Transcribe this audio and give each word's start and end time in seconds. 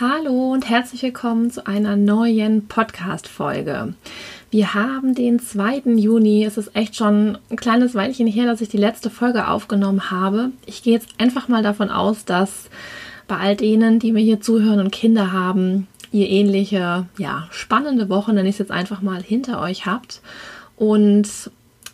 Hallo 0.00 0.52
und 0.52 0.68
herzlich 0.68 1.02
willkommen 1.02 1.50
zu 1.50 1.66
einer 1.66 1.96
neuen 1.96 2.68
Podcast-Folge. 2.68 3.94
Wir 4.48 4.74
haben 4.74 5.16
den 5.16 5.40
2. 5.40 5.90
Juni. 5.96 6.44
Es 6.44 6.56
ist 6.56 6.76
echt 6.76 6.94
schon 6.94 7.36
ein 7.50 7.56
kleines 7.56 7.96
Weilchen 7.96 8.28
her, 8.28 8.46
dass 8.46 8.60
ich 8.60 8.68
die 8.68 8.76
letzte 8.76 9.10
Folge 9.10 9.48
aufgenommen 9.48 10.12
habe. 10.12 10.50
Ich 10.66 10.84
gehe 10.84 10.92
jetzt 10.92 11.08
einfach 11.18 11.48
mal 11.48 11.64
davon 11.64 11.90
aus, 11.90 12.24
dass 12.24 12.70
bei 13.26 13.38
all 13.38 13.56
denen, 13.56 13.98
die 13.98 14.12
mir 14.12 14.22
hier 14.22 14.40
zuhören 14.40 14.78
und 14.78 14.92
Kinder 14.92 15.32
haben, 15.32 15.88
ihr 16.12 16.28
ähnliche, 16.28 17.06
ja, 17.18 17.48
spannende 17.50 18.08
Wochen, 18.08 18.36
nenne 18.36 18.48
ich 18.48 18.54
es 18.54 18.60
jetzt 18.60 18.70
einfach 18.70 19.02
mal, 19.02 19.20
hinter 19.20 19.60
euch 19.60 19.84
habt. 19.84 20.22
Und 20.76 21.28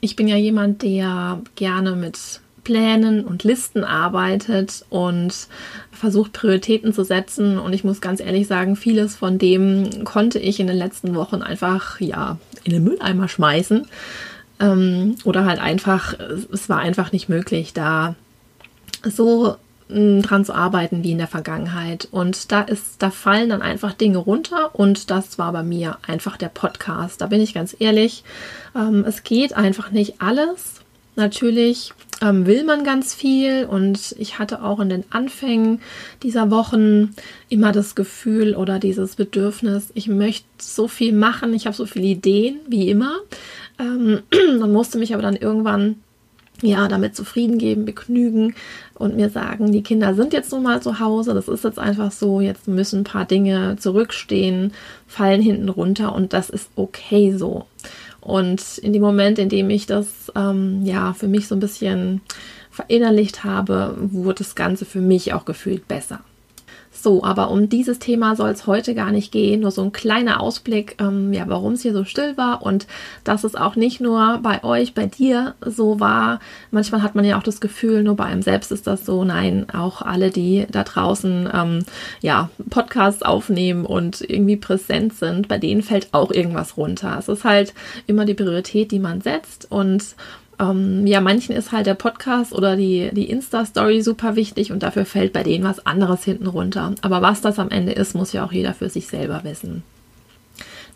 ich 0.03 0.15
bin 0.15 0.29
ja 0.29 0.37
jemand, 0.37 0.83
der 0.83 1.41
gerne 1.55 1.93
mit 1.97 2.43
Plänen 2.65 3.25
und 3.25 3.45
Listen 3.45 3.85
arbeitet 3.85 4.85
und 4.89 5.49
versucht 5.93 6.33
Prioritäten 6.33 6.93
zu 6.93 7.05
setzen. 7.05 7.59
Und 7.59 7.73
ich 7.73 7.85
muss 7.85 8.01
ganz 8.01 8.21
ehrlich 8.21 8.47
sagen, 8.47 8.75
vieles 8.75 9.15
von 9.15 9.39
dem 9.39 10.05
konnte 10.05 10.39
ich 10.39 10.59
in 10.59 10.67
den 10.67 10.77
letzten 10.77 11.15
Wochen 11.15 11.43
einfach 11.43 12.01
ja 12.01 12.39
in 12.65 12.73
den 12.73 12.85
Mülleimer 12.85 13.29
schmeißen. 13.29 13.87
Ähm, 14.61 15.17
oder 15.25 15.45
halt 15.45 15.61
einfach, 15.61 16.15
es 16.53 16.69
war 16.69 16.79
einfach 16.79 17.13
nicht 17.13 17.29
möglich, 17.29 17.73
da 17.73 18.15
so 19.03 19.57
mm, 19.89 20.21
dran 20.23 20.45
zu 20.45 20.55
arbeiten 20.55 21.03
wie 21.03 21.13
in 21.13 21.19
der 21.19 21.29
Vergangenheit. 21.29 22.09
Und 22.11 22.53
da 22.53 22.63
ist, 22.63 23.03
da 23.03 23.11
fallen 23.11 23.51
dann 23.51 23.63
einfach 23.63 23.93
Dinge 23.93 24.19
runter 24.19 24.75
und 24.75 25.11
das 25.11 25.39
war 25.39 25.53
bei 25.53 25.63
mir 25.63 25.99
einfach 26.07 26.37
der 26.37 26.49
Podcast. 26.49 27.21
Da 27.21 27.27
bin 27.27 27.41
ich 27.41 27.55
ganz 27.55 27.77
ehrlich. 27.79 28.25
Ähm, 28.75 29.05
es 29.07 29.23
geht 29.23 29.55
einfach 29.55 29.91
nicht 29.91 30.21
alles. 30.21 30.81
Natürlich 31.17 31.93
ähm, 32.23 32.47
will 32.47 32.65
man 32.65 32.85
ganz 32.85 33.15
viel 33.15 33.67
und 33.67 34.15
ich 34.19 34.39
hatte 34.39 34.63
auch 34.63 34.81
in 34.81 34.89
den 34.89 35.05
Anfängen 35.11 35.81
dieser 36.23 36.51
Wochen 36.51 37.15
immer 37.49 37.73
das 37.73 37.95
Gefühl 37.95 38.55
oder 38.55 38.79
dieses 38.79 39.17
Bedürfnis, 39.17 39.91
ich 39.95 40.09
möchte 40.09 40.47
so 40.59 40.89
viel 40.89 41.13
machen, 41.13 41.55
ich 41.55 41.67
habe 41.67 41.77
so 41.77 41.87
viele 41.87 42.07
Ideen, 42.07 42.61
wie 42.69 42.89
immer. 42.89 43.17
Ähm, 43.79 44.23
musste 44.61 44.99
mich 44.99 45.13
aber 45.13 45.23
dann 45.23 45.37
irgendwann 45.37 45.97
ja, 46.63 46.87
damit 46.87 47.17
zufrieden 47.17 47.59
geben, 47.59 47.85
begnügen 47.85 48.55
und 48.95 49.17
mir 49.17 49.29
sagen, 49.29 49.73
die 49.73 49.83
Kinder 49.83 50.15
sind 50.15 50.33
jetzt 50.33 50.53
nun 50.53 50.63
mal 50.63 50.81
zu 50.81 51.01
Hause, 51.01 51.35
das 51.35 51.49
ist 51.49 51.65
jetzt 51.65 51.81
einfach 51.81 52.13
so, 52.13 52.41
jetzt 52.41 52.69
müssen 52.69 53.01
ein 53.01 53.05
paar 53.05 53.25
Dinge 53.25 53.77
zurückstehen, 53.79 54.73
fallen 55.07 55.43
hinten 55.43 55.69
runter 55.69 56.15
und 56.15 56.33
das 56.33 56.51
ist 56.51 56.71
okay 56.77 57.37
so. 57.37 57.67
Und 58.25 58.79
in 58.79 58.95
dem 58.95 59.03
Moment, 59.03 59.39
in 59.39 59.51
dem 59.51 59.69
ich 59.69 59.87
das 59.87 60.33
ähm, 60.35 60.81
ja 60.85 61.13
für 61.13 61.29
mich 61.29 61.47
so 61.47 61.55
ein 61.55 61.61
bisschen 61.61 62.23
verinnerlicht 62.71 63.45
habe, 63.45 63.95
wurde 63.99 64.39
das 64.39 64.55
Ganze 64.55 64.87
für 64.87 65.01
mich 65.01 65.35
auch 65.35 65.45
gefühlt 65.45 65.87
besser. 65.87 66.21
So, 67.05 67.23
aber 67.23 67.51
um 67.51 67.69
dieses 67.69 67.99
Thema 67.99 68.35
soll 68.35 68.49
es 68.49 68.67
heute 68.67 68.95
gar 68.95 69.13
nicht 69.13 69.31
gehen. 69.31 69.61
Nur 69.61 69.71
so 69.71 69.83
ein 69.83 69.93
kleiner 69.93 70.41
Ausblick, 70.41 70.97
ähm, 70.99 71.35
ja, 71.35 71.45
warum 71.49 71.75
es 71.75 71.83
hier 71.83 71.93
so 71.93 72.05
still 72.05 72.39
war 72.39 72.63
und 72.63 72.87
dass 73.25 73.45
es 73.45 73.57
auch 73.57 73.77
nicht 73.77 74.01
nur 74.01 74.39
bei 74.43 74.65
euch, 74.65 74.95
bei 74.95 75.05
dir 75.05 75.55
so 75.61 76.01
war. 76.01 76.41
Manchmal 76.71 77.03
hat 77.03 77.15
man 77.15 77.27
ja 77.27 77.37
auch 77.37 77.43
das 77.43 77.61
Gefühl, 77.61 78.03
nur 78.03 78.17
bei 78.17 78.25
einem 78.25 78.41
selbst 78.41 78.73
ist 78.73 78.87
das 78.87 79.05
so. 79.05 79.23
Nein, 79.23 79.67
auch 79.71 80.01
alle, 80.01 80.31
die 80.31 80.67
da 80.71 80.83
draußen 80.83 81.47
ähm, 81.53 81.85
ja 82.23 82.49
Podcasts 82.71 83.23
aufnehmen 83.23 83.85
und 83.85 84.23
irgendwie 84.23 84.57
präsent 84.57 85.13
sind, 85.13 85.47
bei 85.47 85.59
denen 85.59 85.83
fällt 85.83 86.09
auch 86.13 86.31
irgendwas 86.31 86.79
runter. 86.79 87.17
Es 87.19 87.29
ist 87.29 87.45
halt 87.45 87.75
immer 88.07 88.25
die 88.25 88.33
Priorität, 88.33 88.93
die 88.93 88.99
man 88.99 89.21
setzt 89.21 89.71
und 89.71 90.17
ähm, 90.59 91.07
ja, 91.07 91.21
manchen 91.21 91.55
ist 91.55 91.73
halt 91.73 91.87
der 91.87 91.95
Podcast 91.95 92.53
oder 92.53 92.77
die, 92.77 93.11
die 93.13 93.31
Insta-Story 93.31 94.03
super 94.03 94.37
wichtig 94.37 94.73
und 94.73 94.83
dafür 94.83 95.05
fällt 95.05 95.33
bei 95.33 95.43
denen 95.43 95.65
was 95.65 95.85
anderes 95.87 96.25
hinten 96.25 96.47
runter. 96.47 96.95
Aber 97.03 97.23
was 97.23 97.41
das 97.41 97.59
am 97.59 97.71
Ende 97.71 97.93
ist, 97.93 98.15
muss 98.15 98.33
ja 98.33 98.45
auch 98.45 98.53
jeder 98.53 98.75
für 98.75 98.89
sich 98.89 99.07
selber 99.09 99.43
wissen. 99.45 99.83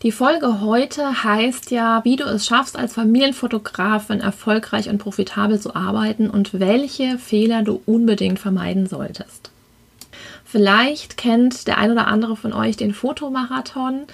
Die 0.01 0.13
Folge 0.13 0.61
heute 0.61 1.25
heißt 1.25 1.71
ja, 1.71 2.05
wie 2.05 2.15
du 2.15 2.23
es 2.23 2.45
schaffst, 2.45 2.79
als 2.79 2.93
Familienfotografin 2.93 4.21
erfolgreich 4.21 4.87
und 4.87 4.97
profitabel 4.97 5.59
zu 5.59 5.75
arbeiten 5.75 6.29
und 6.29 6.57
welche 6.57 7.17
Fehler 7.17 7.63
du 7.63 7.81
unbedingt 7.85 8.39
vermeiden 8.39 8.87
solltest. 8.87 9.48
Vielleicht 10.51 11.15
kennt 11.15 11.67
der 11.67 11.77
ein 11.77 11.91
oder 11.91 12.07
andere 12.07 12.35
von 12.35 12.53
euch 12.53 12.75
den 12.75 12.91
Fotomarathon 12.93 14.07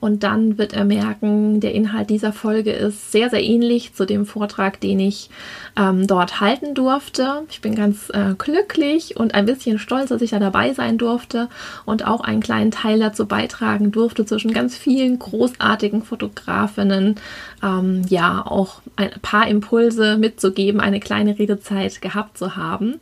und 0.00 0.22
dann 0.22 0.58
wird 0.58 0.74
er 0.74 0.84
merken, 0.84 1.60
der 1.60 1.74
Inhalt 1.74 2.10
dieser 2.10 2.34
Folge 2.34 2.72
ist 2.72 3.10
sehr, 3.10 3.30
sehr 3.30 3.42
ähnlich 3.42 3.94
zu 3.94 4.04
dem 4.04 4.26
Vortrag, 4.26 4.80
den 4.80 5.00
ich 5.00 5.30
ähm, 5.76 6.06
dort 6.06 6.40
halten 6.40 6.74
durfte. 6.74 7.44
Ich 7.50 7.62
bin 7.62 7.74
ganz 7.74 8.10
äh, 8.10 8.34
glücklich 8.36 9.16
und 9.16 9.34
ein 9.34 9.46
bisschen 9.46 9.78
stolz, 9.78 10.10
dass 10.10 10.20
ich 10.20 10.30
da 10.30 10.38
dabei 10.38 10.74
sein 10.74 10.98
durfte 10.98 11.48
und 11.86 12.06
auch 12.06 12.20
einen 12.20 12.42
kleinen 12.42 12.70
Teil 12.70 13.00
dazu 13.00 13.26
beitragen 13.26 13.90
durfte, 13.90 14.26
zwischen 14.26 14.52
ganz 14.52 14.76
vielen 14.76 15.18
großartigen 15.18 16.02
Fotografinnen 16.02 17.16
ähm, 17.62 18.02
ja 18.10 18.46
auch 18.46 18.82
ein 18.96 19.10
paar 19.22 19.48
Impulse 19.48 20.18
mitzugeben, 20.18 20.80
eine 20.80 21.00
kleine 21.00 21.38
Redezeit 21.38 22.02
gehabt 22.02 22.36
zu 22.36 22.56
haben. 22.56 23.00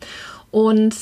Und 0.52 0.94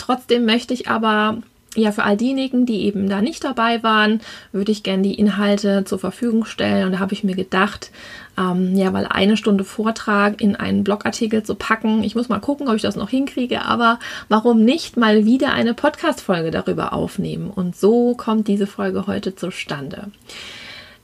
trotzdem 0.00 0.44
möchte 0.46 0.74
ich 0.74 0.88
aber 0.88 1.38
ja, 1.76 1.92
für 1.92 2.02
all 2.02 2.16
diejenigen, 2.16 2.66
die 2.66 2.84
eben 2.84 3.08
da 3.08 3.20
nicht 3.20 3.44
dabei 3.44 3.82
waren, 3.82 4.20
würde 4.50 4.72
ich 4.72 4.82
gerne 4.82 5.04
die 5.04 5.14
Inhalte 5.14 5.84
zur 5.84 6.00
Verfügung 6.00 6.44
stellen. 6.44 6.86
Und 6.86 6.92
da 6.92 6.98
habe 6.98 7.12
ich 7.12 7.22
mir 7.22 7.36
gedacht, 7.36 7.92
ähm, 8.36 8.74
ja, 8.76 8.92
weil 8.92 9.06
eine 9.06 9.36
Stunde 9.36 9.62
Vortrag 9.62 10.40
in 10.40 10.56
einen 10.56 10.82
Blogartikel 10.82 11.44
zu 11.44 11.54
packen, 11.54 12.02
ich 12.02 12.16
muss 12.16 12.28
mal 12.28 12.40
gucken, 12.40 12.68
ob 12.68 12.74
ich 12.74 12.82
das 12.82 12.96
noch 12.96 13.10
hinkriege, 13.10 13.62
aber 13.62 14.00
warum 14.28 14.64
nicht 14.64 14.96
mal 14.96 15.24
wieder 15.24 15.52
eine 15.52 15.74
Podcast-Folge 15.74 16.50
darüber 16.50 16.92
aufnehmen? 16.92 17.50
Und 17.50 17.76
so 17.76 18.14
kommt 18.14 18.48
diese 18.48 18.66
Folge 18.66 19.06
heute 19.06 19.36
zustande. 19.36 20.10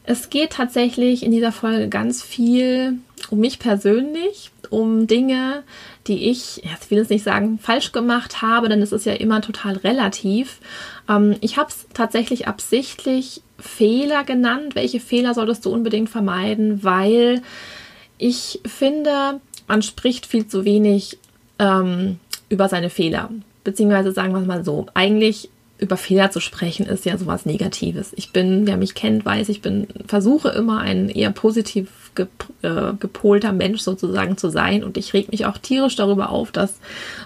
Es 0.03 0.31
geht 0.31 0.51
tatsächlich 0.51 1.25
in 1.25 1.31
dieser 1.31 1.53
Folge 1.53 1.89
ganz 1.89 2.23
viel 2.23 2.99
um 3.31 3.39
mich 3.39 3.59
persönlich, 3.59 4.51
um 4.71 5.07
Dinge, 5.07 5.63
die 6.09 6.31
ich, 6.31 6.63
jetzt 6.65 6.91
will 6.91 7.03
ich 7.03 7.09
nicht 7.09 7.25
sagen, 7.25 7.59
falsch 7.59 7.93
gemacht 7.93 8.43
habe, 8.43 8.69
denn 8.69 8.83
es 8.83 8.93
ist 8.93 9.07
ja 9.07 9.15
immer 9.15 9.41
total 9.41 9.77
relativ. 9.77 10.61
Ähm, 11.09 11.37
ich 11.41 11.57
habe 11.57 11.69
es 11.69 11.87
tatsächlich 11.93 12.49
absichtlich 12.49 13.43
Fehler 13.59 14.25
genannt. 14.25 14.75
Welche 14.75 15.01
Fehler 15.01 15.35
solltest 15.35 15.65
du 15.65 15.73
unbedingt 15.73 16.09
vermeiden? 16.09 16.85
Weil 16.85 17.43
ich 18.19 18.61
finde, 18.67 19.41
man 19.67 19.83
spricht 19.83 20.27
viel 20.27 20.47
zu 20.47 20.65
wenig 20.65 21.19
ähm, 21.59 22.19
über 22.49 22.69
seine 22.69 22.91
Fehler. 22.91 23.31
Beziehungsweise 23.65 24.13
sagen 24.13 24.33
wir 24.33 24.41
es 24.41 24.47
mal 24.47 24.65
so, 24.65 24.87
eigentlich 24.95 25.51
über 25.79 25.97
Fehler 25.97 26.31
zu 26.31 26.41
sprechen 26.41 26.87
ist 26.87 27.05
ja 27.05 27.19
sowas 27.19 27.45
Negatives. 27.45 28.13
Ich 28.17 28.33
bin, 28.33 28.67
wer 28.67 28.77
mich 28.77 28.95
kennt, 28.95 29.25
weiß, 29.25 29.51
ich 29.51 29.61
bin, 29.61 29.87
versuche 30.07 30.49
immer 30.49 30.81
ein 30.81 31.11
eher 31.11 31.31
positiv 31.31 31.89
äh, 32.63 32.95
gepolter 32.99 33.53
Mensch 33.53 33.83
sozusagen 33.83 34.39
zu 34.39 34.49
sein 34.49 34.83
und 34.83 34.97
ich 34.97 35.13
reg 35.13 35.31
mich 35.31 35.45
auch 35.45 35.59
tierisch 35.59 35.97
darüber 35.97 36.31
auf, 36.31 36.51
dass 36.51 36.81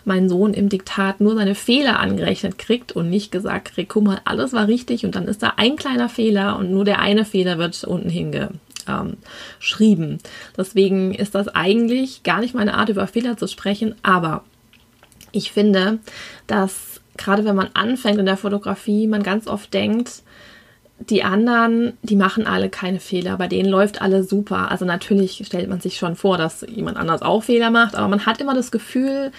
mein 0.05 0.29
Sohn 0.29 0.53
im 0.53 0.69
Diktat 0.69 1.21
nur 1.21 1.37
seine 1.37 1.55
Fehler 1.55 2.01
angerechnet 2.01 2.59
kriegt 2.59 2.93
und 2.93 3.09
nicht 3.09 3.31
gesagt 3.31 3.75
kriegt, 3.75 3.91
guck 3.91 4.05
mal, 4.05 4.21
alles 4.25 4.53
war 4.53 4.67
richtig 4.67 5.05
und 5.05 5.15
dann 5.15 5.29
ist 5.29 5.45
da 5.45 5.55
ein 5.57 5.77
kleiner 5.77 6.09
Fehler 6.09 6.59
und 6.59 6.73
nur 6.73 6.85
der 6.85 6.99
eine 6.99 7.25
Fehler 7.25 7.59
wird 7.59 7.85
unten 7.85 8.11
hingeschrieben. 8.11 10.11
Ähm, 10.11 10.19
Deswegen 10.57 11.15
ist 11.15 11.37
das 11.37 11.47
eigentlich 11.47 12.25
gar 12.25 12.41
nicht 12.41 12.55
meine 12.55 12.75
Art, 12.75 12.89
über 12.89 13.07
Fehler 13.07 13.37
zu 13.37 13.47
sprechen, 13.47 13.95
aber 14.03 14.43
ich 15.33 15.53
finde, 15.53 16.01
dass 16.49 16.90
gerade 17.21 17.45
wenn 17.45 17.55
man 17.55 17.69
anfängt 17.75 18.19
in 18.19 18.27
der 18.27 18.37
Fotografie, 18.37 19.07
man 19.07 19.23
ganz 19.23 19.47
oft 19.47 19.73
denkt, 19.73 20.23
die 20.99 21.23
anderen, 21.23 21.95
die 22.03 22.17
machen 22.17 22.47
alle 22.47 22.69
keine 22.69 23.01
Fehler, 23.01 23.37
bei 23.37 23.47
denen 23.47 23.69
läuft 23.69 24.03
alles 24.03 24.29
super. 24.29 24.71
Also 24.71 24.85
natürlich 24.85 25.43
stellt 25.47 25.69
man 25.69 25.81
sich 25.81 25.97
schon 25.97 26.17
vor, 26.17 26.37
dass 26.37 26.65
jemand 26.69 26.97
anders 26.97 27.23
auch 27.23 27.45
Fehler 27.45 27.71
macht, 27.71 27.95
aber 27.95 28.09
man 28.09 28.27
hat 28.27 28.41
immer 28.41 28.55
das 28.55 28.71
Gefühl, 28.71 29.33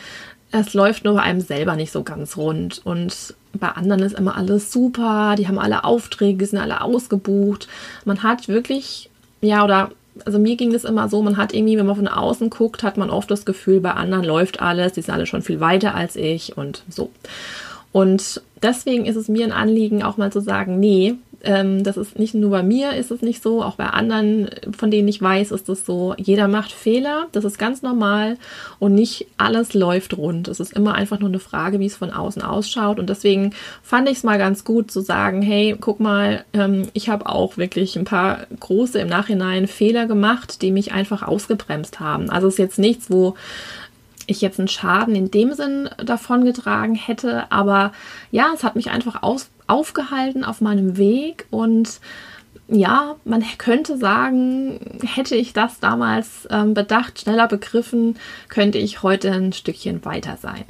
es 0.51 0.73
läuft 0.73 1.05
nur 1.05 1.15
bei 1.15 1.21
einem 1.21 1.41
selber 1.41 1.75
nicht 1.75 1.91
so 1.91 2.03
ganz 2.03 2.35
rund. 2.35 2.81
Und 2.83 3.35
bei 3.53 3.69
anderen 3.69 4.03
ist 4.03 4.17
immer 4.17 4.35
alles 4.35 4.71
super, 4.71 5.35
die 5.37 5.47
haben 5.47 5.59
alle 5.59 5.83
Aufträge, 5.83 6.45
sind 6.45 6.59
alle 6.59 6.81
ausgebucht. 6.81 7.67
Man 8.05 8.23
hat 8.23 8.47
wirklich, 8.47 9.09
ja, 9.41 9.63
oder 9.63 9.91
also 10.25 10.39
mir 10.39 10.55
ging 10.55 10.73
das 10.73 10.83
immer 10.83 11.07
so, 11.09 11.21
man 11.21 11.37
hat 11.37 11.53
irgendwie, 11.53 11.77
wenn 11.77 11.85
man 11.85 11.95
von 11.95 12.07
außen 12.07 12.49
guckt, 12.49 12.83
hat 12.83 12.97
man 12.97 13.09
oft 13.09 13.31
das 13.31 13.45
Gefühl, 13.45 13.79
bei 13.79 13.91
anderen 13.91 14.25
läuft 14.25 14.61
alles, 14.61 14.93
die 14.93 15.01
sind 15.01 15.13
alle 15.13 15.25
schon 15.25 15.41
viel 15.41 15.59
weiter 15.59 15.95
als 15.95 16.15
ich 16.15 16.57
und 16.57 16.83
so. 16.89 17.11
Und 17.91 18.41
deswegen 18.61 19.05
ist 19.05 19.15
es 19.15 19.27
mir 19.27 19.45
ein 19.45 19.51
Anliegen, 19.51 20.03
auch 20.03 20.17
mal 20.17 20.31
zu 20.31 20.39
sagen, 20.39 20.79
nee, 20.79 21.15
ähm, 21.43 21.83
das 21.83 21.97
ist 21.97 22.19
nicht 22.19 22.33
nur 22.33 22.51
bei 22.51 22.63
mir 22.63 22.93
ist 22.93 23.11
es 23.11 23.21
nicht 23.21 23.41
so, 23.41 23.63
auch 23.63 23.75
bei 23.75 23.87
anderen, 23.87 24.49
von 24.77 24.91
denen 24.91 25.07
ich 25.07 25.21
weiß, 25.21 25.51
ist 25.51 25.69
es 25.69 25.85
so. 25.85 26.13
Jeder 26.17 26.47
macht 26.47 26.71
Fehler, 26.71 27.27
das 27.31 27.45
ist 27.45 27.57
ganz 27.57 27.81
normal 27.81 28.37
und 28.79 28.93
nicht 28.93 29.27
alles 29.37 29.73
läuft 29.73 30.17
rund. 30.17 30.47
Es 30.47 30.59
ist 30.59 30.73
immer 30.73 30.93
einfach 30.93 31.19
nur 31.19 31.29
eine 31.29 31.39
Frage, 31.39 31.79
wie 31.79 31.85
es 31.85 31.95
von 31.95 32.11
außen 32.11 32.41
ausschaut. 32.41 32.99
Und 32.99 33.09
deswegen 33.09 33.53
fand 33.81 34.09
ich 34.09 34.17
es 34.17 34.23
mal 34.23 34.37
ganz 34.37 34.63
gut 34.63 34.91
zu 34.91 35.01
sagen, 35.01 35.41
hey, 35.41 35.75
guck 35.79 35.99
mal, 35.99 36.45
ähm, 36.53 36.87
ich 36.93 37.09
habe 37.09 37.27
auch 37.27 37.57
wirklich 37.57 37.95
ein 37.95 38.05
paar 38.05 38.45
große 38.59 38.99
im 38.99 39.07
Nachhinein 39.07 39.67
Fehler 39.67 40.05
gemacht, 40.05 40.61
die 40.61 40.71
mich 40.71 40.91
einfach 40.91 41.23
ausgebremst 41.23 41.99
haben. 41.99 42.29
Also 42.29 42.47
es 42.47 42.55
ist 42.55 42.59
jetzt 42.59 42.79
nichts, 42.79 43.09
wo 43.09 43.35
ich 44.31 44.41
jetzt 44.41 44.59
einen 44.59 44.67
Schaden 44.67 45.15
in 45.15 45.31
dem 45.31 45.53
Sinn 45.53 45.89
davongetragen 45.97 46.95
hätte. 46.95 47.51
Aber 47.51 47.91
ja, 48.31 48.51
es 48.53 48.63
hat 48.63 48.75
mich 48.75 48.89
einfach 48.91 49.23
aus, 49.23 49.49
aufgehalten 49.67 50.43
auf 50.43 50.61
meinem 50.61 50.97
Weg 50.97 51.45
und 51.49 51.99
ja, 52.73 53.17
man 53.25 53.43
könnte 53.57 53.97
sagen, 53.97 54.79
hätte 55.03 55.35
ich 55.35 55.51
das 55.51 55.81
damals 55.81 56.47
ähm, 56.49 56.73
bedacht, 56.73 57.19
schneller 57.19 57.49
begriffen, 57.49 58.15
könnte 58.47 58.77
ich 58.77 59.03
heute 59.03 59.29
ein 59.29 59.51
Stückchen 59.51 60.05
weiter 60.05 60.37
sein. 60.41 60.63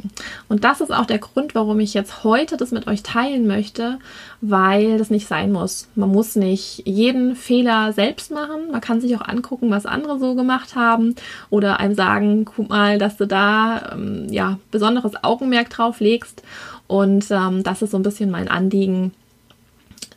Und 0.50 0.64
das 0.64 0.82
ist 0.82 0.92
auch 0.92 1.06
der 1.06 1.20
Grund, 1.20 1.54
warum 1.54 1.80
ich 1.80 1.94
jetzt 1.94 2.24
heute 2.24 2.58
das 2.58 2.72
mit 2.72 2.88
euch 2.88 3.04
teilen 3.04 3.46
möchte, 3.46 4.00
weil 4.42 4.98
das 4.98 5.12
nicht 5.12 5.28
sein 5.28 5.52
muss. 5.52 5.90
Man 5.94 6.10
muss 6.10 6.36
nicht 6.36 6.82
jeden 6.88 7.36
Fehler 7.36 7.94
selbst 7.94 8.32
machen. 8.32 8.72
Man 8.72 8.82
kann 8.82 9.00
sich 9.00 9.16
auch 9.16 9.28
angucken, 9.28 9.70
was 9.70 9.86
andere 9.86 10.18
so 10.18 10.34
gemacht 10.34 10.76
haben 10.76 11.14
oder 11.52 11.80
einem 11.80 11.94
sagen, 11.94 12.46
guck 12.46 12.70
mal, 12.70 12.98
dass 12.98 13.18
du 13.18 13.28
da 13.28 13.92
ähm, 13.94 14.26
ja 14.32 14.58
besonderes 14.72 15.24
Augenmerk 15.24 15.70
drauf 15.70 16.00
legst. 16.00 16.42
Und 16.88 17.30
ähm, 17.30 17.62
das 17.62 17.84
ist 17.84 17.92
so 17.92 17.98
ein 17.98 18.04
bisschen 18.04 18.32
mein 18.32 18.48
Anliegen, 18.48 19.14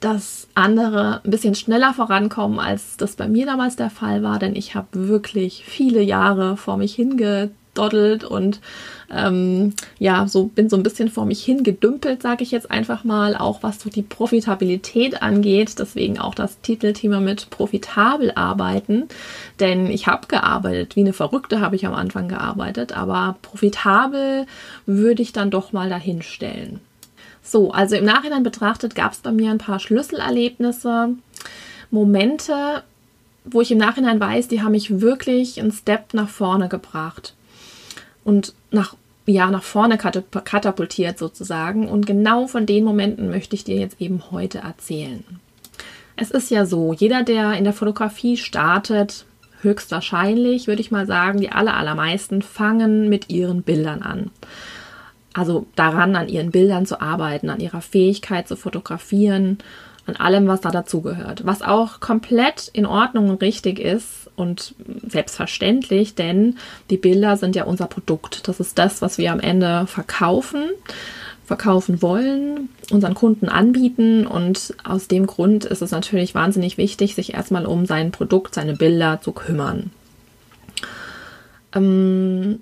dass 0.05 0.49
andere 0.55 1.23
ein 1.25 1.31
bisschen 1.31 1.55
schneller 1.55 1.95
vorankommen, 1.95 2.61
als 2.61 2.99
das 2.99 3.17
bei 3.17 3.27
mir 3.27 3.47
damals 3.47 3.77
der 3.77 3.89
Fall 3.89 4.23
war, 4.23 4.39
denn 4.39 4.55
ich 4.55 4.75
habe 4.75 5.09
wirklich 5.09 5.65
viele 5.65 6.03
Jahre 6.03 6.59
vor 6.59 6.77
mich 6.77 6.95
hingedoddelt 6.95 8.23
und 8.23 8.61
ähm, 9.11 9.73
ja, 9.99 10.27
so 10.29 10.45
bin 10.45 10.69
so 10.69 10.77
ein 10.77 10.83
bisschen 10.83 11.09
vor 11.09 11.25
mich 11.25 11.43
hingedümpelt, 11.43 12.21
sage 12.21 12.43
ich 12.43 12.51
jetzt 12.51 12.71
einfach 12.71 13.05
mal, 13.05 13.35
auch 13.35 13.63
was 13.63 13.81
so 13.81 13.89
die 13.89 14.03
Profitabilität 14.03 15.23
angeht. 15.23 15.79
Deswegen 15.79 16.19
auch 16.19 16.35
das 16.35 16.61
Titelthema 16.61 17.21
mit 17.21 17.49
profitabel 17.49 18.33
arbeiten, 18.35 19.05
denn 19.59 19.87
ich 19.87 20.07
habe 20.07 20.27
gearbeitet, 20.27 20.97
wie 20.97 21.01
eine 21.01 21.15
Verrückte 21.15 21.63
habe 21.63 21.77
ich 21.77 21.87
am 21.87 21.95
Anfang 21.95 22.29
gearbeitet, 22.29 22.95
aber 22.95 23.37
profitabel 23.41 24.45
würde 24.85 25.23
ich 25.23 25.33
dann 25.33 25.51
doch 25.51 25.73
mal 25.73 25.89
dahinstellen. 25.89 26.81
So, 27.45 27.71
also 27.71 27.95
im 27.95 28.07
Nachhinein 28.07 28.43
betrachtet 28.43 28.95
gab 28.95 29.13
es 29.13 29.19
bei 29.19 29.31
mir 29.31 29.51
ein 29.51 29.59
paar 29.59 29.79
Schlüsselerlebnisse, 29.79 31.11
Momente, 31.91 32.83
wo 33.45 33.61
ich 33.61 33.71
im 33.71 33.79
Nachhinein 33.79 34.19
weiß, 34.19 34.49
die 34.49 34.63
haben 34.63 34.73
mich 34.73 35.01
wirklich 35.01 35.61
einen 35.61 35.71
Step 35.71 36.15
nach 36.15 36.31
vorne 36.31 36.69
gebracht 36.69 37.35
und 38.25 38.55
nach 38.71 38.97
ja 39.27 39.51
nach 39.51 39.63
vorne 39.63 39.97
katapultiert 39.97 41.19
sozusagen. 41.19 41.89
Und 41.89 42.07
genau 42.07 42.47
von 42.47 42.67
den 42.67 42.85
Momenten 42.85 43.31
möchte 43.31 43.55
ich 43.55 43.65
dir 43.65 43.77
jetzt 43.77 44.01
eben 44.01 44.31
heute 44.31 44.59
erzählen. 44.59 45.25
Es 46.17 46.31
ist 46.31 46.51
ja 46.51 46.67
so, 46.67 46.93
jeder, 46.93 47.23
der 47.23 47.55
in 47.55 47.65
der 47.65 47.73
Fotografie 47.73 48.37
startet, 48.37 49.25
höchstwahrscheinlich, 49.63 50.67
würde 50.67 50.83
ich 50.83 50.91
mal 50.91 51.07
sagen, 51.07 51.41
die 51.41 51.51
aller, 51.51 51.75
allermeisten 51.75 52.43
fangen 52.43 53.09
mit 53.09 53.31
ihren 53.31 53.63
Bildern 53.63 54.03
an 54.03 54.31
also 55.35 55.67
daran, 55.75 56.17
an 56.17 56.29
ihren 56.29 56.51
Bildern 56.51 56.87
zu 56.87 57.01
arbeiten, 57.01 57.51
an 57.51 57.61
ihrer 57.61 57.81
Fähigkeit 57.81 58.49
zu 58.49 58.57
fotografieren, 58.57 59.59
an 60.07 60.17
allem, 60.17 60.47
was 60.47 60.61
da 60.61 60.71
dazugehört. 60.71 61.45
Was 61.45 61.63
auch 61.63 62.01
komplett 62.01 62.71
in 62.73 62.87
Ordnung 62.87 63.31
und 63.31 63.43
richtig 63.43 63.79
ist 63.79 64.31
und 64.37 64.75
selbstverständlich, 65.07 66.15
denn 66.15 66.57
die 66.91 66.97
Bilder 66.97 67.37
sind 67.37 67.57
ja 67.57 67.65
unser 67.65 67.87
Produkt. 67.87 68.47
Das 68.49 68.61
ist 68.61 68.79
das, 68.79 69.03
was 69.03 69.19
wir 69.19 69.33
am 69.33 69.41
Ende 69.41 69.87
verkaufen, 69.87 70.71
verkaufen 71.45 72.01
wollen, 72.01 72.69
unseren 72.91 73.15
Kunden 73.15 73.49
anbieten 73.49 74.27
und 74.27 74.75
aus 74.85 75.09
dem 75.09 75.27
Grund 75.27 75.65
ist 75.65 75.83
es 75.83 75.91
natürlich 75.91 76.35
wahnsinnig 76.35 76.79
wichtig, 76.79 77.15
sich 77.15 77.35
erstmal 77.35 77.67
um 77.67 77.87
sein 77.87 78.13
Produkt, 78.13 78.55
seine 78.55 78.75
Bilder 78.75 79.21
zu 79.21 79.33
kümmern. 79.33 79.91
Ähm, 81.75 82.61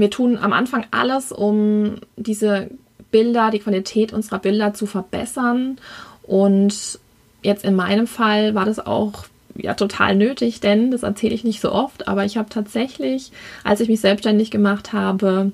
wir 0.00 0.10
tun 0.10 0.38
am 0.38 0.52
Anfang 0.52 0.86
alles, 0.90 1.32
um 1.32 1.96
diese 2.16 2.70
Bilder, 3.10 3.50
die 3.50 3.58
Qualität 3.58 4.12
unserer 4.12 4.38
Bilder 4.38 4.74
zu 4.74 4.86
verbessern. 4.86 5.78
Und 6.22 6.98
jetzt 7.42 7.64
in 7.64 7.74
meinem 7.74 8.06
Fall 8.06 8.54
war 8.54 8.64
das 8.64 8.84
auch 8.84 9.24
ja 9.56 9.74
total 9.74 10.14
nötig, 10.14 10.60
denn 10.60 10.90
das 10.90 11.02
erzähle 11.02 11.34
ich 11.34 11.44
nicht 11.44 11.60
so 11.60 11.72
oft, 11.72 12.08
aber 12.08 12.24
ich 12.24 12.36
habe 12.36 12.48
tatsächlich, 12.48 13.32
als 13.64 13.80
ich 13.80 13.88
mich 13.88 14.00
selbstständig 14.00 14.50
gemacht 14.50 14.92
habe, 14.92 15.52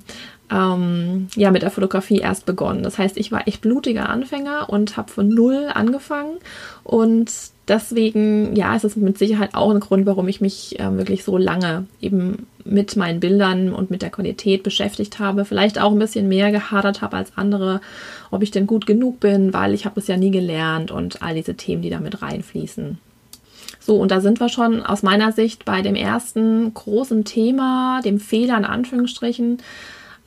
ähm, 0.51 1.27
ja 1.35 1.51
mit 1.51 1.61
der 1.61 1.71
Fotografie 1.71 2.19
erst 2.19 2.45
begonnen. 2.45 2.83
Das 2.83 2.97
heißt, 2.97 3.17
ich 3.17 3.31
war 3.31 3.47
echt 3.47 3.61
blutiger 3.61 4.09
Anfänger 4.09 4.69
und 4.69 4.97
habe 4.97 5.11
von 5.11 5.29
null 5.29 5.69
angefangen 5.73 6.37
und 6.83 7.31
deswegen, 7.67 8.55
ja, 8.55 8.75
ist 8.75 8.85
es 8.85 8.95
mit 8.95 9.17
Sicherheit 9.17 9.53
auch 9.53 9.71
ein 9.71 9.79
Grund, 9.79 10.05
warum 10.05 10.27
ich 10.27 10.41
mich 10.41 10.79
äh, 10.79 10.97
wirklich 10.97 11.23
so 11.23 11.37
lange 11.37 11.85
eben 12.01 12.47
mit 12.63 12.95
meinen 12.95 13.19
Bildern 13.19 13.73
und 13.73 13.91
mit 13.91 14.01
der 14.01 14.09
Qualität 14.09 14.63
beschäftigt 14.63 15.19
habe. 15.19 15.45
Vielleicht 15.45 15.79
auch 15.79 15.91
ein 15.91 15.99
bisschen 15.99 16.27
mehr 16.27 16.51
gehadert 16.51 17.01
habe 17.01 17.17
als 17.17 17.31
andere, 17.35 17.81
ob 18.31 18.43
ich 18.43 18.51
denn 18.51 18.67
gut 18.67 18.85
genug 18.85 19.19
bin, 19.19 19.53
weil 19.53 19.73
ich 19.73 19.85
habe 19.85 19.99
es 19.99 20.07
ja 20.07 20.17
nie 20.17 20.31
gelernt 20.31 20.91
und 20.91 21.21
all 21.21 21.35
diese 21.35 21.55
Themen, 21.55 21.81
die 21.81 21.89
damit 21.89 22.21
reinfließen. 22.21 22.99
So, 23.79 23.95
und 23.95 24.11
da 24.11 24.19
sind 24.19 24.41
wir 24.41 24.49
schon 24.49 24.81
aus 24.81 25.01
meiner 25.01 25.31
Sicht 25.31 25.63
bei 25.63 25.81
dem 25.81 25.95
ersten 25.95 26.73
großen 26.73 27.23
Thema, 27.23 28.01
dem 28.03 28.19
Fehler 28.19 28.57
in 28.57 28.65
Anführungsstrichen. 28.65 29.59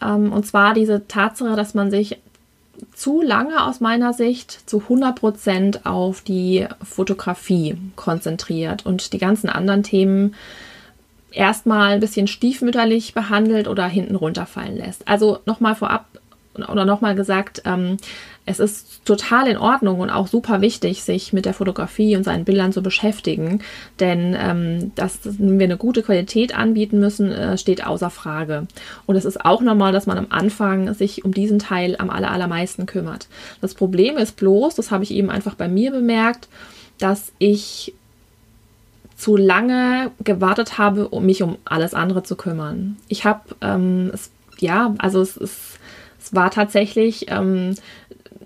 Ähm, 0.03 0.33
und 0.33 0.47
zwar 0.47 0.75
diese 0.75 1.07
Tatsache, 1.07 1.57
dass 1.57 1.75
man 1.75 1.91
sich 1.91 2.19
zu 2.95 3.21
lange 3.21 3.65
aus 3.65 3.81
meiner 3.81 4.13
Sicht 4.13 4.69
zu 4.69 4.81
100 4.81 5.19
Prozent 5.19 5.87
auf 5.87 6.23
die 6.23 6.67
Fotografie 6.83 7.77
konzentriert 7.97 8.87
und 8.87 9.13
die 9.13 9.19
ganzen 9.19 9.51
anderen 9.51 9.83
Themen 9.83 10.35
erstmal 11.31 11.93
ein 11.93 12.01
bisschen 12.01 12.27
stiefmütterlich 12.27 13.15
behandelt 13.15 13.69
oder 13.69 13.87
hinten 13.87 14.17
runterfallen 14.17 14.77
lässt. 14.77 15.07
Also 15.07 15.39
nochmal 15.47 15.75
vorab 15.75 16.07
oder 16.55 16.85
nochmal 16.85 17.15
gesagt, 17.15 17.63
ähm, 17.65 17.97
es 18.51 18.61
ist 18.61 19.05
total 19.05 19.49
in 19.49 19.57
Ordnung 19.57 20.01
und 20.01 20.11
auch 20.11 20.27
super 20.27 20.61
wichtig, 20.61 21.03
sich 21.03 21.33
mit 21.33 21.45
der 21.45 21.55
Fotografie 21.55 22.17
und 22.17 22.25
seinen 22.25 22.45
Bildern 22.45 22.73
zu 22.73 22.83
beschäftigen, 22.83 23.63
denn 23.99 24.37
ähm, 24.39 24.93
dass 24.95 25.21
wir 25.23 25.65
eine 25.65 25.77
gute 25.77 26.03
Qualität 26.03 26.55
anbieten 26.57 27.01
müssen, 27.01 27.33
äh, 27.33 27.57
steht 27.57 27.87
außer 27.87 28.11
Frage. 28.11 28.67
Und 29.07 29.17
es 29.17 29.25
ist 29.25 29.45
auch 29.45 29.61
normal, 29.61 29.93
dass 29.93 30.07
man 30.07 30.19
am 30.19 30.27
Anfang 30.31 30.95
sich 30.95 31.25
um 31.25 31.33
diesen 31.33 31.59
Teil 31.59 31.97
am 31.99 32.11
aller, 32.11 32.31
allermeisten 32.31 32.87
kümmert. 32.87 33.29
Das 33.61 33.75
Problem 33.75 34.17
ist 34.17 34.37
bloß, 34.37 34.75
das 34.75 34.91
habe 34.91 35.05
ich 35.05 35.13
eben 35.13 35.31
einfach 35.31 35.55
bei 35.55 35.69
mir 35.69 35.91
bemerkt, 35.91 36.49
dass 36.99 37.33
ich 37.39 37.95
zu 39.17 39.37
lange 39.37 40.11
gewartet 40.25 40.79
habe, 40.79 41.09
um 41.09 41.27
mich 41.27 41.43
um 41.43 41.59
alles 41.65 41.93
andere 41.93 42.23
zu 42.23 42.37
kümmern. 42.37 42.97
Ich 43.09 43.25
habe, 43.25 43.41
ähm, 43.61 44.13
ja, 44.59 44.95
also 44.99 45.21
es, 45.21 45.37
es, 45.37 45.79
es 46.19 46.35
war 46.35 46.51
tatsächlich 46.51 47.27
ähm, 47.29 47.75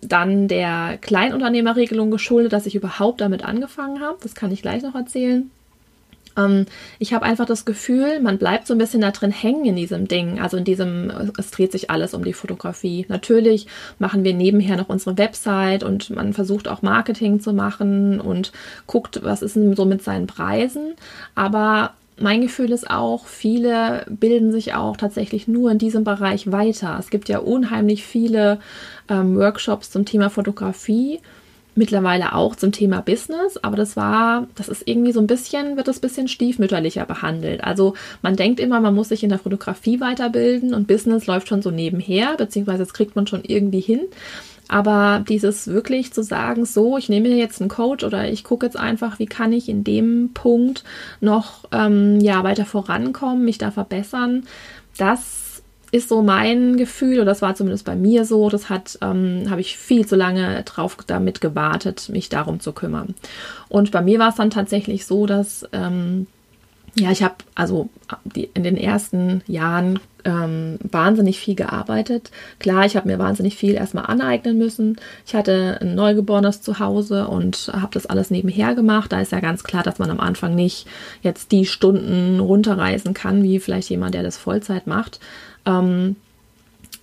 dann 0.09 0.49
der 0.49 0.99
Kleinunternehmerregelung 1.01 2.11
geschuldet, 2.11 2.53
dass 2.53 2.67
ich 2.67 2.75
überhaupt 2.75 3.21
damit 3.21 3.45
angefangen 3.45 4.01
habe. 4.01 4.19
Das 4.23 4.35
kann 4.35 4.53
ich 4.53 4.63
gleich 4.63 4.83
noch 4.83 4.95
erzählen. 4.95 5.51
Ähm, 6.37 6.67
ich 6.99 7.13
habe 7.13 7.25
einfach 7.25 7.47
das 7.47 7.65
Gefühl, 7.65 8.21
man 8.21 8.39
bleibt 8.39 8.67
so 8.67 8.75
ein 8.75 8.79
bisschen 8.79 9.01
da 9.01 9.11
drin 9.11 9.31
hängen 9.31 9.65
in 9.65 9.77
diesem 9.77 10.09
Ding. 10.09 10.41
Also 10.41 10.57
in 10.57 10.65
diesem, 10.65 11.13
es 11.39 11.51
dreht 11.51 11.73
sich 11.73 11.91
alles 11.91 12.15
um 12.15 12.25
die 12.25 12.33
Fotografie. 12.33 13.07
Natürlich 13.09 13.67
machen 13.99 14.25
wir 14.25 14.35
nebenher 14.35 14.77
noch 14.77 14.89
unsere 14.89 15.19
Website 15.19 15.83
und 15.83 16.11
man 16.11 16.33
versucht 16.33 16.69
auch 16.69 16.83
Marketing 16.83 17.41
zu 17.41 17.53
machen 17.53 18.21
und 18.21 18.53
guckt, 18.87 19.21
was 19.23 19.43
ist 19.43 19.57
denn 19.57 19.77
so 19.77 19.85
mit 19.85 20.03
seinen 20.03 20.27
Preisen. 20.27 20.95
Aber 21.35 21.93
mein 22.19 22.41
Gefühl 22.41 22.71
ist 22.73 22.89
auch, 22.91 23.27
viele 23.27 24.07
bilden 24.09 24.53
sich 24.53 24.75
auch 24.75 24.97
tatsächlich 24.97 25.49
nur 25.49 25.71
in 25.71 25.79
diesem 25.79 26.05
Bereich 26.05 26.53
weiter. 26.53 26.97
Es 26.99 27.11
gibt 27.11 27.29
ja 27.29 27.39
unheimlich 27.39 28.05
viele 28.05 28.61
ähm, 29.09 29.37
Workshops 29.37 29.91
zum 29.91 30.05
Thema 30.05 30.31
Fotografie 30.31 31.21
mittlerweile 31.77 32.35
auch 32.35 32.55
zum 32.55 32.73
Thema 32.73 33.01
Business, 33.01 33.57
aber 33.63 33.77
das 33.77 33.97
war, 33.97 34.47
das 34.55 34.69
ist 34.69 34.87
irgendwie 34.87 35.13
so 35.13 35.21
ein 35.21 35.27
bisschen, 35.27 35.77
wird 35.77 35.89
das 35.89 35.99
ein 35.99 36.03
bisschen 36.03 36.29
stiefmütterlicher 36.29 37.05
behandelt. 37.05 37.65
Also 37.65 37.95
man 38.23 38.37
denkt 38.37 38.61
immer, 38.61 38.81
man 38.81 38.95
muss 38.95 39.09
sich 39.09 39.25
in 39.25 39.29
der 39.29 39.39
Fotografie 39.39 40.01
weiterbilden 40.01 40.73
und 40.73 40.87
Business 40.87 41.27
läuft 41.27 41.49
schon 41.49 41.63
so 41.63 41.71
nebenher, 41.71 42.37
beziehungsweise 42.37 42.79
das 42.79 42.95
kriegt 42.95 43.17
man 43.17 43.27
schon 43.27 43.43
irgendwie 43.45 43.81
hin. 43.81 44.03
Aber 44.69 45.25
dieses 45.29 45.69
wirklich 45.69 46.13
zu 46.13 46.23
sagen, 46.23 46.65
so, 46.65 46.97
ich 46.97 47.09
nehme 47.09 47.29
jetzt 47.29 47.61
einen 47.61 47.69
Coach 47.69 48.05
oder 48.05 48.29
ich 48.29 48.45
gucke 48.45 48.67
jetzt 48.67 48.77
einfach, 48.77 49.19
wie 49.19 49.27
kann 49.27 49.53
ich 49.53 49.69
in 49.69 49.85
dem 49.85 50.31
Punkt 50.33 50.85
noch 51.21 51.65
ähm, 51.73 52.21
ja, 52.21 52.45
weiter 52.45 52.65
vorankommen, 52.65 53.45
mich 53.45 53.59
da 53.59 53.71
verbessern, 53.71 54.45
das 54.97 55.63
ist 55.91 56.09
so 56.09 56.23
mein 56.23 56.77
Gefühl, 56.77 57.17
oder 57.17 57.27
das 57.27 57.43
war 57.43 57.55
zumindest 57.55 57.85
bei 57.85 57.95
mir 57.95 58.25
so, 58.25 58.49
das 58.49 58.69
hat, 58.69 58.99
ähm, 59.01 59.45
habe 59.49 59.61
ich 59.61 59.77
viel 59.77 60.07
zu 60.07 60.17
lange 60.17 60.63
drauf 60.65 60.97
damit 61.07 61.41
gewartet, 61.41 62.09
mich 62.09 62.29
darum 62.29 62.59
zu 62.59 62.73
kümmern. 62.73 63.15
Und 63.69 63.93
bei 63.93 64.03
mir 64.03 64.19
war 64.19 64.31
es 64.31 64.35
dann 64.35 64.51
tatsächlich 64.51 65.07
so, 65.07 65.27
dass 65.27 65.69
ähm, 65.73 66.27
ja, 66.97 67.11
ich 67.11 67.23
habe 67.23 67.37
also 67.55 67.89
die, 68.25 68.51
in 68.55 68.63
den 68.63 68.77
ersten 68.77 69.43
Jahren 69.47 70.01
ähm, 70.25 70.79
wahnsinnig 70.83 71.39
viel 71.39 71.55
gearbeitet. 71.55 72.31
Klar, 72.59 72.87
ich 72.87 72.97
habe 72.97 73.09
mir 73.09 73.19
wahnsinnig 73.19 73.57
viel 73.57 73.75
erstmal 73.75 74.07
aneignen 74.07 74.59
müssen. 74.59 74.97
Ich 75.27 75.35
hatte 75.35 75.79
ein 75.81 75.95
Neugeborenes 75.95 76.63
zu 76.63 76.79
Hause 76.79 77.29
und 77.29 77.71
habe 77.73 77.93
das 77.93 78.07
alles 78.07 78.31
nebenher 78.31 78.75
gemacht. 78.75 79.13
Da 79.13 79.21
ist 79.21 79.33
ja 79.33 79.41
ganz 79.41 79.65
klar, 79.65 79.83
dass 79.83 79.99
man 79.99 80.11
am 80.11 80.21
Anfang 80.21 80.55
nicht 80.55 80.87
jetzt 81.23 81.53
die 81.53 81.67
Stunden 81.67 82.41
runterreisen 82.41 83.15
kann, 83.15 83.43
wie 83.43 83.61
vielleicht 83.61 83.91
jemand, 83.91 84.15
der 84.15 84.23
das 84.23 84.37
Vollzeit 84.37 84.87
macht. 84.87 85.21
Ähm, 85.67 86.17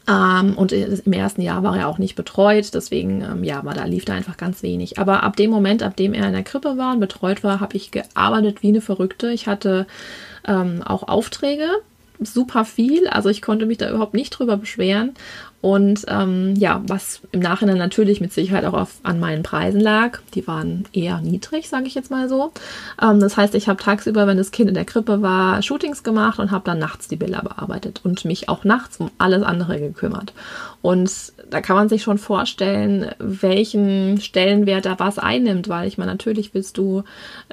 ähm, 0.07 0.57
und 0.57 0.71
im 0.71 1.13
ersten 1.13 1.41
Jahr 1.41 1.63
war 1.63 1.77
er 1.77 1.87
auch 1.87 1.99
nicht 1.99 2.15
betreut, 2.15 2.73
deswegen 2.73 3.21
ähm, 3.21 3.43
ja, 3.43 3.63
war 3.63 3.73
da 3.73 3.85
lief 3.85 4.05
da 4.05 4.13
einfach 4.13 4.37
ganz 4.37 4.63
wenig. 4.63 4.97
Aber 4.97 5.23
ab 5.23 5.35
dem 5.35 5.51
Moment, 5.51 5.83
ab 5.83 5.95
dem 5.95 6.13
er 6.13 6.27
in 6.27 6.33
der 6.33 6.43
Krippe 6.43 6.77
war 6.77 6.93
und 6.93 6.99
betreut 6.99 7.43
war, 7.43 7.59
habe 7.59 7.77
ich 7.77 7.91
gearbeitet 7.91 8.63
wie 8.63 8.69
eine 8.69 8.81
Verrückte. 8.81 9.31
Ich 9.31 9.47
hatte 9.47 9.85
ähm, 10.47 10.81
auch 10.83 11.07
Aufträge, 11.07 11.67
super 12.21 12.65
viel. 12.65 13.07
Also 13.07 13.29
ich 13.29 13.41
konnte 13.41 13.65
mich 13.65 13.77
da 13.77 13.89
überhaupt 13.89 14.13
nicht 14.13 14.31
drüber 14.31 14.57
beschweren. 14.57 15.13
Und 15.61 16.05
ähm, 16.07 16.55
ja, 16.55 16.81
was 16.87 17.21
im 17.31 17.39
Nachhinein 17.39 17.77
natürlich 17.77 18.19
mit 18.19 18.33
Sicherheit 18.33 18.65
auch 18.65 18.73
auf, 18.73 18.95
an 19.03 19.19
meinen 19.19 19.43
Preisen 19.43 19.79
lag. 19.79 20.19
Die 20.33 20.47
waren 20.47 20.85
eher 20.91 21.21
niedrig, 21.21 21.69
sage 21.69 21.85
ich 21.85 21.93
jetzt 21.93 22.09
mal 22.09 22.27
so. 22.27 22.51
Ähm, 22.99 23.19
das 23.19 23.37
heißt, 23.37 23.53
ich 23.53 23.69
habe 23.69 23.81
tagsüber, 23.81 24.25
wenn 24.25 24.37
das 24.37 24.49
Kind 24.49 24.69
in 24.69 24.73
der 24.73 24.85
Krippe 24.85 25.21
war, 25.21 25.61
Shootings 25.61 26.01
gemacht 26.01 26.39
und 26.39 26.49
habe 26.49 26.65
dann 26.65 26.79
nachts 26.79 27.07
die 27.07 27.15
Bilder 27.15 27.43
bearbeitet 27.43 28.01
und 28.03 28.25
mich 28.25 28.49
auch 28.49 28.63
nachts 28.63 28.97
um 28.97 29.11
alles 29.19 29.43
andere 29.43 29.79
gekümmert. 29.79 30.33
Und 30.81 31.11
da 31.51 31.61
kann 31.61 31.75
man 31.75 31.89
sich 31.89 32.01
schon 32.01 32.17
vorstellen, 32.17 33.11
welchen 33.19 34.19
Stellenwert 34.19 34.87
da 34.87 34.97
was 34.97 35.19
einnimmt, 35.19 35.69
weil 35.69 35.87
ich 35.87 35.99
meine, 35.99 36.11
natürlich 36.11 36.55
willst 36.55 36.79
du, 36.79 37.03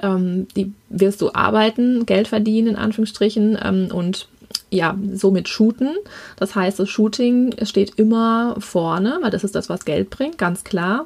ähm, 0.01 0.47
die, 0.55 0.73
wirst 0.89 1.21
du 1.21 1.33
arbeiten, 1.33 2.07
Geld 2.07 2.27
verdienen, 2.27 2.69
in 2.69 2.75
Anführungsstrichen, 2.75 3.55
ähm, 3.63 3.89
und 3.93 4.27
ja, 4.71 4.95
somit 5.13 5.47
shooten. 5.47 5.95
Das 6.37 6.55
heißt, 6.55 6.79
das 6.79 6.89
Shooting 6.89 7.55
steht 7.63 7.93
immer 7.95 8.55
vorne, 8.59 9.19
weil 9.21 9.31
das 9.31 9.43
ist 9.43 9.55
das, 9.55 9.69
was 9.69 9.85
Geld 9.85 10.09
bringt, 10.09 10.37
ganz 10.37 10.63
klar. 10.63 11.05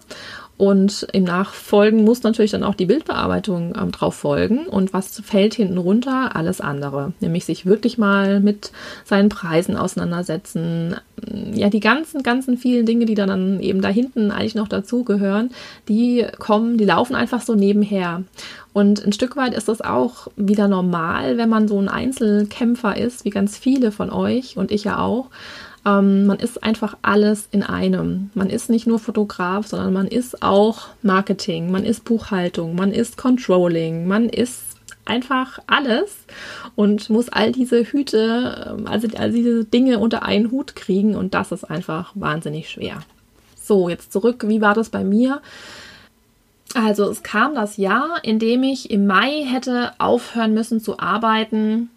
Und 0.56 1.08
im 1.14 1.24
Nachfolgen 1.24 2.04
muss 2.04 2.22
natürlich 2.22 2.52
dann 2.52 2.64
auch 2.64 2.76
die 2.76 2.86
Bildbearbeitung 2.86 3.74
ähm, 3.80 3.92
drauf 3.92 4.14
folgen. 4.14 4.68
Und 4.68 4.94
was 4.94 5.20
fällt 5.20 5.56
hinten 5.56 5.80
runter? 5.80 6.36
Alles 6.36 6.62
andere. 6.62 7.14
Nämlich 7.20 7.46
sich 7.46 7.66
wirklich 7.66 7.98
mal 7.98 8.40
mit 8.40 8.72
seinen 9.04 9.30
Preisen 9.30 9.76
auseinandersetzen. 9.76 10.96
Ja, 11.54 11.70
die 11.70 11.80
ganzen, 11.80 12.22
ganzen 12.22 12.58
vielen 12.58 12.86
Dinge, 12.86 13.06
die 13.06 13.16
dann 13.16 13.60
eben 13.62 13.82
da 13.82 13.90
hinten 13.90 14.30
eigentlich 14.30 14.56
noch 14.56 14.68
dazugehören, 14.68 15.50
die 15.90 16.28
kommen, 16.38 16.78
die 16.78 16.86
laufen 16.86 17.16
einfach 17.16 17.42
so 17.42 17.56
nebenher. 17.56 18.24
Und 18.74 19.04
ein 19.04 19.14
Stück 19.14 19.36
weit 19.36 19.56
ist 19.56 19.70
das 19.70 19.82
auch 19.82 20.28
wieder 20.36 20.68
normal, 20.68 21.38
wenn 21.38 21.50
man 21.50 21.68
so 21.68 21.80
ein 21.80 21.90
Einzelkämpfer 21.90 22.96
ist, 22.96 23.26
wie 23.26 23.32
ganz 23.32 23.58
viele 23.58 23.92
von 23.92 24.12
euch 24.12 24.58
und 24.58 24.72
ich 24.72 24.84
ja 24.84 25.00
auch. 25.00 25.30
Ähm, 25.86 26.26
man 26.26 26.40
ist 26.40 26.64
einfach 26.64 26.98
alles 27.02 27.48
in 27.52 27.64
einem. 27.64 28.30
Man 28.34 28.50
ist 28.50 28.70
nicht 28.70 28.88
nur 28.88 29.00
Fotograf, 29.00 29.68
sondern 29.68 29.94
man 29.94 30.08
ist 30.08 30.42
auch 30.42 30.88
Marketing, 31.02 31.72
man 31.72 31.84
ist 31.84 32.06
Buchhaltung, 32.06 32.76
man 32.76 32.92
ist 32.92 33.18
Controlling, 33.18 34.08
man 34.08 34.30
ist 34.30 34.62
einfach 35.06 35.60
alles 35.68 36.16
und 36.76 37.10
muss 37.10 37.30
all 37.30 37.52
diese 37.52 37.84
Hüte, 37.84 38.76
ähm, 38.78 38.88
also 38.88 39.08
all 39.18 39.32
diese 39.32 39.66
Dinge 39.66 40.00
unter 40.00 40.24
einen 40.24 40.52
Hut 40.52 40.76
kriegen 40.76 41.16
und 41.16 41.34
das 41.34 41.52
ist 41.52 41.66
einfach 41.66 42.12
wahnsinnig 42.16 42.70
schwer. 42.70 43.00
So, 43.62 43.90
jetzt 43.90 44.12
zurück, 44.12 44.46
wie 44.48 44.62
war 44.62 44.74
das 44.74 44.90
bei 44.90 45.04
mir? 45.04 45.42
Also 46.74 47.10
es 47.10 47.22
kam 47.22 47.54
das 47.56 47.78
Jahr, 47.78 48.24
in 48.24 48.40
dem 48.40 48.64
ich 48.64 48.90
im 48.90 49.06
Mai 49.06 49.46
hätte 49.46 49.92
aufhören 50.00 50.54
müssen 50.54 50.80
zu 50.82 51.00
arbeiten, 51.00 51.90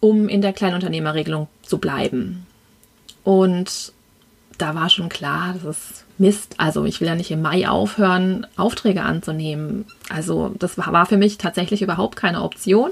um 0.00 0.28
in 0.28 0.42
der 0.42 0.52
Kleinunternehmerregelung 0.52 1.48
zu 1.62 1.78
bleiben. 1.78 2.47
Und 3.28 3.92
da 4.56 4.74
war 4.74 4.88
schon 4.88 5.10
klar, 5.10 5.52
das 5.52 5.76
ist 5.76 6.04
Mist. 6.16 6.54
Also 6.56 6.86
ich 6.86 7.02
will 7.02 7.08
ja 7.08 7.14
nicht 7.14 7.30
im 7.30 7.42
Mai 7.42 7.68
aufhören, 7.68 8.46
Aufträge 8.56 9.02
anzunehmen. 9.02 9.84
Also 10.08 10.54
das 10.58 10.78
war 10.78 11.04
für 11.04 11.18
mich 11.18 11.36
tatsächlich 11.36 11.82
überhaupt 11.82 12.16
keine 12.16 12.42
Option. 12.42 12.90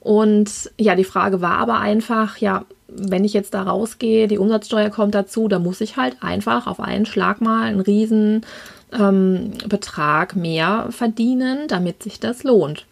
Und 0.00 0.50
ja, 0.78 0.96
die 0.96 1.04
Frage 1.04 1.42
war 1.42 1.58
aber 1.58 1.78
einfach, 1.78 2.38
ja, 2.38 2.64
wenn 2.88 3.24
ich 3.24 3.34
jetzt 3.34 3.54
da 3.54 3.62
rausgehe, 3.62 4.26
die 4.26 4.38
Umsatzsteuer 4.38 4.90
kommt 4.90 5.14
dazu, 5.14 5.46
da 5.46 5.60
muss 5.60 5.80
ich 5.80 5.96
halt 5.96 6.16
einfach 6.24 6.66
auf 6.66 6.80
einen 6.80 7.06
Schlag 7.06 7.40
mal 7.40 7.62
einen 7.62 7.80
riesen 7.80 8.44
ähm, 8.92 9.52
Betrag 9.68 10.34
mehr 10.34 10.88
verdienen, 10.90 11.68
damit 11.68 12.02
sich 12.02 12.18
das 12.18 12.42
lohnt. 12.42 12.84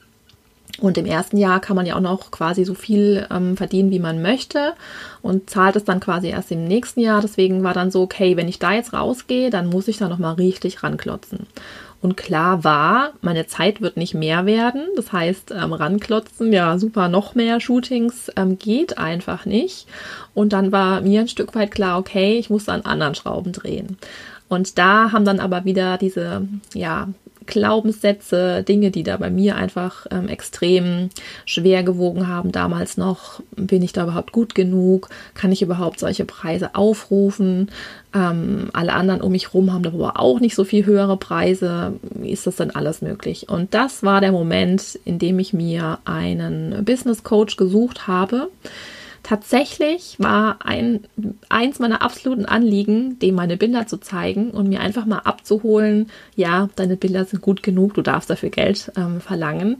Und 0.81 0.99
im 0.99 1.07
ersten 1.07 1.37
Jahr 1.37 1.61
kann 1.61 1.77
man 1.77 1.87
ja 1.87 1.97
auch 1.97 2.00
noch 2.00 2.31
quasi 2.31 2.65
so 2.65 2.75
viel 2.75 3.27
ähm, 3.31 3.57
verdienen, 3.57 3.91
wie 3.91 3.99
man 3.99 4.23
möchte 4.23 4.75
und 5.23 5.50
zahlt 5.50 5.77
es 5.77 5.85
dann 5.85 6.00
quasi 6.00 6.29
erst 6.29 6.50
im 6.50 6.65
nächsten 6.65 7.00
Jahr. 7.00 7.21
Deswegen 7.21 7.62
war 7.62 7.75
dann 7.75 7.91
so, 7.91 8.03
okay, 8.03 8.37
wenn 8.37 8.49
ich 8.49 8.59
da 8.59 8.73
jetzt 8.73 8.93
rausgehe, 8.93 9.50
dann 9.50 9.69
muss 9.69 9.89
ich 9.89 9.99
da 9.99 10.09
nochmal 10.09 10.35
richtig 10.35 10.83
ranklotzen. 10.83 11.47
Und 12.03 12.17
klar 12.17 12.65
war, 12.65 13.12
meine 13.21 13.47
Zeit 13.47 13.83
wird 13.83 13.99
nicht 13.99 14.15
mehr 14.15 14.47
werden. 14.47 14.83
Das 14.97 15.12
heißt, 15.12 15.50
ähm, 15.53 15.75
ranklotzen, 15.75 16.53
ja, 16.53 16.79
super, 16.79 17.09
noch 17.09 17.35
mehr 17.35 17.61
Shootings 17.61 18.31
ähm, 18.37 18.59
geht 18.59 18.97
einfach 18.97 19.45
nicht. 19.45 19.87
Und 20.33 20.55
dann 20.55 20.73
war 20.73 21.03
mir 21.03 21.21
ein 21.21 21.29
Stück 21.29 21.55
weit 21.55 21.71
klar, 21.71 21.99
okay, 21.99 22.39
ich 22.39 22.49
muss 22.49 22.71
an 22.71 22.83
anderen 22.83 23.15
Schrauben 23.15 23.53
drehen. 23.53 23.99
Und 24.49 24.79
da 24.79 25.12
haben 25.12 25.25
dann 25.25 25.41
aber 25.41 25.65
wieder 25.65 25.99
diese, 25.99 26.49
ja, 26.75 27.09
Glaubenssätze, 27.47 28.63
Dinge, 28.63 28.91
die 28.91 29.03
da 29.03 29.17
bei 29.17 29.31
mir 29.31 29.57
einfach 29.57 30.07
ähm, 30.11 30.29
extrem 30.29 31.11
schwer 31.45 31.83
gewogen 31.83 32.29
haben 32.29 32.53
damals 32.53 32.97
noch. 32.97 33.43
Bin 33.57 33.83
ich 33.83 33.93
da 33.93 34.05
überhaupt 34.05 34.33
gut 34.33 34.55
genug? 34.55 35.09
Kann 35.35 35.53
ich 35.53 35.63
überhaupt 35.63 36.01
solche 36.01 36.25
Preise 36.25 36.75
aufrufen? 36.75 37.71
Ähm, 38.15 38.71
alle 38.73 38.93
anderen 38.93 39.21
um 39.21 39.33
mich 39.33 39.49
herum 39.49 39.73
haben 39.73 39.87
aber 39.87 40.21
auch 40.21 40.41
nicht 40.41 40.55
so 40.55 40.65
viel 40.65 40.87
höhere 40.87 41.17
Preise. 41.17 41.95
Ist 42.23 42.47
das 42.47 42.57
denn 42.57 42.75
alles 42.75 43.03
möglich? 43.03 43.49
Und 43.49 43.75
das 43.75 44.03
war 44.03 44.21
der 44.21 44.33
Moment, 44.33 44.99
in 45.05 45.19
dem 45.19 45.39
ich 45.39 45.53
mir 45.53 45.99
einen 46.05 46.85
Business 46.85 47.25
Coach 47.25 47.57
gesucht 47.57 48.07
habe 48.07 48.49
Tatsächlich 49.23 50.17
war 50.19 50.59
ein, 50.65 51.00
eins 51.49 51.79
meiner 51.79 52.03
absoluten 52.03 52.47
Anliegen, 52.47 53.19
dem 53.19 53.35
meine 53.35 53.57
Bilder 53.57 53.87
zu 53.87 53.99
zeigen 53.99 54.50
und 54.50 54.69
mir 54.69 54.81
einfach 54.81 55.05
mal 55.05 55.19
abzuholen, 55.19 56.11
ja, 56.37 56.69
deine 56.77 56.97
Bilder 56.97 57.25
sind 57.25 57.43
gut 57.43 57.62
genug, 57.62 57.95
du 57.95 58.03
darfst 58.03 58.31
dafür 58.31 58.50
Geld 58.50 58.91
ähm, 58.97 59.21
verlangen. 59.21 59.77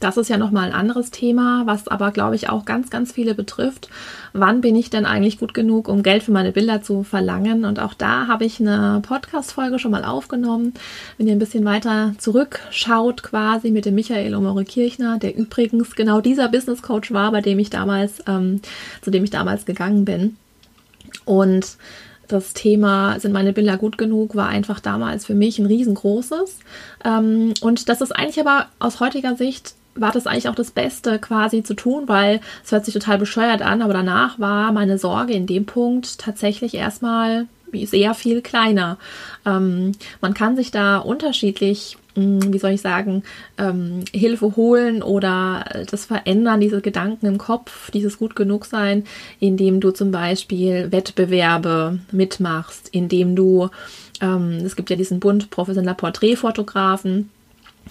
Das 0.00 0.16
ist 0.16 0.30
ja 0.30 0.38
nochmal 0.38 0.68
ein 0.68 0.74
anderes 0.74 1.10
Thema, 1.10 1.66
was 1.66 1.86
aber, 1.86 2.10
glaube 2.10 2.34
ich, 2.34 2.48
auch 2.48 2.64
ganz, 2.64 2.88
ganz 2.88 3.12
viele 3.12 3.34
betrifft. 3.34 3.90
Wann 4.32 4.62
bin 4.62 4.74
ich 4.74 4.88
denn 4.88 5.04
eigentlich 5.04 5.38
gut 5.38 5.52
genug, 5.52 5.88
um 5.88 6.02
Geld 6.02 6.22
für 6.22 6.32
meine 6.32 6.52
Bilder 6.52 6.82
zu 6.82 7.02
verlangen? 7.02 7.66
Und 7.66 7.78
auch 7.80 7.92
da 7.92 8.26
habe 8.26 8.46
ich 8.46 8.60
eine 8.60 9.02
Podcast-Folge 9.06 9.78
schon 9.78 9.90
mal 9.90 10.04
aufgenommen. 10.04 10.72
Wenn 11.18 11.26
ihr 11.26 11.34
ein 11.34 11.38
bisschen 11.38 11.66
weiter 11.66 12.14
zurückschaut, 12.16 13.22
quasi 13.22 13.70
mit 13.70 13.84
dem 13.84 13.94
Michael 13.94 14.34
Omore 14.34 14.64
Kirchner, 14.64 15.18
der 15.18 15.36
übrigens 15.36 15.94
genau 15.94 16.22
dieser 16.22 16.48
Business 16.48 16.80
Coach 16.80 17.12
war, 17.12 17.30
bei 17.30 17.42
dem 17.42 17.58
ich 17.58 17.68
damals, 17.68 18.22
ähm, 18.26 18.62
zu 19.02 19.10
dem 19.10 19.22
ich 19.22 19.30
damals 19.30 19.66
gegangen 19.66 20.06
bin. 20.06 20.36
Und 21.26 21.76
das 22.26 22.54
Thema, 22.54 23.18
sind 23.20 23.32
meine 23.32 23.52
Bilder 23.52 23.76
gut 23.76 23.98
genug, 23.98 24.34
war 24.34 24.48
einfach 24.48 24.80
damals 24.80 25.26
für 25.26 25.34
mich 25.34 25.58
ein 25.58 25.66
riesengroßes. 25.66 26.58
Ähm, 27.04 27.52
und 27.60 27.88
das 27.90 28.00
ist 28.00 28.12
eigentlich 28.12 28.40
aber 28.40 28.68
aus 28.78 29.00
heutiger 29.00 29.36
Sicht 29.36 29.74
war 29.94 30.12
das 30.12 30.26
eigentlich 30.26 30.48
auch 30.48 30.54
das 30.54 30.70
Beste 30.70 31.18
quasi 31.18 31.62
zu 31.62 31.74
tun, 31.74 32.04
weil 32.06 32.40
es 32.64 32.72
hört 32.72 32.84
sich 32.84 32.94
total 32.94 33.18
bescheuert 33.18 33.62
an, 33.62 33.82
aber 33.82 33.92
danach 33.92 34.38
war 34.38 34.72
meine 34.72 34.98
Sorge 34.98 35.32
in 35.32 35.46
dem 35.46 35.66
Punkt 35.66 36.18
tatsächlich 36.18 36.74
erstmal 36.74 37.46
sehr 37.72 38.14
viel 38.14 38.42
kleiner. 38.42 38.98
Ähm, 39.46 39.92
man 40.20 40.34
kann 40.34 40.56
sich 40.56 40.70
da 40.70 40.98
unterschiedlich, 40.98 41.96
hm, 42.14 42.52
wie 42.52 42.58
soll 42.58 42.72
ich 42.72 42.80
sagen, 42.80 43.22
ähm, 43.58 44.04
Hilfe 44.12 44.56
holen 44.56 45.02
oder 45.02 45.64
das 45.90 46.04
verändern, 46.04 46.60
diese 46.60 46.80
Gedanken 46.80 47.26
im 47.26 47.38
Kopf, 47.38 47.90
dieses 47.90 48.18
gut 48.18 48.34
genug 48.36 48.64
sein, 48.66 49.04
indem 49.38 49.80
du 49.80 49.90
zum 49.92 50.10
Beispiel 50.10 50.90
Wettbewerbe 50.90 51.98
mitmachst, 52.10 52.88
indem 52.90 53.36
du, 53.36 53.70
ähm, 54.20 54.58
es 54.64 54.76
gibt 54.76 54.90
ja 54.90 54.96
diesen 54.96 55.20
Bund 55.20 55.50
professioneller 55.50 55.94
Porträtfotografen, 55.94 57.30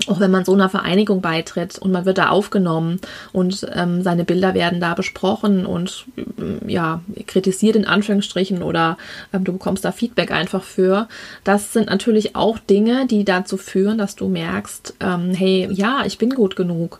auch 0.08 0.19
wenn 0.19 0.31
man 0.31 0.46
so 0.46 0.53
einer 0.53 0.69
Vereinigung 0.69 1.22
beitritt 1.22 1.77
und 1.77 1.91
man 1.91 2.05
wird 2.05 2.17
da 2.17 2.29
aufgenommen 2.29 3.00
und 3.34 3.67
ähm, 3.74 4.01
seine 4.01 4.24
Bilder 4.24 4.53
werden 4.53 4.79
da 4.79 4.93
besprochen 4.93 5.65
und 5.65 6.05
ähm, 6.38 6.60
ja, 6.67 7.01
kritisiert 7.27 7.75
in 7.75 7.86
Anführungsstrichen 7.86 8.63
oder 8.63 8.98
ähm, 9.34 9.43
du 9.43 9.53
bekommst 9.53 9.84
da 9.84 9.91
Feedback 9.91 10.31
einfach 10.31 10.63
für. 10.63 11.08
Das 11.43 11.74
sind 11.74 11.88
natürlich 11.88 12.36
auch 12.36 12.58
Dinge, 12.60 13.08
die 13.08 13.25
dazu 13.25 13.58
führen, 13.58 13.98
dass 13.98 14.15
du 14.15 14.29
merkst, 14.29 14.96
ähm, 15.01 15.34
hey, 15.34 15.67
ja, 15.72 16.03
ich 16.05 16.17
bin 16.17 16.29
gut 16.29 16.55
genug. 16.55 17.00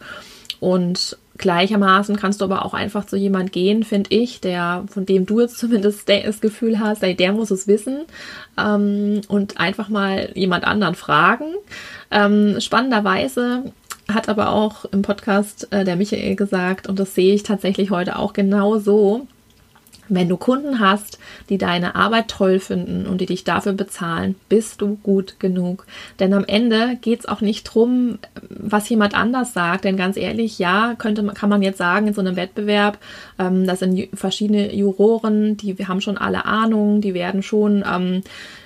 Und 0.60 1.18
Gleichermaßen 1.40 2.16
kannst 2.18 2.42
du 2.42 2.46
aber 2.46 2.66
auch 2.66 2.74
einfach 2.74 3.06
zu 3.06 3.16
jemand 3.16 3.52
gehen, 3.52 3.84
finde 3.84 4.14
ich, 4.14 4.42
der, 4.42 4.84
von 4.88 5.06
dem 5.06 5.26
du 5.26 5.40
jetzt 5.40 5.58
zumindest 5.60 6.08
das 6.08 6.42
Gefühl 6.42 6.80
hast, 6.80 7.02
ey, 7.02 7.16
der 7.16 7.34
muss 7.34 7.50
es 7.50 7.68
wissen 7.68 8.02
ähm, 8.58 9.22
und 9.28 9.60
einfach 9.60 9.90
mal 9.90 10.32
jemand 10.36 10.66
anderen 10.66 10.96
fragen. 10.96 11.46
Ähm, 12.12 12.60
spannenderweise 12.60 13.72
hat 14.08 14.30
aber 14.30 14.50
auch 14.50 14.86
im 14.86 15.02
Podcast 15.02 15.72
äh, 15.72 15.84
der 15.84 15.96
Michael 15.96 16.36
gesagt, 16.36 16.88
und 16.88 17.00
das 17.00 17.16
sehe 17.16 17.34
ich 17.34 17.44
tatsächlich 17.44 17.90
heute 17.90 18.18
auch 18.18 18.34
genau 18.34 18.78
so, 18.78 19.28
Wenn 20.10 20.28
du 20.28 20.38
Kunden 20.38 20.80
hast, 20.80 21.20
die 21.50 21.58
deine 21.58 21.96
Arbeit 21.96 22.28
toll 22.28 22.60
finden 22.60 23.06
und 23.06 23.22
die 23.22 23.28
dich 23.28 23.44
dafür 23.44 23.74
bezahlen, 23.74 24.36
bist 24.50 24.82
du 24.82 24.98
gut 25.04 25.40
genug. 25.40 25.86
Denn 26.20 26.34
am 26.34 26.46
Ende 26.46 26.98
geht 27.02 27.22
es 27.22 27.26
auch 27.28 27.42
nicht 27.42 27.64
drum, 27.64 28.20
was 28.50 28.90
jemand 28.90 29.14
anders 29.14 29.54
sagt. 29.54 29.86
Denn 29.86 29.98
ganz 29.98 30.18
ehrlich, 30.18 30.60
ja, 30.60 30.96
könnte, 30.98 31.24
kann 31.28 31.50
man 31.50 31.62
jetzt 31.62 31.78
sagen, 31.78 32.08
in 32.08 32.14
so 32.14 32.22
einem 32.22 32.36
Wettbewerb, 32.36 32.98
ähm, 33.38 33.66
das 33.66 33.80
sind 33.80 34.10
verschiedene 34.14 34.74
Juroren, 34.74 35.58
die 35.58 35.76
haben 35.88 36.02
schon 36.02 36.18
alle 36.18 36.46
Ahnung, 36.46 37.02
die 37.02 37.14
werden 37.14 37.44
schon 37.44 37.84
ähm, 37.90 38.24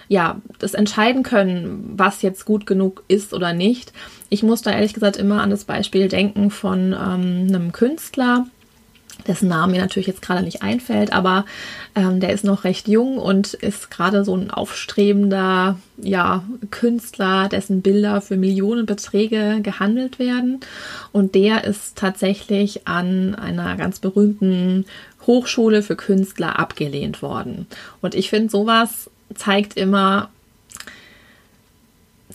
ja, 0.07 0.41
das 0.59 0.73
entscheiden 0.73 1.23
können, 1.23 1.93
was 1.95 2.21
jetzt 2.21 2.45
gut 2.45 2.65
genug 2.65 3.03
ist 3.07 3.33
oder 3.33 3.53
nicht. 3.53 3.93
Ich 4.29 4.43
muss 4.43 4.61
da 4.61 4.71
ehrlich 4.71 4.93
gesagt 4.93 5.17
immer 5.17 5.41
an 5.41 5.49
das 5.49 5.65
Beispiel 5.65 6.07
denken 6.07 6.51
von 6.51 6.93
ähm, 6.93 7.47
einem 7.47 7.71
Künstler, 7.71 8.45
dessen 9.27 9.47
Name 9.47 9.73
mir 9.73 9.81
natürlich 9.81 10.07
jetzt 10.07 10.21
gerade 10.21 10.43
nicht 10.43 10.61
einfällt, 10.61 11.13
aber 11.13 11.45
ähm, 11.95 12.19
der 12.19 12.33
ist 12.33 12.43
noch 12.43 12.63
recht 12.63 12.87
jung 12.87 13.17
und 13.17 13.53
ist 13.53 13.89
gerade 13.91 14.23
so 14.25 14.35
ein 14.35 14.51
aufstrebender 14.51 15.77
ja, 15.97 16.43
Künstler, 16.71 17.49
dessen 17.49 17.81
Bilder 17.81 18.21
für 18.21 18.37
Millionenbeträge 18.37 19.59
gehandelt 19.61 20.19
werden. 20.19 20.59
Und 21.11 21.35
der 21.35 21.63
ist 21.63 21.95
tatsächlich 21.97 22.87
an 22.87 23.35
einer 23.35 23.75
ganz 23.75 23.99
berühmten 23.99 24.85
Hochschule 25.25 25.83
für 25.83 25.95
Künstler 25.95 26.59
abgelehnt 26.59 27.21
worden. 27.21 27.67
Und 28.01 28.15
ich 28.15 28.29
finde, 28.29 28.49
sowas 28.49 29.09
zeigt 29.35 29.77
immer, 29.77 30.29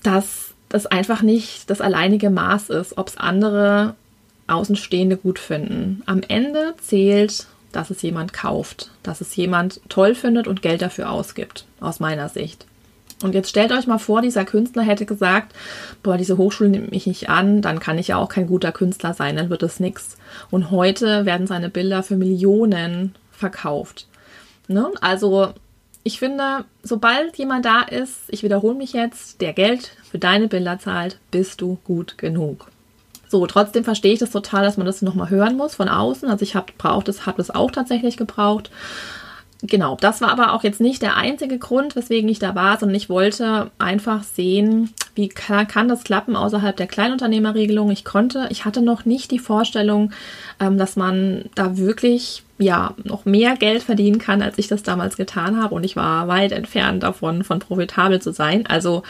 dass 0.02 0.54
das 0.68 0.86
einfach 0.86 1.22
nicht 1.22 1.70
das 1.70 1.80
alleinige 1.80 2.30
Maß 2.30 2.70
ist, 2.70 2.98
ob 2.98 3.08
es 3.08 3.16
andere 3.16 3.94
Außenstehende 4.48 5.16
gut 5.16 5.38
finden. 5.38 6.02
Am 6.06 6.22
Ende 6.26 6.74
zählt, 6.80 7.46
dass 7.72 7.90
es 7.90 8.02
jemand 8.02 8.32
kauft, 8.32 8.90
dass 9.02 9.20
es 9.20 9.36
jemand 9.36 9.80
toll 9.88 10.14
findet 10.14 10.48
und 10.48 10.62
Geld 10.62 10.82
dafür 10.82 11.10
ausgibt, 11.10 11.66
aus 11.80 12.00
meiner 12.00 12.28
Sicht. 12.28 12.66
Und 13.22 13.34
jetzt 13.34 13.50
stellt 13.50 13.72
euch 13.72 13.86
mal 13.86 13.98
vor, 13.98 14.22
dieser 14.22 14.44
Künstler 14.44 14.82
hätte 14.82 15.04
gesagt, 15.04 15.52
boah, 16.02 16.16
diese 16.16 16.38
Hochschule 16.38 16.70
nimmt 16.70 16.92
mich 16.92 17.06
nicht 17.06 17.28
an, 17.28 17.62
dann 17.62 17.80
kann 17.80 17.98
ich 17.98 18.08
ja 18.08 18.16
auch 18.16 18.28
kein 18.28 18.46
guter 18.46 18.70
Künstler 18.70 19.12
sein, 19.12 19.36
dann 19.36 19.50
wird 19.50 19.64
es 19.64 19.80
nichts. 19.80 20.16
Und 20.50 20.70
heute 20.70 21.24
werden 21.26 21.48
seine 21.48 21.68
Bilder 21.68 22.02
für 22.02 22.16
Millionen 22.16 23.16
verkauft. 23.32 24.06
Ne? 24.68 24.90
Also 25.00 25.52
ich 26.04 26.20
finde, 26.20 26.64
sobald 26.82 27.36
jemand 27.36 27.64
da 27.64 27.82
ist, 27.82 28.14
ich 28.28 28.44
wiederhole 28.44 28.76
mich 28.76 28.92
jetzt, 28.92 29.40
der 29.40 29.52
Geld 29.52 29.96
für 30.08 30.18
deine 30.18 30.46
Bilder 30.46 30.78
zahlt, 30.78 31.18
bist 31.32 31.60
du 31.60 31.78
gut 31.84 32.18
genug. 32.18 32.70
So, 33.28 33.46
trotzdem 33.46 33.84
verstehe 33.84 34.14
ich 34.14 34.18
das 34.18 34.30
total, 34.30 34.62
dass 34.62 34.76
man 34.76 34.86
das 34.86 35.02
nochmal 35.02 35.30
hören 35.30 35.56
muss 35.56 35.74
von 35.74 35.88
außen. 35.88 36.28
Also 36.28 36.42
ich 36.42 36.54
habe 36.54 36.72
braucht 36.78 37.08
es, 37.08 37.26
habe 37.26 37.38
das 37.38 37.50
auch 37.50 37.70
tatsächlich 37.70 38.16
gebraucht. 38.16 38.70
Genau, 39.62 39.96
das 40.00 40.20
war 40.20 40.30
aber 40.30 40.52
auch 40.52 40.62
jetzt 40.62 40.80
nicht 40.80 41.02
der 41.02 41.16
einzige 41.16 41.58
Grund, 41.58 41.96
weswegen 41.96 42.28
ich 42.28 42.38
da 42.38 42.54
war, 42.54 42.78
sondern 42.78 42.94
ich 42.94 43.10
wollte 43.10 43.72
einfach 43.78 44.22
sehen, 44.22 44.94
wie 45.16 45.28
kann, 45.28 45.66
kann 45.66 45.88
das 45.88 46.04
klappen 46.04 46.36
außerhalb 46.36 46.76
der 46.76 46.86
Kleinunternehmerregelung. 46.86 47.90
Ich 47.90 48.04
konnte, 48.04 48.46
ich 48.50 48.64
hatte 48.64 48.82
noch 48.82 49.04
nicht 49.04 49.32
die 49.32 49.40
Vorstellung, 49.40 50.12
ähm, 50.60 50.78
dass 50.78 50.94
man 50.94 51.46
da 51.56 51.76
wirklich 51.76 52.44
ja 52.58 52.94
noch 53.04 53.24
mehr 53.24 53.56
Geld 53.56 53.82
verdienen 53.82 54.18
kann, 54.18 54.42
als 54.42 54.58
ich 54.58 54.68
das 54.68 54.82
damals 54.82 55.16
getan 55.16 55.62
habe. 55.62 55.74
Und 55.74 55.84
ich 55.84 55.96
war 55.96 56.28
weit 56.28 56.52
entfernt 56.52 57.02
davon, 57.02 57.44
von 57.44 57.60
profitabel 57.60 58.20
zu 58.20 58.32
sein. 58.32 58.66
Also 58.66 59.02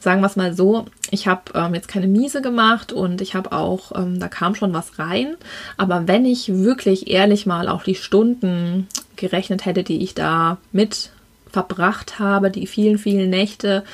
sagen 0.00 0.20
wir 0.20 0.26
es 0.26 0.36
mal 0.36 0.54
so, 0.54 0.86
ich 1.10 1.26
habe 1.28 1.42
ähm, 1.54 1.74
jetzt 1.74 1.88
keine 1.88 2.06
Miese 2.06 2.42
gemacht 2.42 2.92
und 2.92 3.20
ich 3.20 3.34
habe 3.34 3.52
auch, 3.52 3.92
ähm, 3.96 4.18
da 4.18 4.28
kam 4.28 4.54
schon 4.54 4.72
was 4.72 4.98
rein. 4.98 5.36
Aber 5.76 6.08
wenn 6.08 6.24
ich 6.24 6.52
wirklich 6.52 7.10
ehrlich 7.10 7.46
mal 7.46 7.68
auch 7.68 7.82
die 7.82 7.94
Stunden 7.94 8.88
gerechnet 9.16 9.66
hätte, 9.66 9.82
die 9.82 10.02
ich 10.02 10.14
da 10.14 10.58
mit 10.72 11.10
verbracht 11.50 12.18
habe, 12.18 12.50
die 12.50 12.66
vielen, 12.66 12.98
vielen 12.98 13.30
Nächte, 13.30 13.84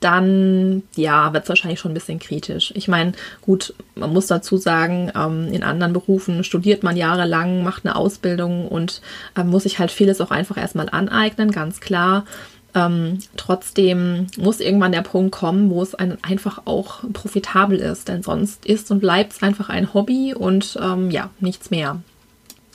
dann 0.00 0.82
ja, 0.94 1.32
wird 1.32 1.44
es 1.44 1.48
wahrscheinlich 1.48 1.80
schon 1.80 1.90
ein 1.90 1.94
bisschen 1.94 2.18
kritisch. 2.18 2.72
Ich 2.76 2.88
meine, 2.88 3.12
gut, 3.40 3.74
man 3.94 4.12
muss 4.12 4.26
dazu 4.26 4.56
sagen, 4.56 5.10
ähm, 5.16 5.52
in 5.52 5.62
anderen 5.62 5.92
Berufen 5.92 6.44
studiert 6.44 6.82
man 6.82 6.96
jahrelang, 6.96 7.64
macht 7.64 7.84
eine 7.84 7.96
Ausbildung 7.96 8.68
und 8.68 9.02
äh, 9.36 9.42
muss 9.42 9.64
sich 9.64 9.78
halt 9.78 9.90
vieles 9.90 10.20
auch 10.20 10.30
einfach 10.30 10.56
erstmal 10.56 10.88
aneignen, 10.88 11.50
ganz 11.50 11.80
klar. 11.80 12.24
Ähm, 12.74 13.18
trotzdem 13.36 14.26
muss 14.36 14.60
irgendwann 14.60 14.92
der 14.92 15.02
Punkt 15.02 15.32
kommen, 15.32 15.70
wo 15.70 15.82
es 15.82 15.94
einen 15.94 16.18
einfach 16.22 16.62
auch 16.66 17.00
profitabel 17.12 17.78
ist, 17.78 18.08
denn 18.08 18.22
sonst 18.22 18.66
ist 18.66 18.90
und 18.90 19.00
bleibt 19.00 19.32
es 19.32 19.42
einfach 19.42 19.68
ein 19.68 19.94
Hobby 19.94 20.34
und 20.34 20.78
ähm, 20.80 21.10
ja, 21.10 21.30
nichts 21.40 21.70
mehr. 21.70 22.00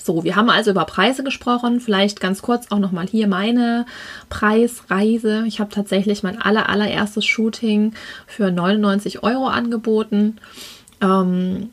So, 0.03 0.25
wir 0.25 0.35
haben 0.35 0.49
also 0.49 0.71
über 0.71 0.83
Preise 0.83 1.23
gesprochen. 1.23 1.79
Vielleicht 1.79 2.19
ganz 2.19 2.41
kurz 2.41 2.71
auch 2.71 2.79
nochmal 2.79 3.07
hier 3.07 3.27
meine 3.27 3.85
Preisreise. 4.29 5.45
Ich 5.47 5.61
habe 5.61 5.69
tatsächlich 5.69 6.23
mein 6.23 6.41
aller, 6.41 6.67
allererstes 6.67 7.25
Shooting 7.25 7.93
für 8.27 8.51
99 8.51 9.23
Euro 9.23 9.47
angeboten. 9.47 10.39
Ähm, 10.99 11.69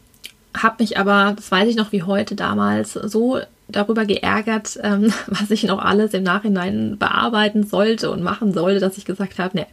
habe 0.56 0.76
mich 0.78 0.96
aber, 0.96 1.34
das 1.34 1.50
weiß 1.50 1.68
ich 1.68 1.76
noch 1.76 1.90
wie 1.90 2.04
heute 2.04 2.36
damals, 2.36 2.92
so 2.92 3.40
darüber 3.66 4.04
geärgert, 4.04 4.78
ähm, 4.82 5.12
was 5.26 5.50
ich 5.50 5.64
noch 5.64 5.80
alles 5.80 6.14
im 6.14 6.22
Nachhinein 6.22 6.98
bearbeiten 6.98 7.66
sollte 7.66 8.12
und 8.12 8.22
machen 8.22 8.52
sollte, 8.52 8.78
dass 8.78 8.96
ich 8.96 9.04
gesagt 9.04 9.40
habe, 9.40 9.58
ne, 9.58 9.66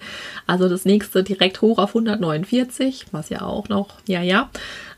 also 0.48 0.68
das 0.68 0.84
nächste 0.84 1.24
direkt 1.24 1.62
hoch 1.62 1.78
auf 1.78 1.90
149, 1.90 3.06
was 3.12 3.30
ja 3.30 3.42
auch 3.42 3.70
noch, 3.70 3.90
ja, 4.08 4.22
ja. 4.22 4.50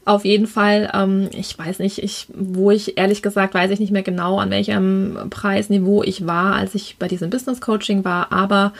Auf 0.09 0.25
jeden 0.25 0.47
Fall, 0.47 0.89
ähm, 0.91 1.29
ich 1.33 1.55
weiß 1.55 1.77
nicht, 1.77 1.99
ich, 1.99 2.25
wo 2.33 2.71
ich 2.71 2.97
ehrlich 2.97 3.21
gesagt 3.21 3.53
weiß 3.53 3.69
ich 3.69 3.79
nicht 3.79 3.91
mehr 3.91 4.01
genau, 4.01 4.39
an 4.39 4.49
welchem 4.49 5.15
Preisniveau 5.29 6.01
ich 6.01 6.25
war, 6.25 6.55
als 6.55 6.73
ich 6.73 6.95
bei 6.97 7.07
diesem 7.07 7.29
Business 7.29 7.61
Coaching 7.61 8.03
war, 8.03 8.31
aber 8.31 8.73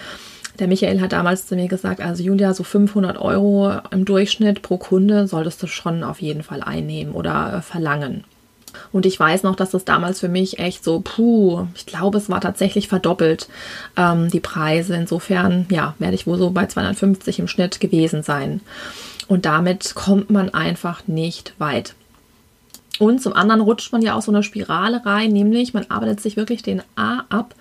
der 0.58 0.68
Michael 0.68 1.02
hat 1.02 1.12
damals 1.12 1.46
zu 1.46 1.56
mir 1.56 1.68
gesagt, 1.68 2.02
also 2.02 2.24
Julia, 2.24 2.56
so 2.56 2.64
500 2.64 3.20
Euro 3.20 3.74
im 3.92 4.06
Durchschnitt 4.06 4.64
pro 4.64 4.78
Kunde 4.78 5.28
solltest 5.28 5.62
du 5.62 5.68
schon 5.68 6.04
auf 6.04 6.20
jeden 6.20 6.42
Fall 6.42 6.64
einnehmen 6.64 7.14
oder 7.14 7.58
äh, 7.58 7.62
verlangen. 7.62 8.24
Und 8.92 9.06
ich 9.06 9.20
weiß 9.20 9.44
noch, 9.44 9.56
dass 9.56 9.70
das 9.70 9.86
damals 9.86 10.20
für 10.20 10.30
mich 10.30 10.58
echt 10.58 10.84
so, 10.84 11.00
puh, 11.00 11.68
ich 11.76 11.86
glaube, 11.86 12.18
es 12.18 12.32
war 12.32 12.42
tatsächlich 12.42 12.88
verdoppelt, 12.88 13.50
ähm, 13.98 14.32
die 14.32 14.40
Preise. 14.40 14.96
Insofern, 14.96 15.68
ja, 15.70 15.94
werde 16.00 16.16
ich 16.16 16.26
wohl 16.26 16.40
so 16.40 16.50
bei 16.50 16.66
250 16.66 17.38
im 17.38 17.48
Schnitt 17.48 17.80
gewesen 17.80 18.24
sein. 18.24 18.62
Und 19.30 19.46
damit 19.46 19.94
kommt 19.94 20.32
man 20.32 20.54
einfach 20.56 21.08
nicht 21.08 21.54
weit. 21.60 21.94
Und 22.98 23.22
zum 23.22 23.32
anderen 23.34 23.62
rutscht 23.62 23.94
man 23.94 24.02
ja 24.02 24.16
auch 24.16 24.24
so 24.24 24.32
eine 24.32 24.44
Spirale 24.44 25.06
rein, 25.06 25.32
nämlich 25.32 25.74
man 25.74 25.86
arbeitet 25.88 26.20
sich 26.20 26.36
wirklich 26.36 26.64
den 26.64 26.82
A 26.96 27.24
ab 27.30 27.54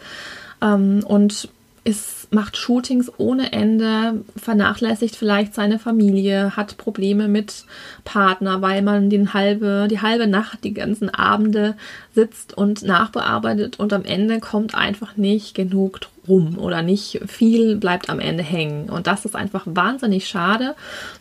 ähm, 0.63 1.05
und 1.07 1.51
ist, 1.85 2.33
macht 2.33 2.57
Shootings 2.57 3.13
ohne 3.19 3.53
Ende, 3.53 4.25
vernachlässigt 4.37 5.15
vielleicht 5.15 5.55
seine 5.55 5.79
Familie, 5.79 6.57
hat 6.57 6.79
Probleme 6.79 7.29
mit 7.29 7.67
Partner, 8.05 8.63
weil 8.63 8.81
man 8.83 9.11
den 9.11 9.35
halbe, 9.35 9.89
die 9.91 10.01
halbe 10.01 10.27
Nacht, 10.27 10.65
die 10.65 10.75
ganzen 10.75 11.09
Abende 11.11 11.77
sitzt 12.15 12.57
und 12.57 12.83
nachbearbeitet 12.83 13.79
und 13.79 13.93
am 13.93 14.05
Ende 14.05 14.41
kommt 14.41 14.75
einfach 14.75 15.17
nicht 15.17 15.55
genug 15.55 16.01
rum 16.29 16.59
oder 16.59 16.83
nicht 16.83 17.21
viel 17.27 17.77
bleibt 17.77 18.11
am 18.11 18.21
Ende 18.21 18.43
hängen. 18.43 18.91
Und 18.91 19.07
das 19.07 19.25
ist 19.25 19.35
einfach 19.35 19.63
wahnsinnig 19.67 20.29
schade. 20.29 20.75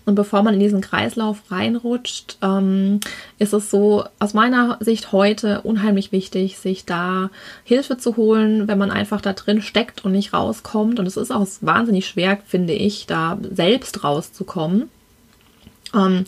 Und 0.05 0.15
bevor 0.15 0.43
man 0.43 0.53
in 0.53 0.59
diesen 0.59 0.81
Kreislauf 0.81 1.41
reinrutscht, 1.49 2.37
ähm, 2.41 2.99
ist 3.39 3.53
es 3.53 3.71
so 3.71 4.03
aus 4.19 4.33
meiner 4.33 4.77
Sicht 4.79 5.11
heute 5.11 5.61
unheimlich 5.61 6.11
wichtig, 6.11 6.57
sich 6.57 6.85
da 6.85 7.29
Hilfe 7.63 7.97
zu 7.97 8.17
holen, 8.17 8.67
wenn 8.67 8.77
man 8.77 8.91
einfach 8.91 9.21
da 9.21 9.33
drin 9.33 9.61
steckt 9.61 10.05
und 10.05 10.11
nicht 10.11 10.33
rauskommt. 10.33 10.99
Und 10.99 11.05
es 11.05 11.17
ist 11.17 11.31
auch 11.31 11.47
wahnsinnig 11.61 12.07
schwer, 12.07 12.37
finde 12.45 12.73
ich, 12.73 13.05
da 13.05 13.37
selbst 13.41 14.03
rauszukommen. 14.03 14.89
Ähm, 15.93 16.25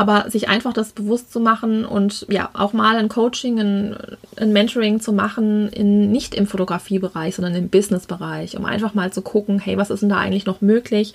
aber 0.00 0.30
sich 0.30 0.48
einfach 0.48 0.72
das 0.72 0.92
bewusst 0.92 1.30
zu 1.30 1.40
machen 1.40 1.84
und 1.84 2.24
ja, 2.30 2.48
auch 2.54 2.72
mal 2.72 2.96
ein 2.96 3.10
Coaching, 3.10 3.60
ein, 3.60 3.96
ein 4.36 4.50
Mentoring 4.50 4.98
zu 4.98 5.12
machen, 5.12 5.68
in, 5.68 6.10
nicht 6.10 6.34
im 6.34 6.46
Fotografiebereich, 6.46 7.34
sondern 7.34 7.54
im 7.54 7.68
Businessbereich, 7.68 8.56
um 8.56 8.64
einfach 8.64 8.94
mal 8.94 9.12
zu 9.12 9.20
gucken, 9.20 9.58
hey, 9.58 9.76
was 9.76 9.90
ist 9.90 10.00
denn 10.00 10.08
da 10.08 10.16
eigentlich 10.16 10.46
noch 10.46 10.62
möglich? 10.62 11.12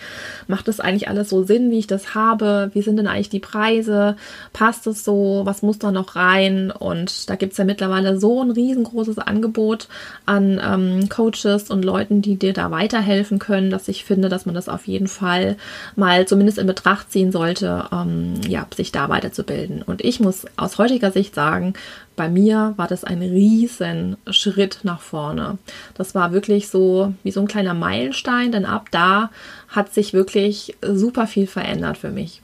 Macht 0.47 0.67
das 0.67 0.79
eigentlich 0.79 1.09
alles 1.09 1.31
so 1.31 1.43
Sinn, 1.43 1.71
wie 1.71 1.79
ich 1.79 1.87
das 1.87 2.13
habe? 2.13 2.69
Wie 2.73 2.83
sind 2.83 2.97
denn 2.97 3.07
eigentlich 3.07 3.29
die 3.29 3.39
Preise? 3.39 4.17
Passt 4.53 4.85
es 4.85 5.03
so? 5.03 5.41
Was 5.45 5.63
muss 5.63 5.79
da 5.79 5.91
noch 5.91 6.15
rein? 6.15 6.69
Und 6.69 7.27
da 7.27 7.35
gibt 7.35 7.53
es 7.53 7.57
ja 7.57 7.65
mittlerweile 7.65 8.19
so 8.19 8.43
ein 8.43 8.51
riesengroßes 8.51 9.17
Angebot 9.17 9.87
an 10.27 10.61
ähm, 10.63 11.09
Coaches 11.09 11.71
und 11.71 11.83
Leuten, 11.83 12.21
die 12.21 12.35
dir 12.35 12.53
da 12.53 12.69
weiterhelfen 12.69 13.39
können, 13.39 13.71
dass 13.71 13.87
ich 13.87 14.05
finde, 14.05 14.29
dass 14.29 14.45
man 14.45 14.53
das 14.53 14.69
auf 14.69 14.85
jeden 14.85 15.07
Fall 15.07 15.57
mal 15.95 16.27
zumindest 16.27 16.59
in 16.59 16.67
Betracht 16.67 17.11
ziehen 17.11 17.31
sollte, 17.31 17.85
ähm, 17.91 18.35
ja, 18.47 18.67
sich 18.75 18.91
da 18.91 19.09
weiterzubilden. 19.09 19.81
Und 19.81 20.03
ich 20.03 20.19
muss 20.19 20.45
aus 20.57 20.77
heutiger 20.77 21.11
Sicht 21.11 21.35
sagen, 21.35 21.73
bei 22.15 22.29
mir 22.29 22.73
war 22.77 22.87
das 22.87 23.03
ein 23.03 23.21
riesen 23.21 24.17
Schritt 24.29 24.79
nach 24.83 25.01
vorne. 25.01 25.57
Das 25.95 26.15
war 26.15 26.31
wirklich 26.31 26.69
so 26.69 27.13
wie 27.23 27.31
so 27.31 27.41
ein 27.41 27.47
kleiner 27.47 27.73
Meilenstein, 27.73 28.51
denn 28.51 28.65
ab 28.65 28.87
da 28.91 29.31
hat 29.67 29.93
sich 29.93 30.13
wirklich 30.13 30.75
super 30.81 31.27
viel 31.27 31.47
verändert 31.47 31.97
für 31.97 32.11
mich. 32.11 32.41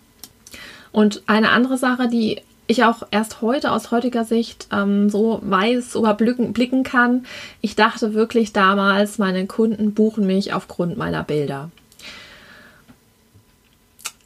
Und 0.91 1.23
eine 1.27 1.49
andere 1.49 1.77
Sache, 1.77 2.09
die 2.09 2.41
ich 2.67 2.83
auch 2.83 3.03
erst 3.11 3.41
heute 3.41 3.71
aus 3.71 3.91
heutiger 3.91 4.23
Sicht 4.23 4.67
ähm, 4.71 5.09
so 5.09 5.39
weiß 5.43 5.95
überblicken 5.95 6.53
blicken 6.53 6.83
kann. 6.83 7.25
Ich 7.59 7.75
dachte 7.75 8.13
wirklich 8.13 8.53
damals, 8.53 9.17
meine 9.17 9.45
Kunden 9.45 9.93
buchen 9.93 10.25
mich 10.25 10.53
aufgrund 10.53 10.97
meiner 10.97 11.23
Bilder. 11.23 11.69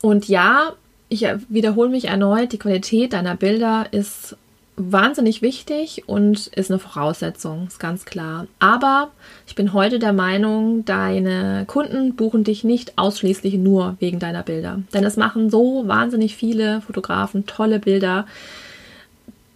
Und 0.01 0.27
ja, 0.27 0.73
ich 1.09 1.25
wiederhole 1.49 1.89
mich 1.89 2.05
erneut, 2.05 2.51
die 2.51 2.57
Qualität 2.57 3.13
deiner 3.13 3.35
Bilder 3.35 3.87
ist 3.91 4.35
wahnsinnig 4.77 5.41
wichtig 5.41 6.03
und 6.07 6.47
ist 6.47 6.69
eine 6.69 6.79
Voraussetzung, 6.79 7.67
ist 7.67 7.79
ganz 7.79 8.05
klar. 8.05 8.47
Aber 8.59 9.11
ich 9.47 9.55
bin 9.55 9.71
heute 9.73 9.99
der 9.99 10.11
Meinung, 10.11 10.83
deine 10.83 11.63
Kunden 11.67 12.15
buchen 12.15 12.43
dich 12.43 12.63
nicht 12.63 12.97
ausschließlich 12.97 13.53
nur 13.55 13.95
wegen 13.99 14.19
deiner 14.19 14.43
Bilder. 14.43 14.81
Denn 14.93 15.05
es 15.05 15.15
machen 15.15 15.49
so 15.49 15.87
wahnsinnig 15.87 16.35
viele 16.35 16.81
Fotografen 16.81 17.45
tolle 17.45 17.79
Bilder. 17.79 18.25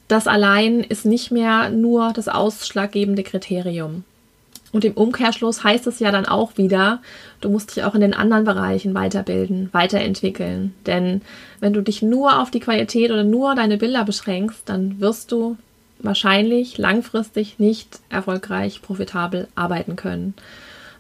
Das 0.07 0.25
allein 0.25 0.79
ist 0.79 1.05
nicht 1.05 1.31
mehr 1.31 1.69
nur 1.69 2.13
das 2.13 2.29
ausschlaggebende 2.29 3.23
Kriterium. 3.23 4.05
Und 4.71 4.85
im 4.85 4.93
Umkehrschluss 4.93 5.63
heißt 5.63 5.87
es 5.87 5.99
ja 5.99 6.11
dann 6.11 6.25
auch 6.25 6.57
wieder, 6.57 7.01
du 7.41 7.49
musst 7.49 7.75
dich 7.75 7.83
auch 7.83 7.95
in 7.95 8.01
den 8.01 8.13
anderen 8.13 8.45
Bereichen 8.45 8.93
weiterbilden, 8.93 9.69
weiterentwickeln. 9.71 10.73
Denn 10.85 11.21
wenn 11.59 11.73
du 11.73 11.81
dich 11.81 12.01
nur 12.01 12.39
auf 12.39 12.51
die 12.51 12.59
Qualität 12.59 13.11
oder 13.11 13.23
nur 13.23 13.55
deine 13.55 13.77
Bilder 13.77 14.03
beschränkst, 14.03 14.61
dann 14.65 14.99
wirst 14.99 15.31
du 15.31 15.57
wahrscheinlich 15.99 16.77
langfristig 16.77 17.59
nicht 17.59 17.99
erfolgreich, 18.09 18.81
profitabel 18.81 19.47
arbeiten 19.55 19.95
können. 19.95 20.33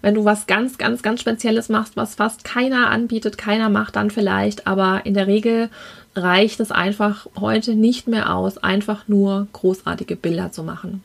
Wenn 0.01 0.15
du 0.15 0.23
was 0.25 0.47
ganz, 0.47 0.77
ganz, 0.77 1.01
ganz 1.01 1.21
Spezielles 1.21 1.69
machst, 1.69 1.97
was 1.97 2.15
fast 2.15 2.43
keiner 2.43 2.89
anbietet, 2.89 3.37
keiner 3.37 3.69
macht, 3.69 3.97
dann 3.97 4.11
vielleicht. 4.11 4.65
Aber 4.65 5.01
in 5.05 5.13
der 5.13 5.27
Regel 5.27 5.69
reicht 6.15 6.59
es 6.59 6.71
einfach 6.71 7.27
heute 7.39 7.75
nicht 7.75 8.07
mehr 8.07 8.33
aus, 8.33 8.57
einfach 8.57 9.07
nur 9.07 9.47
großartige 9.53 10.15
Bilder 10.15 10.51
zu 10.51 10.63
machen. 10.63 11.03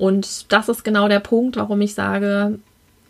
Und 0.00 0.50
das 0.50 0.70
ist 0.70 0.82
genau 0.82 1.08
der 1.08 1.20
Punkt, 1.20 1.58
warum 1.58 1.78
ich 1.82 1.92
sage, 1.94 2.58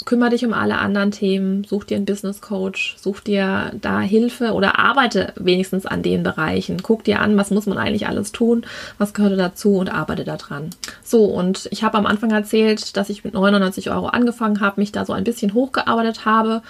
kümmere 0.07 0.31
dich 0.31 0.44
um 0.44 0.53
alle 0.53 0.79
anderen 0.79 1.12
Themen, 1.12 1.62
such 1.62 1.85
dir 1.85 1.96
einen 1.96 2.05
Business 2.05 2.40
Coach, 2.40 2.96
such 2.98 3.20
dir 3.20 3.70
da 3.81 4.00
Hilfe 4.00 4.55
oder 4.55 4.81
arbeite 4.81 5.33
wenigstens 5.37 5.87
an 5.87 6.03
den 6.03 6.24
Bereichen. 6.24 6.83
Guck 6.83 7.05
dir 7.05 7.20
an, 7.20 7.37
was 7.37 7.53
muss 7.53 7.66
man 7.66 7.79
eigentlich 7.79 8.09
alles 8.09 8.33
tun, 8.33 8.64
was 8.98 9.14
gehört 9.14 9.38
dazu 9.38 9.76
und 9.76 9.88
arbeite 9.88 10.24
daran. 10.24 10.70
So, 11.05 11.26
und 11.26 11.68
ich 11.70 11.85
habe 11.85 11.96
am 11.96 12.07
Anfang 12.07 12.33
erzählt, 12.33 12.96
dass 12.96 13.09
ich 13.09 13.22
mit 13.22 13.35
99 13.35 13.88
Euro 13.92 14.07
angefangen 14.07 14.61
habe, 14.61 14.81
mich 14.81 14.90
da 14.90 15.05
so 15.05 15.12
ein 15.12 15.22
bisschen 15.22 15.55
hochgearbeitet 15.55 16.24
habe 16.24 16.61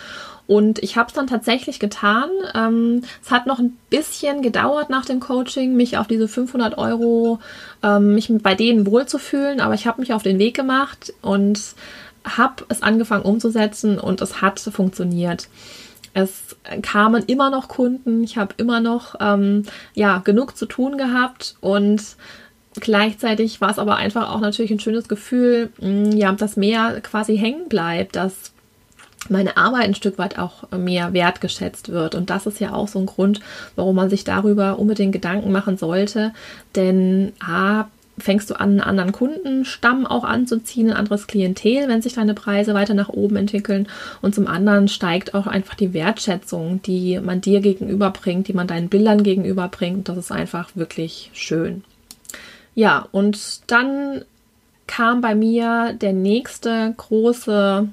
und 0.50 0.82
ich 0.82 0.96
habe 0.96 1.06
es 1.06 1.14
dann 1.14 1.28
tatsächlich 1.28 1.78
getan. 1.78 2.28
Ähm, 2.56 3.02
es 3.24 3.30
hat 3.30 3.46
noch 3.46 3.60
ein 3.60 3.78
bisschen 3.88 4.42
gedauert 4.42 4.90
nach 4.90 5.04
dem 5.04 5.20
Coaching, 5.20 5.76
mich 5.76 5.96
auf 5.96 6.08
diese 6.08 6.26
500 6.26 6.76
Euro, 6.76 7.38
ähm, 7.84 8.16
mich 8.16 8.32
bei 8.42 8.56
denen 8.56 8.84
wohlzufühlen. 8.84 9.60
Aber 9.60 9.74
ich 9.74 9.86
habe 9.86 10.00
mich 10.00 10.12
auf 10.12 10.24
den 10.24 10.40
Weg 10.40 10.56
gemacht 10.56 11.12
und 11.22 11.60
habe 12.24 12.64
es 12.68 12.82
angefangen 12.82 13.22
umzusetzen 13.22 14.00
und 14.00 14.22
es 14.22 14.42
hat 14.42 14.58
funktioniert. 14.58 15.46
Es 16.14 16.56
kamen 16.82 17.22
immer 17.26 17.50
noch 17.50 17.68
Kunden, 17.68 18.24
ich 18.24 18.36
habe 18.36 18.54
immer 18.56 18.80
noch 18.80 19.14
ähm, 19.20 19.66
ja 19.94 20.18
genug 20.18 20.56
zu 20.56 20.66
tun 20.66 20.98
gehabt 20.98 21.54
und 21.60 22.02
gleichzeitig 22.74 23.60
war 23.60 23.70
es 23.70 23.78
aber 23.78 23.94
einfach 23.94 24.32
auch 24.32 24.40
natürlich 24.40 24.72
ein 24.72 24.80
schönes 24.80 25.06
Gefühl, 25.06 25.70
mh, 25.80 26.16
ja, 26.16 26.32
dass 26.32 26.56
mehr 26.56 27.00
quasi 27.02 27.38
hängen 27.38 27.68
bleibt, 27.68 28.16
dass 28.16 28.50
meine 29.30 29.56
Arbeit 29.56 29.84
ein 29.84 29.94
Stück 29.94 30.18
weit 30.18 30.38
auch 30.38 30.70
mehr 30.70 31.12
wertgeschätzt 31.12 31.90
wird. 31.90 32.14
Und 32.14 32.30
das 32.30 32.46
ist 32.46 32.60
ja 32.60 32.72
auch 32.72 32.88
so 32.88 32.98
ein 32.98 33.06
Grund, 33.06 33.40
warum 33.76 33.96
man 33.96 34.10
sich 34.10 34.24
darüber 34.24 34.78
unbedingt 34.78 35.12
Gedanken 35.12 35.52
machen 35.52 35.76
sollte. 35.76 36.32
Denn 36.74 37.32
A, 37.40 37.86
fängst 38.20 38.50
du 38.50 38.54
an, 38.54 38.70
einen 38.70 38.80
anderen 38.80 39.12
Kundenstamm 39.12 40.06
auch 40.06 40.24
anzuziehen, 40.24 40.90
ein 40.90 40.96
anderes 40.96 41.26
Klientel, 41.26 41.88
wenn 41.88 42.02
sich 42.02 42.14
deine 42.14 42.34
Preise 42.34 42.74
weiter 42.74 42.94
nach 42.94 43.08
oben 43.08 43.36
entwickeln. 43.36 43.88
Und 44.20 44.34
zum 44.34 44.46
anderen 44.46 44.88
steigt 44.88 45.34
auch 45.34 45.46
einfach 45.46 45.74
die 45.74 45.94
Wertschätzung, 45.94 46.82
die 46.82 47.18
man 47.20 47.40
dir 47.40 47.60
gegenüberbringt, 47.60 48.48
die 48.48 48.52
man 48.52 48.66
deinen 48.66 48.88
Bildern 48.88 49.22
gegenüberbringt. 49.22 50.08
Das 50.08 50.16
ist 50.16 50.32
einfach 50.32 50.70
wirklich 50.74 51.30
schön. 51.32 51.84
Ja, 52.74 53.06
und 53.10 53.70
dann 53.70 54.22
kam 54.86 55.20
bei 55.20 55.34
mir 55.34 55.94
der 56.00 56.12
nächste 56.12 56.94
große 56.96 57.88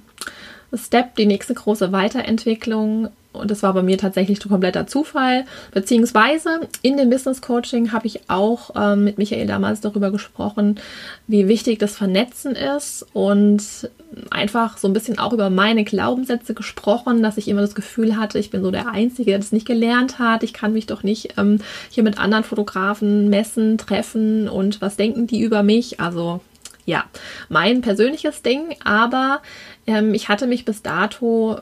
Step, 0.74 1.16
die 1.16 1.26
nächste 1.26 1.54
große 1.54 1.92
Weiterentwicklung. 1.92 3.10
Und 3.34 3.52
das 3.52 3.62
war 3.62 3.74
bei 3.74 3.84
mir 3.84 3.98
tatsächlich 3.98 4.40
kompletter 4.40 4.88
Zufall. 4.88 5.46
Beziehungsweise 5.72 6.62
in 6.82 6.98
dem 6.98 7.10
Business 7.10 7.42
Coaching 7.42 7.92
habe 7.92 8.08
ich 8.08 8.22
auch 8.30 8.72
ähm, 8.76 9.04
mit 9.04 9.18
Michael 9.18 9.46
damals 9.46 9.80
darüber 9.80 10.12
gesprochen, 10.12 10.80
wie 11.28 11.48
wichtig 11.48 11.78
das 11.80 11.96
Vernetzen 11.96 12.56
ist 12.56 13.06
und 13.14 13.90
einfach 14.32 14.78
so 14.78 14.88
ein 14.88 14.94
bisschen 14.94 15.20
auch 15.20 15.34
über 15.34 15.50
meine 15.50 15.84
Glaubenssätze 15.84 16.54
gesprochen, 16.54 17.22
dass 17.22 17.38
ich 17.38 17.48
immer 17.48 17.62
das 17.62 17.76
Gefühl 17.76 18.18
hatte, 18.18 18.40
ich 18.40 18.50
bin 18.50 18.64
so 18.64 18.72
der 18.72 18.90
Einzige, 18.90 19.32
der 19.32 19.40
das 19.40 19.52
nicht 19.52 19.68
gelernt 19.68 20.18
hat. 20.20 20.44
Ich 20.44 20.54
kann 20.54 20.74
mich 20.74 20.86
doch 20.86 21.04
nicht 21.04 21.38
ähm, 21.38 21.60
hier 21.90 22.04
mit 22.04 22.18
anderen 22.18 22.44
Fotografen 22.44 23.30
messen, 23.30 23.78
treffen 23.78 24.50
und 24.50 24.82
was 24.82 24.96
denken 24.96 25.28
die 25.28 25.42
über 25.42 25.62
mich. 25.62 26.00
Also 26.00 26.40
ja, 26.86 27.04
mein 27.50 27.82
persönliches 27.82 28.42
Ding, 28.42 28.76
aber 28.84 29.42
ähm, 29.88 30.14
ich 30.14 30.30
hatte 30.30 30.48
mich 30.48 30.66
bis 30.66 30.82
dato 30.82 31.60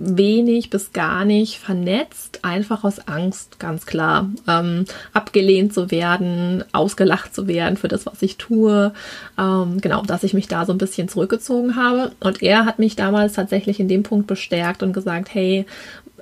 wenig 0.00 0.70
bis 0.70 0.92
gar 0.92 1.24
nicht 1.24 1.58
vernetzt, 1.58 2.40
einfach 2.42 2.84
aus 2.84 3.00
Angst, 3.08 3.58
ganz 3.58 3.86
klar, 3.86 4.30
ähm, 4.46 4.84
abgelehnt 5.12 5.74
zu 5.74 5.90
werden, 5.90 6.64
ausgelacht 6.72 7.34
zu 7.34 7.48
werden 7.48 7.76
für 7.76 7.88
das, 7.88 8.06
was 8.06 8.22
ich 8.22 8.36
tue. 8.36 8.92
Ähm, 9.38 9.80
genau, 9.80 10.02
dass 10.02 10.24
ich 10.24 10.34
mich 10.34 10.46
da 10.46 10.66
so 10.66 10.72
ein 10.72 10.78
bisschen 10.78 11.08
zurückgezogen 11.08 11.76
habe. 11.76 12.12
Und 12.20 12.42
er 12.42 12.64
hat 12.64 12.78
mich 12.78 12.96
damals 12.96 13.32
tatsächlich 13.32 13.80
in 13.80 13.88
dem 13.88 14.02
Punkt 14.02 14.26
bestärkt 14.26 14.82
und 14.82 14.92
gesagt, 14.92 15.34
hey, 15.34 15.66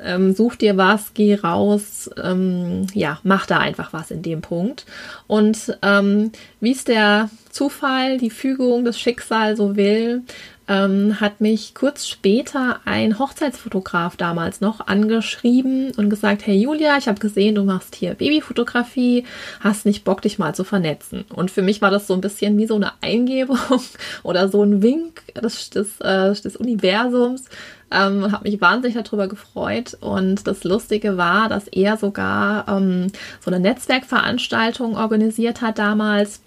ähm, 0.02 0.34
such 0.34 0.56
dir 0.56 0.76
was, 0.76 1.12
geh 1.14 1.34
raus, 1.34 2.10
ähm, 2.22 2.86
ja, 2.92 3.18
mach 3.22 3.46
da 3.46 3.58
einfach 3.58 3.92
was 3.92 4.10
in 4.10 4.22
dem 4.22 4.42
Punkt. 4.42 4.84
Und 5.26 5.78
ähm, 5.82 6.32
wie 6.60 6.72
es 6.72 6.84
der 6.84 7.30
Zufall, 7.50 8.18
die 8.18 8.30
Fügung, 8.30 8.84
das 8.84 9.00
Schicksal 9.00 9.56
so 9.56 9.76
will, 9.76 10.22
ähm, 10.68 11.20
hat 11.20 11.40
mich 11.40 11.74
kurz 11.74 12.06
später 12.06 12.80
ein 12.84 13.18
Hochzeitsfotograf 13.18 14.16
damals 14.16 14.60
noch 14.60 14.86
angeschrieben 14.86 15.92
und 15.96 16.10
gesagt, 16.10 16.46
hey 16.46 16.56
Julia, 16.56 16.96
ich 16.98 17.08
habe 17.08 17.20
gesehen, 17.20 17.54
du 17.54 17.64
machst 17.64 17.94
hier 17.94 18.14
Babyfotografie, 18.14 19.24
hast 19.60 19.86
nicht 19.86 20.04
Bock, 20.04 20.22
dich 20.22 20.38
mal 20.38 20.54
zu 20.54 20.64
vernetzen. 20.64 21.24
Und 21.34 21.50
für 21.50 21.62
mich 21.62 21.82
war 21.82 21.90
das 21.90 22.06
so 22.06 22.14
ein 22.14 22.20
bisschen 22.20 22.58
wie 22.58 22.66
so 22.66 22.74
eine 22.74 22.92
Eingebung 23.00 23.58
oder 24.22 24.48
so 24.48 24.62
ein 24.62 24.82
Wink 24.82 25.22
des, 25.34 25.70
des, 25.70 26.00
äh, 26.00 26.34
des 26.34 26.56
Universums. 26.56 27.44
Ähm, 27.88 28.32
habe 28.32 28.50
mich 28.50 28.60
wahnsinnig 28.60 29.00
darüber 29.00 29.28
gefreut 29.28 29.96
und 30.00 30.48
das 30.48 30.64
Lustige 30.64 31.16
war, 31.16 31.48
dass 31.48 31.68
er 31.68 31.96
sogar 31.96 32.66
ähm, 32.68 33.12
so 33.40 33.48
eine 33.48 33.60
Netzwerkveranstaltung 33.60 34.96
organisiert 34.96 35.60
hat 35.60 35.78
damals 35.78 36.40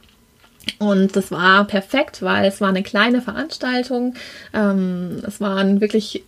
und 0.77 1.15
das 1.15 1.31
war 1.31 1.65
perfekt, 1.65 2.21
weil 2.21 2.45
es 2.45 2.61
war 2.61 2.69
eine 2.69 2.83
kleine 2.83 3.21
Veranstaltung. 3.21 4.13
Ähm, 4.53 5.21
es 5.25 5.41
waren 5.41 5.81
wirklich 5.81 6.23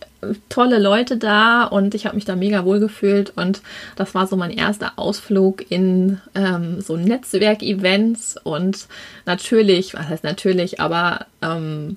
tolle 0.48 0.78
Leute 0.78 1.16
da 1.16 1.64
und 1.64 1.94
ich 1.94 2.06
habe 2.06 2.16
mich 2.16 2.24
da 2.24 2.36
mega 2.36 2.64
wohl 2.64 2.80
gefühlt. 2.80 3.32
Und 3.36 3.62
das 3.96 4.14
war 4.14 4.26
so 4.26 4.36
mein 4.36 4.50
erster 4.50 4.92
Ausflug 4.96 5.70
in 5.70 6.20
ähm, 6.34 6.80
so 6.80 6.96
Netzwerkevents. 6.96 8.36
Und 8.42 8.88
natürlich, 9.26 9.94
was 9.94 10.08
heißt 10.08 10.24
natürlich, 10.24 10.80
aber 10.80 11.26
ähm, 11.40 11.96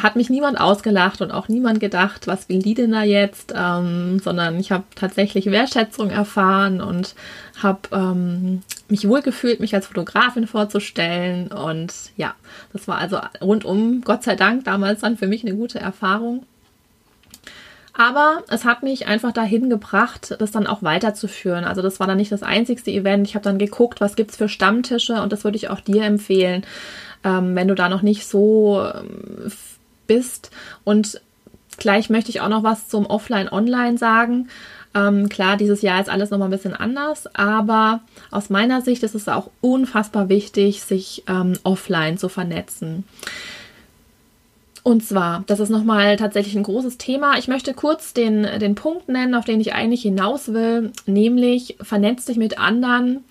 hat 0.00 0.16
mich 0.16 0.30
niemand 0.30 0.58
ausgelacht 0.58 1.20
und 1.20 1.30
auch 1.30 1.48
niemand 1.48 1.78
gedacht, 1.78 2.26
was 2.26 2.48
will 2.48 2.60
die 2.60 2.74
denn 2.74 2.92
da 2.92 3.02
jetzt, 3.02 3.52
ähm, 3.54 4.20
sondern 4.20 4.58
ich 4.58 4.72
habe 4.72 4.84
tatsächlich 4.94 5.46
Wertschätzung 5.46 6.10
erfahren 6.10 6.80
und 6.80 7.14
habe 7.62 7.80
ähm, 7.92 8.62
mich 8.92 9.08
wohlgefühlt, 9.08 9.58
mich 9.58 9.74
als 9.74 9.86
Fotografin 9.86 10.46
vorzustellen 10.46 11.48
und 11.48 11.94
ja, 12.18 12.34
das 12.74 12.86
war 12.86 12.98
also 12.98 13.18
rundum, 13.40 14.02
Gott 14.02 14.22
sei 14.22 14.36
Dank, 14.36 14.64
damals 14.64 15.00
dann 15.00 15.16
für 15.16 15.26
mich 15.26 15.44
eine 15.44 15.56
gute 15.56 15.80
Erfahrung. 15.80 16.44
Aber 17.94 18.42
es 18.48 18.66
hat 18.66 18.82
mich 18.82 19.06
einfach 19.06 19.32
dahin 19.32 19.70
gebracht, 19.70 20.36
das 20.38 20.50
dann 20.50 20.66
auch 20.66 20.82
weiterzuführen. 20.82 21.64
Also 21.64 21.80
das 21.80 22.00
war 22.00 22.06
dann 22.06 22.18
nicht 22.18 22.32
das 22.32 22.42
einzigste 22.42 22.90
Event. 22.90 23.26
Ich 23.26 23.34
habe 23.34 23.44
dann 23.44 23.58
geguckt, 23.58 24.02
was 24.02 24.14
gibt 24.14 24.30
es 24.30 24.36
für 24.36 24.48
Stammtische 24.50 25.22
und 25.22 25.32
das 25.32 25.44
würde 25.44 25.56
ich 25.56 25.70
auch 25.70 25.80
dir 25.80 26.04
empfehlen, 26.04 26.62
ähm, 27.24 27.54
wenn 27.54 27.68
du 27.68 27.74
da 27.74 27.88
noch 27.88 28.02
nicht 28.02 28.26
so 28.26 28.86
ähm, 28.94 29.50
bist. 30.06 30.50
Und 30.84 31.18
gleich 31.78 32.10
möchte 32.10 32.28
ich 32.28 32.42
auch 32.42 32.50
noch 32.50 32.62
was 32.62 32.88
zum 32.88 33.06
Offline-Online 33.06 33.96
sagen. 33.96 34.48
Ähm, 34.94 35.28
klar, 35.28 35.56
dieses 35.56 35.82
Jahr 35.82 36.00
ist 36.00 36.10
alles 36.10 36.30
nochmal 36.30 36.48
ein 36.48 36.52
bisschen 36.52 36.74
anders, 36.74 37.26
aber 37.34 38.00
aus 38.30 38.50
meiner 38.50 38.82
Sicht 38.82 39.02
ist 39.02 39.14
es 39.14 39.28
auch 39.28 39.50
unfassbar 39.60 40.28
wichtig, 40.28 40.82
sich 40.82 41.24
ähm, 41.28 41.54
offline 41.62 42.18
zu 42.18 42.28
vernetzen. 42.28 43.04
Und 44.82 45.04
zwar, 45.04 45.44
das 45.46 45.60
ist 45.60 45.70
nochmal 45.70 46.16
tatsächlich 46.16 46.56
ein 46.56 46.64
großes 46.64 46.98
Thema. 46.98 47.38
Ich 47.38 47.46
möchte 47.46 47.72
kurz 47.72 48.14
den, 48.14 48.42
den 48.58 48.74
Punkt 48.74 49.08
nennen, 49.08 49.34
auf 49.34 49.44
den 49.44 49.60
ich 49.60 49.74
eigentlich 49.74 50.02
hinaus 50.02 50.52
will, 50.52 50.92
nämlich 51.06 51.76
vernetzt 51.80 52.28
dich 52.28 52.36
mit 52.36 52.58
anderen 52.58 53.24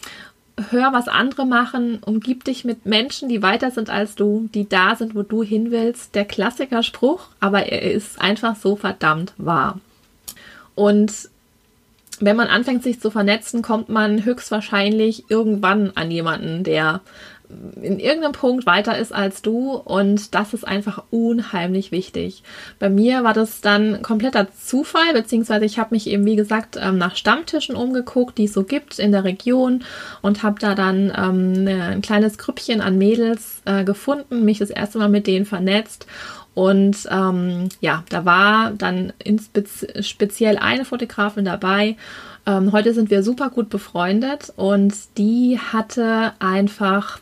hör, 0.70 0.94
was 0.94 1.08
andere 1.08 1.46
machen, 1.46 2.00
umgib 2.06 2.44
dich 2.44 2.66
mit 2.66 2.86
Menschen, 2.86 3.30
die 3.30 3.42
weiter 3.42 3.72
sind 3.72 3.90
als 3.90 4.16
du, 4.16 4.50
die 4.54 4.68
da 4.68 4.96
sind, 4.96 5.16
wo 5.16 5.24
du 5.24 5.44
hin 5.44 5.72
willst. 5.72 6.16
Der 6.16 6.26
Klassikerspruch, 6.26 7.28
aber 7.40 7.66
er 7.66 7.92
ist 7.92 8.22
einfach 8.22 8.56
so 8.56 8.76
verdammt 8.76 9.34
wahr. 9.38 9.80
Und 10.76 11.30
wenn 12.22 12.36
man 12.36 12.48
anfängt, 12.48 12.84
sich 12.84 13.00
zu 13.00 13.12
vernetzen, 13.12 13.62
kommt 13.62 13.90
man 13.90 14.24
höchstwahrscheinlich 14.24 15.30
irgendwann 15.30 15.92
an 15.96 16.12
jemanden, 16.12 16.64
der 16.64 17.02
in 17.82 18.00
irgendeinem 18.00 18.32
Punkt 18.34 18.66
weiter 18.66 18.98
ist 18.98 19.14
als 19.14 19.42
du 19.42 19.74
und 19.74 20.36
das 20.36 20.54
ist 20.54 20.66
einfach 20.66 21.04
unheimlich 21.10 21.92
wichtig. 21.92 22.44
Bei 22.80 22.90
mir 22.90 23.24
war 23.24 23.34
das 23.34 23.62
dann 23.62 24.02
kompletter 24.02 24.48
Zufall, 24.54 25.14
beziehungsweise 25.14 25.66
ich 25.66 25.80
habe 25.80 25.94
mich 25.94 26.08
eben, 26.08 26.26
wie 26.26 26.36
gesagt, 26.36 26.78
ähm, 26.82 26.98
nach 26.98 27.16
Stammtischen 27.16 27.76
umgeguckt, 27.76 28.38
die 28.38 28.46
es 28.46 28.54
so 28.54 28.64
gibt 28.64 29.00
in 29.00 29.12
der 29.12 29.24
Region 29.24 29.84
und 30.22 30.44
habe 30.44 30.60
da 30.60 30.76
dann 30.76 31.12
ähm, 31.16 31.68
ein 31.68 32.02
kleines 32.02 32.38
Grüppchen 32.38 32.82
an 32.82 32.98
Mädels 32.98 33.62
äh, 33.66 33.84
gefunden, 33.84 34.46
mich 34.46 34.60
das 34.60 34.70
erste 34.70 34.98
Mal 34.98 35.10
mit 35.10 35.28
denen 35.28 35.46
vernetzt 35.46 36.08
und 36.54 37.08
ähm, 37.10 37.70
ja, 37.80 38.04
da 38.10 38.26
war 38.26 38.72
dann 38.72 39.14
speziell 40.02 40.58
eine 40.58 40.86
Fotografin 40.86 41.46
dabei 41.46 41.96
ähm, 42.46 42.72
heute 42.72 42.94
sind 42.94 43.10
wir 43.12 43.24
super 43.24 43.50
gut 43.50 43.70
befreundet 43.70 44.52
und 44.56 44.94
die 45.18 45.60
hatte 45.60 46.34
einfach, 46.40 47.20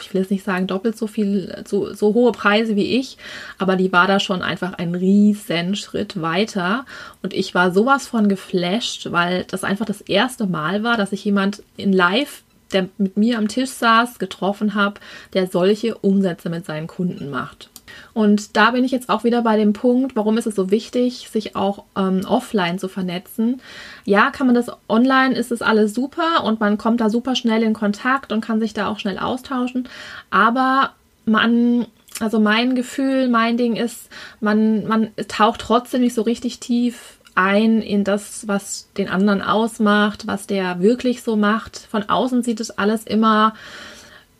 ich 0.00 0.12
will 0.12 0.22
jetzt 0.22 0.30
nicht 0.30 0.44
sagen 0.44 0.66
doppelt 0.66 0.98
so 0.98 1.06
viel, 1.06 1.62
so, 1.66 1.92
so 1.94 2.14
hohe 2.14 2.32
Preise 2.32 2.74
wie 2.74 2.98
ich, 2.98 3.16
aber 3.58 3.76
die 3.76 3.92
war 3.92 4.08
da 4.08 4.18
schon 4.18 4.42
einfach 4.42 4.72
ein 4.74 4.94
riesen 4.94 5.76
Schritt 5.76 6.20
weiter 6.20 6.84
und 7.22 7.32
ich 7.32 7.54
war 7.54 7.70
sowas 7.70 8.08
von 8.08 8.28
geflasht, 8.28 9.12
weil 9.12 9.44
das 9.44 9.62
einfach 9.62 9.86
das 9.86 10.00
erste 10.00 10.46
Mal 10.46 10.82
war, 10.82 10.96
dass 10.96 11.12
ich 11.12 11.24
jemand 11.24 11.62
in 11.76 11.92
Live 11.92 12.42
der 12.72 12.88
mit 12.98 13.16
mir 13.16 13.38
am 13.38 13.46
Tisch 13.46 13.70
saß, 13.70 14.18
getroffen 14.18 14.74
habe, 14.74 14.98
der 15.34 15.46
solche 15.46 15.96
Umsätze 15.98 16.50
mit 16.50 16.66
seinen 16.66 16.88
Kunden 16.88 17.30
macht. 17.30 17.70
Und 18.16 18.56
da 18.56 18.70
bin 18.70 18.82
ich 18.82 18.92
jetzt 18.92 19.10
auch 19.10 19.24
wieder 19.24 19.42
bei 19.42 19.58
dem 19.58 19.74
Punkt, 19.74 20.16
warum 20.16 20.38
ist 20.38 20.46
es 20.46 20.54
so 20.54 20.70
wichtig, 20.70 21.28
sich 21.30 21.54
auch 21.54 21.84
ähm, 21.98 22.22
offline 22.26 22.78
zu 22.78 22.88
vernetzen. 22.88 23.60
Ja, 24.06 24.30
kann 24.30 24.46
man 24.46 24.54
das 24.54 24.70
online, 24.88 25.34
ist 25.34 25.52
es 25.52 25.60
alles 25.60 25.92
super 25.92 26.42
und 26.44 26.58
man 26.58 26.78
kommt 26.78 27.02
da 27.02 27.10
super 27.10 27.36
schnell 27.36 27.62
in 27.62 27.74
Kontakt 27.74 28.32
und 28.32 28.40
kann 28.40 28.58
sich 28.58 28.72
da 28.72 28.88
auch 28.88 28.98
schnell 28.98 29.18
austauschen. 29.18 29.86
Aber 30.30 30.92
man 31.26 31.84
also 32.18 32.40
mein 32.40 32.74
Gefühl, 32.74 33.28
mein 33.28 33.58
Ding 33.58 33.76
ist, 33.76 34.08
man, 34.40 34.86
man 34.86 35.10
taucht 35.28 35.60
trotzdem 35.60 36.00
nicht 36.00 36.14
so 36.14 36.22
richtig 36.22 36.58
tief 36.58 37.18
ein 37.34 37.82
in 37.82 38.02
das, 38.02 38.48
was 38.48 38.88
den 38.96 39.10
anderen 39.10 39.42
ausmacht, 39.42 40.26
was 40.26 40.46
der 40.46 40.80
wirklich 40.80 41.22
so 41.22 41.36
macht. 41.36 41.76
Von 41.76 42.08
außen 42.08 42.42
sieht 42.42 42.60
es 42.60 42.70
alles 42.70 43.04
immer 43.04 43.52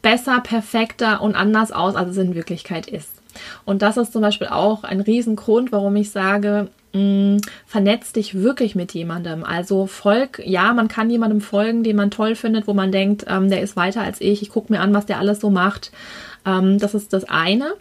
besser, 0.00 0.40
perfekter 0.40 1.20
und 1.20 1.34
anders 1.34 1.72
aus, 1.72 1.94
als 1.94 2.12
es 2.12 2.16
in 2.16 2.34
Wirklichkeit 2.34 2.86
ist. 2.86 3.15
Und 3.64 3.82
das 3.82 3.96
ist 3.96 4.12
zum 4.12 4.22
Beispiel 4.22 4.48
auch 4.48 4.84
ein 4.84 5.00
Riesengrund, 5.00 5.72
warum 5.72 5.96
ich 5.96 6.10
sage, 6.10 6.68
mm, 6.92 7.38
vernetz 7.66 8.12
dich 8.12 8.34
wirklich 8.34 8.74
mit 8.74 8.92
jemandem. 8.92 9.44
Also 9.44 9.86
folg, 9.86 10.42
ja, 10.44 10.72
man 10.72 10.88
kann 10.88 11.10
jemandem 11.10 11.40
folgen, 11.40 11.82
den 11.82 11.96
man 11.96 12.10
toll 12.10 12.34
findet, 12.34 12.66
wo 12.66 12.74
man 12.74 12.92
denkt, 12.92 13.24
ähm, 13.28 13.48
der 13.48 13.62
ist 13.62 13.76
weiter 13.76 14.02
als 14.02 14.20
ich, 14.20 14.42
ich 14.42 14.50
gucke 14.50 14.72
mir 14.72 14.80
an, 14.80 14.94
was 14.94 15.06
der 15.06 15.18
alles 15.18 15.40
so 15.40 15.50
macht. 15.50 15.92
Ähm, 16.44 16.78
das 16.78 16.94
ist 16.94 17.12
das 17.12 17.24
eine. 17.24 17.74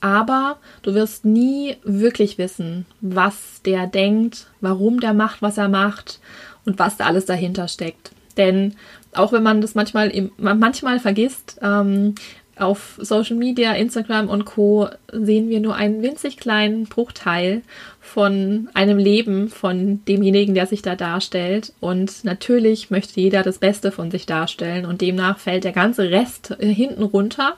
Aber 0.00 0.56
du 0.82 0.94
wirst 0.94 1.26
nie 1.26 1.76
wirklich 1.84 2.38
wissen, 2.38 2.86
was 3.02 3.60
der 3.64 3.86
denkt, 3.86 4.46
warum 4.60 4.98
der 4.98 5.12
macht, 5.12 5.42
was 5.42 5.58
er 5.58 5.68
macht 5.68 6.20
und 6.64 6.78
was 6.78 6.96
da 6.96 7.04
alles 7.04 7.26
dahinter 7.26 7.68
steckt. 7.68 8.12
Denn 8.36 8.76
auch 9.14 9.32
wenn 9.32 9.42
man 9.42 9.60
das 9.60 9.74
manchmal, 9.74 10.30
manchmal 10.38 11.00
vergisst, 11.00 11.58
ähm, 11.62 12.14
auf 12.60 12.98
Social 12.98 13.36
Media, 13.36 13.72
Instagram 13.72 14.28
und 14.28 14.44
Co. 14.44 14.88
sehen 15.12 15.48
wir 15.48 15.60
nur 15.60 15.74
einen 15.74 16.02
winzig 16.02 16.36
kleinen 16.36 16.84
Bruchteil 16.84 17.62
von 18.00 18.68
einem 18.72 18.98
Leben 18.98 19.50
von 19.50 20.02
demjenigen, 20.06 20.54
der 20.54 20.66
sich 20.66 20.80
da 20.80 20.96
darstellt. 20.96 21.74
Und 21.80 22.24
natürlich 22.24 22.90
möchte 22.90 23.20
jeder 23.20 23.42
das 23.42 23.58
Beste 23.58 23.92
von 23.92 24.10
sich 24.10 24.24
darstellen 24.24 24.86
und 24.86 25.02
demnach 25.02 25.38
fällt 25.38 25.64
der 25.64 25.72
ganze 25.72 26.10
Rest 26.10 26.56
äh, 26.58 26.66
hinten 26.66 27.02
runter. 27.02 27.54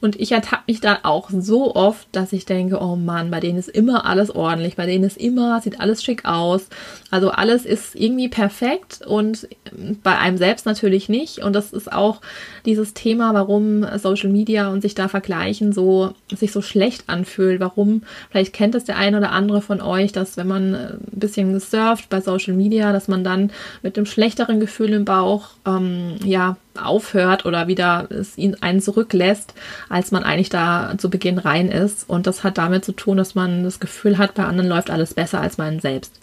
Und 0.00 0.20
ich 0.20 0.32
ertappe 0.32 0.64
mich 0.66 0.80
da 0.80 0.98
auch 1.04 1.30
so 1.30 1.74
oft, 1.74 2.08
dass 2.12 2.32
ich 2.32 2.44
denke, 2.44 2.80
oh 2.80 2.96
Mann, 2.96 3.30
bei 3.30 3.38
denen 3.38 3.58
ist 3.58 3.68
immer 3.68 4.04
alles 4.04 4.34
ordentlich, 4.34 4.74
bei 4.76 4.84
denen 4.84 5.04
ist 5.04 5.16
immer, 5.16 5.60
sieht 5.60 5.80
alles 5.80 6.02
schick 6.02 6.24
aus. 6.24 6.68
Also 7.10 7.30
alles 7.30 7.64
ist 7.64 7.94
irgendwie 7.94 8.28
perfekt 8.28 9.00
und 9.06 9.48
ähm, 9.72 10.00
bei 10.02 10.18
einem 10.18 10.38
selbst 10.38 10.66
natürlich 10.66 11.08
nicht. 11.08 11.38
Und 11.38 11.54
das 11.54 11.72
ist 11.72 11.92
auch 11.92 12.20
dieses 12.66 12.94
Thema, 12.94 13.32
warum 13.32 13.86
Social 13.98 14.30
Media 14.30 14.68
und 14.68 14.80
sich 14.80 14.94
da 14.96 15.06
vergleichen 15.06 15.72
so, 15.72 16.14
sich 16.34 16.50
so 16.50 16.62
schlecht 16.62 17.04
anfühlt. 17.06 17.60
Warum, 17.60 18.02
vielleicht 18.30 18.52
kennt 18.52 18.74
es 18.74 18.84
der 18.84 18.96
ein 18.96 19.14
oder 19.14 19.30
andere 19.30 19.62
von 19.62 19.83
euch, 19.84 20.12
dass 20.12 20.36
wenn 20.36 20.48
man 20.48 20.74
äh, 20.74 20.78
ein 20.94 21.00
bisschen 21.12 21.58
surft 21.60 22.08
bei 22.08 22.20
Social 22.20 22.54
Media, 22.54 22.92
dass 22.92 23.08
man 23.08 23.24
dann 23.24 23.50
mit 23.82 23.96
einem 23.96 24.06
schlechteren 24.06 24.60
Gefühl 24.60 24.92
im 24.92 25.04
Bauch 25.04 25.50
ähm, 25.66 26.16
ja 26.24 26.56
aufhört 26.80 27.46
oder 27.46 27.68
wieder 27.68 28.08
es 28.10 28.36
ihn 28.36 28.56
einen 28.60 28.80
zurücklässt, 28.80 29.54
als 29.88 30.10
man 30.10 30.24
eigentlich 30.24 30.48
da 30.48 30.94
zu 30.98 31.08
Beginn 31.10 31.38
rein 31.38 31.68
ist. 31.68 32.08
Und 32.08 32.26
das 32.26 32.42
hat 32.42 32.58
damit 32.58 32.84
zu 32.84 32.92
tun, 32.92 33.16
dass 33.16 33.34
man 33.34 33.62
das 33.62 33.80
Gefühl 33.80 34.18
hat, 34.18 34.34
bei 34.34 34.44
anderen 34.44 34.68
läuft 34.68 34.90
alles 34.90 35.14
besser 35.14 35.40
als 35.40 35.58
man 35.58 35.80
selbst. 35.80 36.20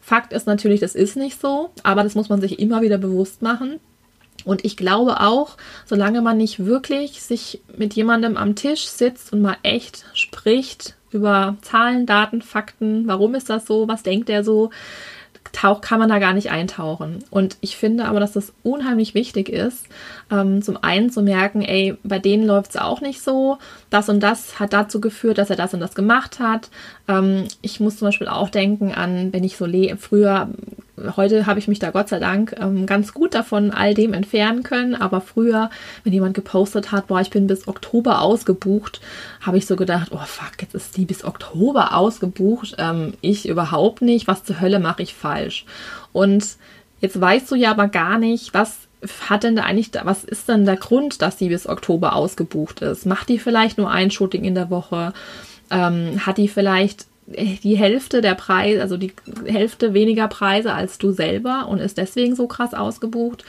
Fakt 0.00 0.32
ist 0.32 0.46
natürlich, 0.46 0.80
das 0.80 0.94
ist 0.94 1.16
nicht 1.16 1.40
so, 1.40 1.70
aber 1.84 2.02
das 2.02 2.14
muss 2.14 2.28
man 2.28 2.40
sich 2.40 2.58
immer 2.58 2.82
wieder 2.82 2.98
bewusst 2.98 3.42
machen. 3.42 3.78
Und 4.44 4.64
ich 4.64 4.76
glaube 4.76 5.20
auch, 5.20 5.56
solange 5.86 6.20
man 6.20 6.36
nicht 6.36 6.64
wirklich 6.64 7.22
sich 7.22 7.60
mit 7.76 7.94
jemandem 7.94 8.36
am 8.36 8.56
Tisch 8.56 8.86
sitzt 8.86 9.32
und 9.32 9.40
mal 9.40 9.56
echt 9.62 10.04
spricht, 10.14 10.96
über 11.12 11.56
Zahlen, 11.62 12.06
Daten, 12.06 12.42
Fakten, 12.42 13.06
warum 13.06 13.34
ist 13.34 13.50
das 13.50 13.66
so, 13.66 13.88
was 13.88 14.02
denkt 14.02 14.30
er 14.30 14.44
so, 14.44 14.70
taucht, 15.52 15.82
kann 15.82 15.98
man 15.98 16.08
da 16.08 16.18
gar 16.18 16.32
nicht 16.32 16.50
eintauchen. 16.50 17.24
Und 17.30 17.56
ich 17.60 17.76
finde 17.76 18.06
aber, 18.06 18.20
dass 18.20 18.32
das 18.32 18.52
unheimlich 18.62 19.14
wichtig 19.14 19.48
ist, 19.48 19.86
ähm, 20.30 20.62
zum 20.62 20.82
einen 20.82 21.10
zu 21.10 21.22
merken, 21.22 21.62
ey, 21.62 21.96
bei 22.02 22.18
denen 22.18 22.46
läuft 22.46 22.70
es 22.70 22.80
auch 22.80 23.00
nicht 23.00 23.22
so, 23.22 23.58
das 23.90 24.08
und 24.08 24.20
das 24.20 24.58
hat 24.58 24.72
dazu 24.72 25.00
geführt, 25.00 25.38
dass 25.38 25.50
er 25.50 25.56
das 25.56 25.74
und 25.74 25.80
das 25.80 25.94
gemacht 25.94 26.38
hat. 26.38 26.70
Ähm, 27.08 27.48
ich 27.60 27.80
muss 27.80 27.98
zum 27.98 28.08
Beispiel 28.08 28.28
auch 28.28 28.48
denken 28.48 28.92
an, 28.92 29.32
wenn 29.32 29.44
ich 29.44 29.56
so 29.56 29.66
früher 29.98 30.48
heute 31.16 31.46
habe 31.46 31.58
ich 31.58 31.68
mich 31.68 31.78
da 31.78 31.90
Gott 31.90 32.08
sei 32.08 32.18
Dank 32.18 32.54
ähm, 32.60 32.86
ganz 32.86 33.14
gut 33.14 33.34
davon 33.34 33.70
all 33.70 33.94
dem 33.94 34.12
entfernen 34.12 34.62
können. 34.62 34.94
Aber 34.94 35.20
früher, 35.20 35.70
wenn 36.04 36.12
jemand 36.12 36.34
gepostet 36.34 36.92
hat, 36.92 37.06
boah, 37.06 37.20
ich 37.20 37.30
bin 37.30 37.46
bis 37.46 37.66
Oktober 37.66 38.20
ausgebucht, 38.20 39.00
habe 39.40 39.58
ich 39.58 39.66
so 39.66 39.76
gedacht, 39.76 40.08
oh 40.12 40.24
fuck, 40.24 40.60
jetzt 40.60 40.74
ist 40.74 40.96
die 40.96 41.04
bis 41.04 41.24
Oktober 41.24 41.96
ausgebucht. 41.96 42.76
Ähm, 42.78 43.14
ich 43.20 43.48
überhaupt 43.48 44.02
nicht. 44.02 44.26
Was 44.26 44.44
zur 44.44 44.60
Hölle 44.60 44.80
mache 44.80 45.02
ich 45.02 45.14
falsch? 45.14 45.64
Und 46.12 46.56
jetzt 47.00 47.20
weißt 47.20 47.50
du 47.50 47.54
ja 47.54 47.70
aber 47.70 47.88
gar 47.88 48.18
nicht, 48.18 48.52
was 48.54 48.88
hat 49.28 49.42
denn 49.42 49.56
da 49.56 49.62
eigentlich, 49.62 49.90
was 50.04 50.24
ist 50.24 50.48
denn 50.48 50.64
der 50.64 50.76
Grund, 50.76 51.22
dass 51.22 51.38
sie 51.38 51.48
bis 51.48 51.68
Oktober 51.68 52.14
ausgebucht 52.14 52.82
ist? 52.82 53.06
Macht 53.06 53.28
die 53.28 53.38
vielleicht 53.38 53.78
nur 53.78 53.90
ein 53.90 54.10
Shooting 54.10 54.44
in 54.44 54.54
der 54.54 54.70
Woche? 54.70 55.12
Ähm, 55.70 56.24
hat 56.24 56.38
die 56.38 56.48
vielleicht 56.48 57.06
die 57.26 57.76
Hälfte 57.76 58.20
der 58.20 58.34
Preise, 58.34 58.82
also 58.82 58.96
die 58.96 59.12
Hälfte 59.46 59.94
weniger 59.94 60.28
Preise 60.28 60.72
als 60.72 60.98
du 60.98 61.12
selber 61.12 61.68
und 61.68 61.78
ist 61.78 61.98
deswegen 61.98 62.34
so 62.34 62.46
krass 62.46 62.74
ausgebucht. 62.74 63.44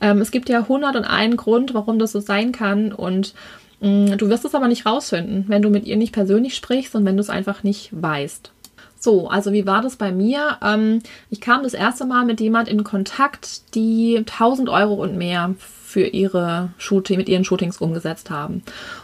Ähm, 0.00 0.20
es 0.20 0.30
gibt 0.30 0.48
ja 0.48 0.60
101 0.60 1.36
Grund, 1.36 1.74
warum 1.74 1.98
das 1.98 2.12
so 2.12 2.20
sein 2.20 2.52
kann 2.52 2.92
und 2.92 3.34
mh, 3.80 3.88
mm, 4.14 4.18
du 4.18 4.28
wirst 4.28 4.44
es 4.44 4.54
aber 4.54 4.68
nicht 4.68 4.86
rausfinden, 4.86 5.44
wenn 5.48 5.62
du 5.62 5.70
mit 5.70 5.86
ihr 5.86 5.96
nicht 5.96 6.12
persönlich 6.12 6.54
sprichst 6.56 6.94
und 6.94 7.04
wenn 7.04 7.16
du 7.16 7.20
es 7.20 7.30
einfach 7.30 7.62
nicht 7.62 7.90
weißt. 7.92 8.50
So, 8.98 9.28
also 9.28 9.52
wie 9.52 9.66
war 9.66 9.82
das 9.82 9.96
bei 9.96 10.12
mir? 10.12 10.56
Ähm, 10.62 11.00
ich 11.30 11.40
kam 11.40 11.62
das 11.62 11.74
erste 11.74 12.06
Mal 12.06 12.24
mit 12.24 12.40
jemand 12.40 12.68
in 12.68 12.84
Kontakt, 12.84 13.74
die 13.74 14.16
1000 14.16 14.68
Euro 14.70 14.94
und 14.94 15.16
mehr 15.16 15.54
für 15.84 16.06
ihre 16.06 16.70
Shooting, 16.78 17.18
mit 17.18 17.28
ihren 17.28 17.44
Shootings 17.44 17.78
umgesetzt 17.78 18.30
haben. 18.30 18.62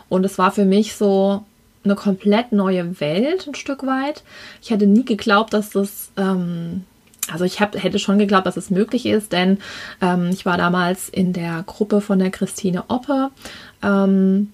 Und 0.09 0.25
es 0.25 0.38
war 0.38 0.53
für 0.53 0.64
mich 0.64 0.96
so, 0.96 1.44
eine 1.85 1.95
komplett 1.95 2.53
neue 2.53 3.01
Welt, 3.01 3.47
ein 3.47 3.55
Stück 3.55 3.87
weit. 3.87 4.23
Ich 4.62 4.71
hätte 4.71 4.87
nie 4.87 5.05
geglaubt, 5.05 5.53
dass 5.53 5.71
das, 5.71 6.11
ähm, 6.16 6.85
also 7.31 7.45
ich 7.45 7.61
hab, 7.61 7.81
hätte 7.81 7.99
schon 7.99 8.19
geglaubt, 8.19 8.47
dass 8.47 8.57
es 8.57 8.71
möglich 8.71 9.07
ist, 9.07 9.33
denn 9.33 9.59
ähm, 10.01 10.31
ich 10.33 10.45
war 10.45 10.59
damals 10.59 11.09
in 11.09 11.33
der 11.33 11.62
Gruppe 11.64 12.01
von 12.01 12.19
der 12.19 12.31
Christine 12.31 12.85
Oppe, 12.88 13.31
ähm, 13.83 14.53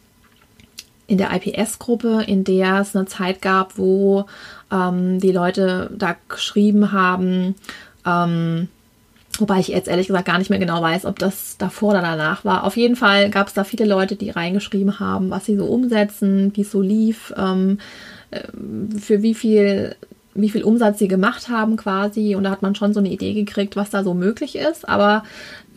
in 1.09 1.19
der 1.19 1.31
IPS-Gruppe, 1.33 2.25
in 2.27 2.45
der 2.45 2.81
es 2.81 2.97
eine 2.97 3.07
Zeit 3.07 3.41
gab, 3.41 3.79
wo 3.79 4.27
ähm, 4.73 5.21
die 5.21 5.33
Leute 5.33 5.91
da 5.97 6.17
geschrieben 6.29 6.93
haben, 6.93 7.55
ähm, 8.05 8.69
Wobei 9.41 9.61
ich 9.61 9.69
jetzt 9.69 9.89
ehrlich 9.89 10.07
gesagt 10.07 10.27
gar 10.27 10.39
nicht 10.39 10.51
mehr 10.51 10.59
genau 10.59 10.81
weiß, 10.83 11.05
ob 11.05 11.19
das 11.19 11.57
davor 11.59 11.91
oder 11.91 12.03
danach 12.03 12.45
war. 12.45 12.65
Auf 12.65 12.77
jeden 12.77 12.97
Fall 12.97 13.31
gab 13.31 13.49
es 13.49 13.55
da 13.55 13.65
viele 13.65 13.85
Leute, 13.85 14.17
die 14.17 14.31
reingeschrieben 14.31 15.01
haben, 15.01 15.31
was 15.31 15.47
sie 15.47 15.57
so 15.57 15.67
umsetzen, 15.67 16.53
wie 16.55 16.63
es 16.63 16.71
so 16.71 16.81
lief, 16.81 17.33
ähm, 17.37 17.79
äh, 18.31 18.43
für 18.99 19.23
wie 19.23 19.35
viel 19.35 19.97
wie 20.39 20.51
viel 20.51 20.65
Umsatz 20.65 20.99
sie 20.99 21.09
gemacht 21.09 21.49
haben 21.49 21.77
quasi. 21.77 22.35
Und 22.35 22.45
da 22.45 22.51
hat 22.51 22.63
man 22.63 22.75
schon 22.75 22.93
so 22.93 23.01
eine 23.01 23.11
Idee 23.11 23.33
gekriegt, 23.33 23.77
was 23.77 23.91
da 23.91 24.05
so 24.05 24.15
möglich 24.15 24.57
ist. 24.57 24.89
Aber 24.89 25.25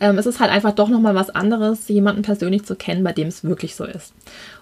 ähm, 0.00 0.18
es 0.18 0.26
ist 0.26 0.40
halt 0.40 0.50
einfach 0.50 0.72
doch 0.72 0.88
nochmal 0.88 1.14
was 1.14 1.30
anderes, 1.30 1.88
jemanden 1.88 2.22
persönlich 2.22 2.64
zu 2.64 2.76
kennen, 2.76 3.04
bei 3.04 3.12
dem 3.12 3.28
es 3.28 3.44
wirklich 3.44 3.74
so 3.74 3.84
ist. 3.84 4.12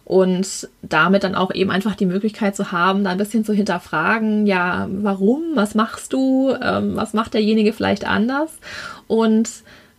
Und 0.09 0.71
damit 0.81 1.23
dann 1.23 1.35
auch 1.35 1.55
eben 1.55 1.71
einfach 1.71 1.94
die 1.94 2.07
Möglichkeit 2.07 2.57
zu 2.57 2.73
haben, 2.73 3.05
da 3.05 3.11
ein 3.11 3.18
bisschen 3.18 3.44
zu 3.44 3.53
hinterfragen, 3.53 4.47
ja, 4.47 4.88
warum, 4.90 5.42
was 5.53 5.75
machst 5.75 6.14
du, 6.14 6.57
ähm, 6.62 6.97
was 6.97 7.12
macht 7.12 7.35
derjenige 7.35 7.75
vielleicht 7.75 8.07
anders? 8.07 8.51
Und 9.07 9.51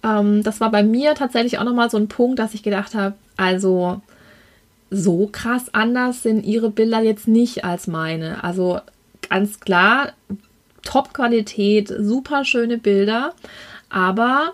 ähm, 0.03 0.41
das 0.41 0.61
war 0.61 0.71
bei 0.71 0.81
mir 0.81 1.13
tatsächlich 1.13 1.59
auch 1.59 1.63
nochmal 1.63 1.91
so 1.91 1.97
ein 1.97 2.07
Punkt, 2.07 2.39
dass 2.39 2.55
ich 2.55 2.63
gedacht 2.63 2.95
habe, 2.95 3.13
also 3.37 4.01
so 4.89 5.29
krass 5.31 5.71
anders 5.73 6.23
sind 6.23 6.43
ihre 6.43 6.71
Bilder 6.71 7.01
jetzt 7.01 7.27
nicht 7.27 7.63
als 7.63 7.85
meine. 7.85 8.43
Also 8.43 8.79
ganz 9.29 9.59
klar, 9.59 10.13
Top-Qualität, 10.81 11.93
super 11.99 12.45
schöne 12.45 12.79
Bilder, 12.79 13.33
aber 13.91 14.53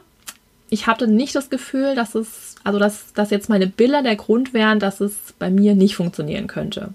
ich 0.69 0.88
hatte 0.88 1.08
nicht 1.08 1.36
das 1.36 1.49
Gefühl, 1.49 1.95
dass 1.95 2.15
es, 2.15 2.56
also 2.63 2.80
dass, 2.80 3.13
dass 3.13 3.30
jetzt 3.30 3.49
meine 3.49 3.67
Bilder 3.67 4.01
der 4.01 4.15
Grund 4.15 4.54
wären, 4.54 4.80
dass 4.80 4.99
es 4.99 5.34
bei 5.38 5.49
mir 5.49 5.75
nicht 5.75 5.95
funktionieren 5.95 6.47
könnte. 6.47 6.89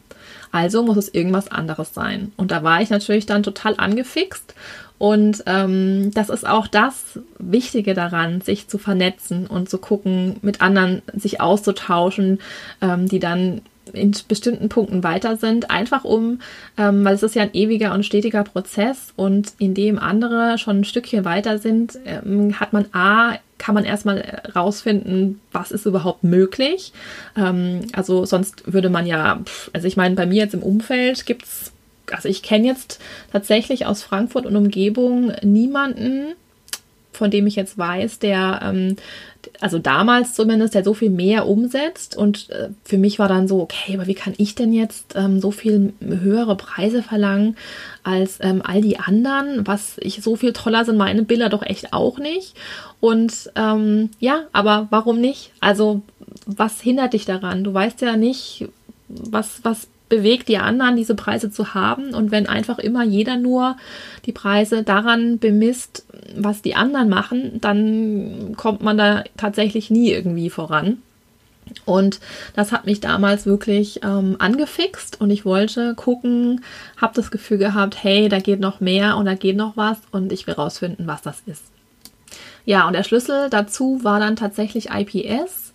Also 0.53 0.83
muss 0.83 0.97
es 0.97 1.15
irgendwas 1.15 1.51
anderes 1.51 1.95
sein. 1.95 2.33
Und 2.37 2.51
da 2.51 2.63
war 2.63 2.83
ich 2.83 2.91
natürlich 2.91 3.27
dann 3.27 3.43
total 3.43 3.75
angefixt. 3.77 4.55
Und 4.99 5.45
ähm, 5.47 6.11
das 6.13 6.29
ist 6.29 6.47
auch 6.47 6.67
das 6.67 7.19
Wichtige 7.39 7.95
daran, 7.95 8.43
sich 8.43 8.69
zu 8.69 8.77
vernetzen 8.77 9.47
und 9.47 9.71
zu 9.71 9.79
gucken, 9.79 10.37
mit 10.43 10.61
anderen 10.61 11.01
sich 11.15 11.41
auszutauschen, 11.41 12.39
ähm, 12.83 13.09
die 13.09 13.19
dann 13.19 13.63
in 13.93 14.15
bestimmten 14.29 14.69
Punkten 14.69 15.03
weiter 15.03 15.37
sind, 15.37 15.71
einfach 15.71 16.05
um, 16.05 16.41
ähm, 16.77 17.05
weil 17.05 17.15
es 17.15 17.23
ist 17.23 17.35
ja 17.35 17.43
ein 17.43 17.55
ewiger 17.55 17.93
und 17.95 18.05
stetiger 18.05 18.45
Prozess 18.45 19.13
und 19.17 19.53
in 19.59 19.75
dem 19.75 19.99
andere 19.99 20.59
schon 20.59 20.81
ein 20.81 20.85
Stückchen 20.85 21.25
weiter 21.25 21.59
sind, 21.59 21.99
ähm, 22.05 22.59
hat 22.59 22.73
man 22.73 22.87
A, 22.93 23.37
kann 23.59 23.75
man 23.75 23.85
erstmal 23.85 24.43
rausfinden, 24.57 25.41
was 25.53 25.71
ist 25.71 25.87
überhaupt 25.87 26.25
möglich. 26.25 26.93
Ähm, 27.37 27.83
also 27.93 28.25
sonst 28.25 28.73
würde 28.73 28.89
man 28.89 29.07
ja, 29.07 29.41
also 29.73 29.87
ich 29.87 29.97
meine, 29.97 30.15
bei 30.15 30.27
mir 30.27 30.43
jetzt 30.43 30.55
im 30.55 30.63
Umfeld 30.63 31.27
gibt 31.27 31.45
es, 31.45 31.73
also 32.11 32.29
ich 32.29 32.43
kenne 32.43 32.67
jetzt 32.67 33.01
tatsächlich 33.33 33.87
aus 33.87 34.03
Frankfurt 34.03 34.47
und 34.47 34.57
Umgebung 34.57 35.33
niemanden, 35.43 36.35
von 37.13 37.31
dem 37.31 37.47
ich 37.47 37.55
jetzt 37.55 37.77
weiß, 37.77 38.19
der, 38.19 38.61
ähm, 38.65 38.97
also 39.61 39.79
damals 39.79 40.35
zumindest, 40.35 40.75
der 40.75 40.85
so 40.85 40.95
viel 40.95 41.11
mehr 41.11 41.47
umsetzt. 41.47 42.17
Und 42.17 42.51
äh, 42.51 42.71
für 42.85 42.99
mich 42.99 43.19
war 43.19 43.29
dann 43.29 43.49
so, 43.49 43.61
okay, 43.61 43.95
aber 43.95 44.07
wie 44.07 44.15
kann 44.15 44.35
ich 44.37 44.55
denn 44.55 44.73
jetzt 44.73 45.15
ähm, 45.17 45.41
so 45.41 45.51
viel 45.51 45.93
höhere 46.01 46.57
Preise 46.57 47.03
verlangen 47.03 47.57
als 48.03 48.39
ähm, 48.41 48.63
all 48.65 48.81
die 48.81 48.99
anderen? 48.99 49.67
Was 49.67 49.97
ich 49.99 50.23
so 50.23 50.37
viel 50.37 50.53
toller 50.53 50.85
sind 50.85 50.97
meine 50.97 51.23
Bilder 51.23 51.49
doch 51.49 51.63
echt 51.63 51.93
auch 51.93 52.19
nicht. 52.19 52.55
Und 53.01 53.51
ähm, 53.57 54.11
ja, 54.19 54.45
aber 54.53 54.89
warum 54.91 55.21
nicht? 55.21 55.53
Also 55.61 56.03
was 56.47 56.81
hindert 56.81 57.13
dich 57.13 57.25
daran? 57.25 57.65
Du 57.65 57.73
weißt 57.73 58.01
ja 58.03 58.17
nicht, 58.17 58.69
was, 59.09 59.61
was 59.63 59.89
bewegt 60.11 60.49
die 60.49 60.59
anderen, 60.59 60.97
diese 60.97 61.15
Preise 61.15 61.51
zu 61.51 61.73
haben. 61.73 62.13
Und 62.13 62.31
wenn 62.31 62.47
einfach 62.47 62.79
immer 62.79 63.03
jeder 63.03 63.37
nur 63.37 63.77
die 64.27 64.33
Preise 64.33 64.83
daran 64.83 65.39
bemisst, 65.39 66.05
was 66.37 66.63
die 66.63 66.75
anderen 66.75 67.09
machen, 67.09 67.61
dann 67.61 68.55
kommt 68.57 68.83
man 68.83 68.99
da 68.99 69.25
tatsächlich 69.37 69.91
nie 69.91 70.11
irgendwie 70.11 70.51
voran. 70.51 71.03
Und 71.85 72.21
das 72.57 72.73
hat 72.73 72.87
mich 72.87 73.01
damals 73.01 73.47
wirklich 73.47 74.01
ähm, 74.03 74.37
angefixt 74.39 75.21
und 75.21 75.31
ich 75.31 75.45
wollte 75.45 75.95
gucken, 75.95 76.63
habe 76.97 77.15
das 77.15 77.31
Gefühl 77.31 77.59
gehabt, 77.59 78.03
hey, 78.03 78.29
da 78.29 78.41
geht 78.41 78.61
noch 78.61 78.81
mehr 78.81 79.17
und 79.17 79.27
da 79.27 79.35
geht 79.35 79.57
noch 79.57 79.77
was 79.77 79.99
und 80.11 80.33
ich 80.33 80.47
will 80.47 80.55
rausfinden, 80.55 81.07
was 81.07 81.23
das 81.23 81.43
ist. 81.47 81.65
Ja, 82.65 82.87
und 82.87 82.93
der 82.95 83.05
Schlüssel 83.05 83.51
dazu 83.51 84.01
war 84.03 84.21
dann 84.21 84.37
tatsächlich 84.37 84.91
IPS. 84.91 85.73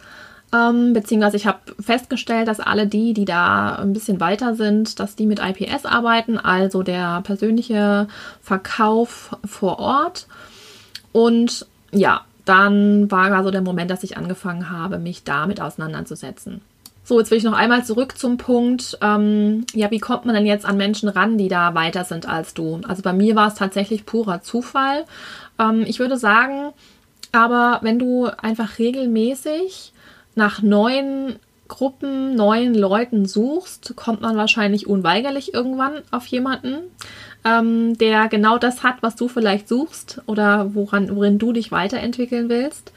Ähm, 0.54 0.94
beziehungsweise 0.94 1.38
ich 1.38 1.48
habe 1.48 1.60
festgestellt, 1.80 2.48
dass 2.48 2.60
alle 2.60 2.88
die, 2.88 3.14
die 3.14 3.26
da 3.26 3.76
ein 3.76 3.94
bisschen 3.94 4.20
weiter 4.20 4.56
sind, 4.56 5.00
dass 5.00 5.16
die 5.16 5.26
mit 5.26 5.40
IPS 5.40 5.86
arbeiten, 5.86 6.38
also 6.38 6.84
der 6.84 7.22
persönliche 7.22 8.08
Verkauf 8.42 9.36
vor 9.44 9.80
Ort. 9.80 10.28
Und 11.16 11.66
ja, 11.94 12.26
dann 12.44 13.10
war 13.10 13.32
also 13.32 13.50
der 13.50 13.62
Moment, 13.62 13.90
dass 13.90 14.04
ich 14.04 14.18
angefangen 14.18 14.70
habe, 14.70 15.00
mich 15.00 15.24
damit 15.24 15.62
auseinanderzusetzen. 15.62 16.60
So, 17.06 17.18
jetzt 17.20 17.32
will 17.32 17.38
ich 17.38 17.46
noch 17.46 17.54
einmal 17.54 17.86
zurück 17.86 18.18
zum 18.18 18.36
Punkt, 18.36 18.98
ähm, 19.02 19.66
ja, 19.74 19.92
wie 19.92 20.00
kommt 20.00 20.26
man 20.26 20.36
denn 20.36 20.46
jetzt 20.46 20.66
an 20.66 20.76
Menschen 20.76 21.08
ran, 21.08 21.38
die 21.38 21.48
da 21.48 21.74
weiter 21.74 22.04
sind 22.04 22.28
als 22.28 22.54
du? 22.54 22.82
Also 22.86 23.02
bei 23.02 23.14
mir 23.14 23.34
war 23.38 23.48
es 23.48 23.56
tatsächlich 23.56 24.06
purer 24.06 24.42
Zufall. 24.42 25.06
Ähm, 25.58 25.86
ich 25.88 26.00
würde 26.00 26.18
sagen, 26.18 26.74
aber 27.32 27.80
wenn 27.82 27.98
du 27.98 28.26
einfach 28.26 28.78
regelmäßig 28.78 29.94
nach 30.36 30.62
neuen 30.62 31.38
Gruppen, 31.70 32.36
neuen 32.36 32.76
Leuten 32.76 33.26
suchst, 33.26 33.96
kommt 33.96 34.20
man 34.20 34.36
wahrscheinlich 34.36 34.86
unweigerlich 34.86 35.54
irgendwann 35.54 36.02
auf 36.12 36.26
jemanden, 36.28 36.80
ähm, 37.46 37.98
der 37.98 38.28
genau 38.28 38.58
das 38.58 38.84
hat, 38.84 38.96
was 39.02 39.16
du 39.16 39.28
vielleicht 39.28 39.70
suchst 39.70 40.22
oder 40.26 40.74
woran, 40.74 41.16
worin 41.16 41.38
du 41.38 41.54
dich 41.54 41.72
weiterentwickeln 41.72 42.50
willst. 42.50 42.92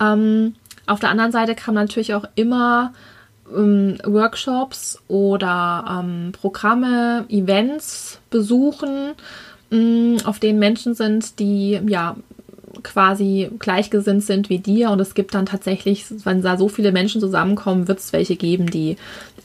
Ähm, 0.00 0.54
auf 0.86 1.00
der 1.00 1.10
anderen 1.10 1.32
Seite 1.32 1.54
kann 1.54 1.74
man 1.74 1.84
natürlich 1.84 2.14
auch 2.14 2.26
immer 2.34 2.92
ähm, 3.54 3.98
Workshops 4.04 5.02
oder 5.08 6.02
ähm, 6.04 6.32
Programme, 6.32 7.24
Events 7.28 8.20
besuchen, 8.30 9.14
mm, 9.70 10.18
auf 10.24 10.38
denen 10.38 10.58
Menschen 10.58 10.94
sind, 10.94 11.38
die 11.38 11.80
ja 11.86 12.16
quasi 12.82 13.50
gleichgesinnt 13.58 14.24
sind 14.24 14.48
wie 14.48 14.58
dir 14.58 14.90
und 14.90 15.00
es 15.00 15.14
gibt 15.14 15.34
dann 15.34 15.46
tatsächlich, 15.46 16.04
wenn 16.24 16.42
da 16.42 16.56
so 16.56 16.68
viele 16.68 16.92
Menschen 16.92 17.20
zusammenkommen, 17.20 17.88
wird 17.88 17.98
es 17.98 18.12
welche 18.12 18.36
geben, 18.36 18.70
die 18.70 18.96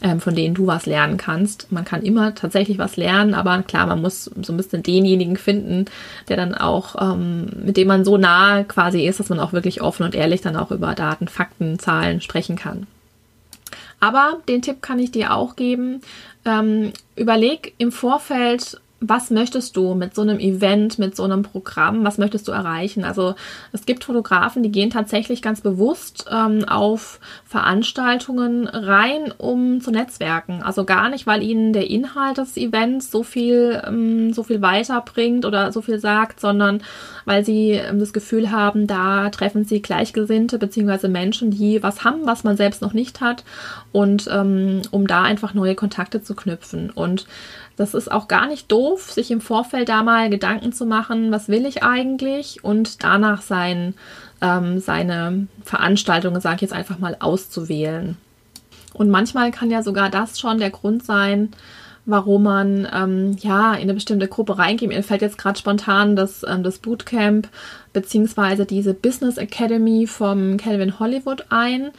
ähm, 0.02 0.20
von 0.20 0.36
denen 0.36 0.56
du 0.56 0.68
was 0.68 0.86
lernen 0.86 1.18
kannst. 1.18 1.72
Man 1.72 1.86
kann 1.86 2.02
immer 2.02 2.34
tatsächlich 2.34 2.78
was 2.78 2.98
lernen, 2.98 3.34
aber 3.34 3.62
klar, 3.62 3.86
man 3.86 4.02
muss 4.02 4.32
so 4.42 4.52
ein 4.52 4.58
bisschen 4.58 4.84
denjenigen 4.84 5.38
finden, 5.38 5.86
der 6.28 6.38
dann 6.38 6.56
auch, 6.56 6.96
ähm, 7.00 7.48
mit 7.64 7.78
dem 7.78 7.88
man 7.88 8.04
so 8.04 8.18
nah 8.18 8.64
quasi 8.64 9.06
ist, 9.06 9.20
dass 9.20 9.30
man 9.30 9.40
auch 9.40 9.54
wirklich 9.54 9.82
offen 9.82 10.04
und 10.04 10.16
ehrlich 10.16 10.42
dann 10.42 10.56
auch 10.56 10.72
über 10.72 10.96
Daten, 10.96 11.28
Fakten, 11.28 11.78
Zahlen 11.78 12.22
sprechen 12.22 12.56
kann. 12.56 12.88
Aber 14.00 14.40
den 14.50 14.64
Tipp 14.64 14.82
kann 14.82 14.98
ich 14.98 15.12
dir 15.12 15.34
auch 15.36 15.56
geben. 15.56 16.02
Ähm, 16.46 16.92
überleg 17.16 17.76
im 17.78 17.92
Vorfeld, 17.92 18.82
was 19.04 19.32
möchtest 19.32 19.76
du 19.76 19.96
mit 19.96 20.14
so 20.14 20.22
einem 20.22 20.40
Event, 20.40 21.00
mit 21.00 21.16
so 21.16 21.24
einem 21.24 21.42
Programm, 21.42 22.06
was 22.06 22.20
möchtest 22.20 22.48
du 22.48 22.52
erreichen? 22.52 23.04
Also 23.04 23.34
es 23.72 23.88
gibt 23.88 24.04
Fotografen, 24.04 24.62
die 24.62 24.72
gehen 24.72 24.92
tatsächlich 24.92 25.42
ganz 25.42 25.62
bewusst 25.62 26.28
ähm, 26.32 26.66
auf 26.70 27.20
Veranstaltungen 27.44 28.68
rein, 28.68 29.34
um 29.36 29.82
zu 29.82 29.90
netzwerken. 29.90 30.62
Also 30.62 30.86
gar 30.86 31.10
nicht, 31.10 31.26
weil 31.26 31.42
ihnen 31.42 31.74
der 31.74 31.90
Inhalt 31.90 32.38
des 32.38 32.58
Events 32.58 33.10
so 33.10 33.24
viel, 33.24 33.82
ähm, 33.88 34.34
so 34.34 34.44
viel 34.44 34.62
weiterbringt 34.62 35.46
oder 35.46 35.72
so 35.72 35.82
viel 35.82 35.98
sagt, 35.98 36.40
sondern 36.40 36.84
weil 37.26 37.44
sie 37.44 37.72
ähm, 37.72 38.00
das 38.00 38.14
Gefühl 38.14 38.52
haben, 38.52 38.86
da 38.86 39.32
treffen 39.32 39.66
sie 39.66 39.82
Gleichgesinnte 39.82 40.60
beziehungsweise 40.60 41.10
Menschen, 41.10 41.50
die 41.50 41.82
was 41.82 42.04
haben, 42.04 42.28
was 42.28 42.44
man 42.44 42.56
selbst 42.56 42.84
noch 42.84 42.94
nicht 42.94 43.20
hat 43.20 43.44
und 43.92 44.30
ähm, 44.32 44.84
um 44.92 45.08
da 45.08 45.24
einfach 45.24 45.56
neue 45.56 45.74
Kontakte 45.74 46.22
zu 46.22 46.36
knüpfen. 46.36 46.92
Und 46.92 47.26
das 47.82 47.94
ist 47.94 48.12
auch 48.12 48.28
gar 48.28 48.48
nicht 48.48 48.72
doof, 48.72 49.12
sich 49.12 49.32
im 49.32 49.42
Vorfeld 49.42 49.90
da 49.90 50.04
mal 50.04 50.30
Gedanken 50.30 50.72
zu 50.72 50.86
machen, 50.86 51.32
was 51.32 51.50
will 51.50 51.66
ich 51.66 51.84
eigentlich 51.84 52.64
und 52.64 53.04
danach 53.04 53.42
sein, 53.42 53.96
ähm, 54.42 54.80
seine 54.80 55.48
Veranstaltungen, 55.64 56.40
sage 56.40 56.56
ich 56.58 56.62
jetzt 56.62 56.74
einfach 56.74 57.00
mal, 57.00 57.18
auszuwählen. 57.20 58.18
Und 58.94 59.10
manchmal 59.10 59.52
kann 59.52 59.72
ja 59.72 59.84
sogar 59.84 60.10
das 60.10 60.40
schon 60.40 60.60
der 60.60 60.70
Grund 60.70 61.04
sein, 61.04 61.50
warum 62.06 62.44
man 62.44 62.88
ähm, 62.94 63.36
ja 63.40 63.74
in 63.74 63.82
eine 63.82 63.94
bestimmte 63.94 64.28
Gruppe 64.28 64.58
reingeht. 64.58 64.90
Mir 64.90 65.04
fällt 65.04 65.22
jetzt 65.22 65.38
gerade 65.38 65.58
spontan 65.58 66.16
das, 66.16 66.46
ähm, 66.48 66.64
das 66.64 66.80
Bootcamp 66.80 67.48
beziehungsweise 67.94 68.66
diese 68.66 68.94
Business 68.94 69.38
Academy 69.38 70.08
vom 70.08 70.58
Calvin 70.58 71.00
Hollywood 71.00 71.46
ein. 71.50 71.92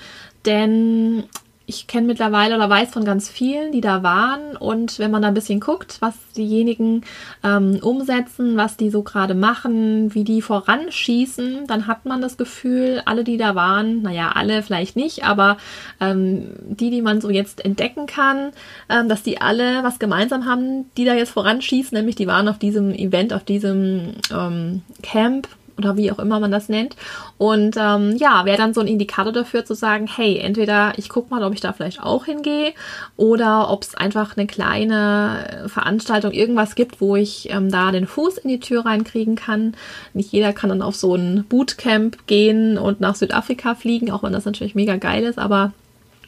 Denn 0.44 1.24
ich 1.72 1.86
kenne 1.86 2.06
mittlerweile 2.06 2.54
oder 2.54 2.68
weiß 2.68 2.90
von 2.90 3.04
ganz 3.04 3.30
vielen, 3.30 3.72
die 3.72 3.80
da 3.80 4.02
waren. 4.02 4.56
Und 4.56 4.98
wenn 4.98 5.10
man 5.10 5.22
da 5.22 5.28
ein 5.28 5.34
bisschen 5.34 5.60
guckt, 5.60 5.96
was 6.00 6.14
diejenigen 6.36 7.02
ähm, 7.42 7.78
umsetzen, 7.82 8.56
was 8.56 8.76
die 8.76 8.90
so 8.90 9.02
gerade 9.02 9.34
machen, 9.34 10.14
wie 10.14 10.24
die 10.24 10.42
voranschießen, 10.42 11.66
dann 11.66 11.86
hat 11.86 12.04
man 12.04 12.20
das 12.20 12.36
Gefühl, 12.36 13.00
alle, 13.06 13.24
die 13.24 13.38
da 13.38 13.54
waren, 13.54 14.02
naja, 14.02 14.32
alle 14.34 14.62
vielleicht 14.62 14.96
nicht, 14.96 15.24
aber 15.24 15.56
ähm, 16.00 16.52
die, 16.60 16.90
die 16.90 17.02
man 17.02 17.20
so 17.20 17.30
jetzt 17.30 17.64
entdecken 17.64 18.06
kann, 18.06 18.52
ähm, 18.90 19.08
dass 19.08 19.22
die 19.22 19.40
alle 19.40 19.82
was 19.82 19.98
gemeinsam 19.98 20.44
haben, 20.44 20.90
die 20.96 21.06
da 21.06 21.14
jetzt 21.14 21.30
voranschießen, 21.30 21.96
nämlich 21.96 22.16
die 22.16 22.26
waren 22.26 22.48
auf 22.48 22.58
diesem 22.58 22.92
Event, 22.92 23.32
auf 23.32 23.44
diesem 23.44 24.14
ähm, 24.30 24.82
Camp 25.02 25.48
oder 25.84 25.96
wie 25.96 26.10
auch 26.12 26.18
immer 26.18 26.40
man 26.40 26.50
das 26.50 26.68
nennt. 26.68 26.96
Und 27.38 27.76
ähm, 27.78 28.16
ja, 28.16 28.44
wäre 28.44 28.58
dann 28.58 28.74
so 28.74 28.80
ein 28.80 28.86
Indikator 28.86 29.32
dafür 29.32 29.64
zu 29.64 29.74
sagen, 29.74 30.06
hey, 30.06 30.38
entweder 30.38 30.92
ich 30.96 31.08
gucke 31.08 31.32
mal, 31.34 31.42
ob 31.42 31.54
ich 31.54 31.60
da 31.60 31.72
vielleicht 31.72 32.02
auch 32.02 32.24
hingehe 32.24 32.72
oder 33.16 33.70
ob 33.70 33.82
es 33.82 33.94
einfach 33.94 34.36
eine 34.36 34.46
kleine 34.46 35.64
Veranstaltung, 35.66 36.32
irgendwas 36.32 36.74
gibt, 36.74 37.00
wo 37.00 37.16
ich 37.16 37.50
ähm, 37.50 37.70
da 37.70 37.92
den 37.92 38.06
Fuß 38.06 38.38
in 38.38 38.48
die 38.48 38.60
Tür 38.60 38.84
reinkriegen 38.84 39.36
kann. 39.36 39.74
Nicht 40.14 40.32
jeder 40.32 40.52
kann 40.52 40.70
dann 40.70 40.82
auf 40.82 40.96
so 40.96 41.14
ein 41.14 41.44
Bootcamp 41.48 42.26
gehen 42.26 42.78
und 42.78 43.00
nach 43.00 43.14
Südafrika 43.14 43.74
fliegen, 43.74 44.10
auch 44.10 44.22
wenn 44.22 44.32
das 44.32 44.44
natürlich 44.44 44.74
mega 44.74 44.96
geil 44.96 45.24
ist, 45.24 45.38
aber 45.38 45.72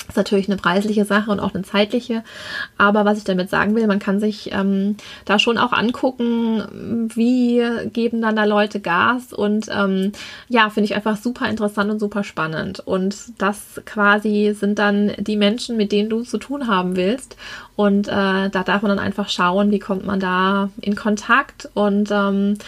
ist 0.09 0.17
natürlich 0.17 0.49
eine 0.49 0.57
preisliche 0.57 1.05
Sache 1.05 1.31
und 1.31 1.41
auch 1.41 1.55
eine 1.55 1.65
zeitliche. 1.65 2.23
Aber 2.77 3.05
was 3.05 3.19
ich 3.19 3.25
damit 3.25 3.51
sagen 3.51 3.75
will, 3.75 3.87
man 3.87 3.99
kann 3.99 4.21
sich 4.21 4.53
ähm, 4.53 4.97
da 5.25 5.39
schon 5.39 5.59
auch 5.59 5.73
angucken, 5.73 7.09
wie 7.15 7.63
geben 7.93 8.21
dann 8.21 8.37
da 8.37 8.45
Leute 8.45 8.81
Gas. 8.81 9.33
Und 9.33 9.69
ähm, 9.71 10.13
ja, 10.49 10.69
finde 10.71 10.87
ich 10.87 10.95
einfach 10.95 11.17
super 11.17 11.49
interessant 11.49 11.91
und 11.91 11.99
super 11.99 12.25
spannend. 12.25 12.81
Und 12.81 13.17
das 13.39 13.81
quasi 13.87 14.55
sind 14.59 14.79
dann 14.79 15.13
die 15.19 15.37
Menschen, 15.37 15.77
mit 15.77 15.93
denen 15.93 16.11
du 16.11 16.23
zu 16.23 16.39
tun 16.39 16.67
haben 16.67 16.97
willst. 16.97 17.37
Und 17.77 18.07
äh, 18.09 18.51
da 18.51 18.63
darf 18.65 18.83
man 18.83 18.91
dann 18.91 19.05
einfach 19.05 19.29
schauen, 19.29 19.71
wie 19.71 19.81
kommt 19.81 20.07
man 20.07 20.21
da 20.21 20.71
in 20.81 20.95
Kontakt. 20.95 21.69
Und 21.75 22.11
ähm, 22.13 22.59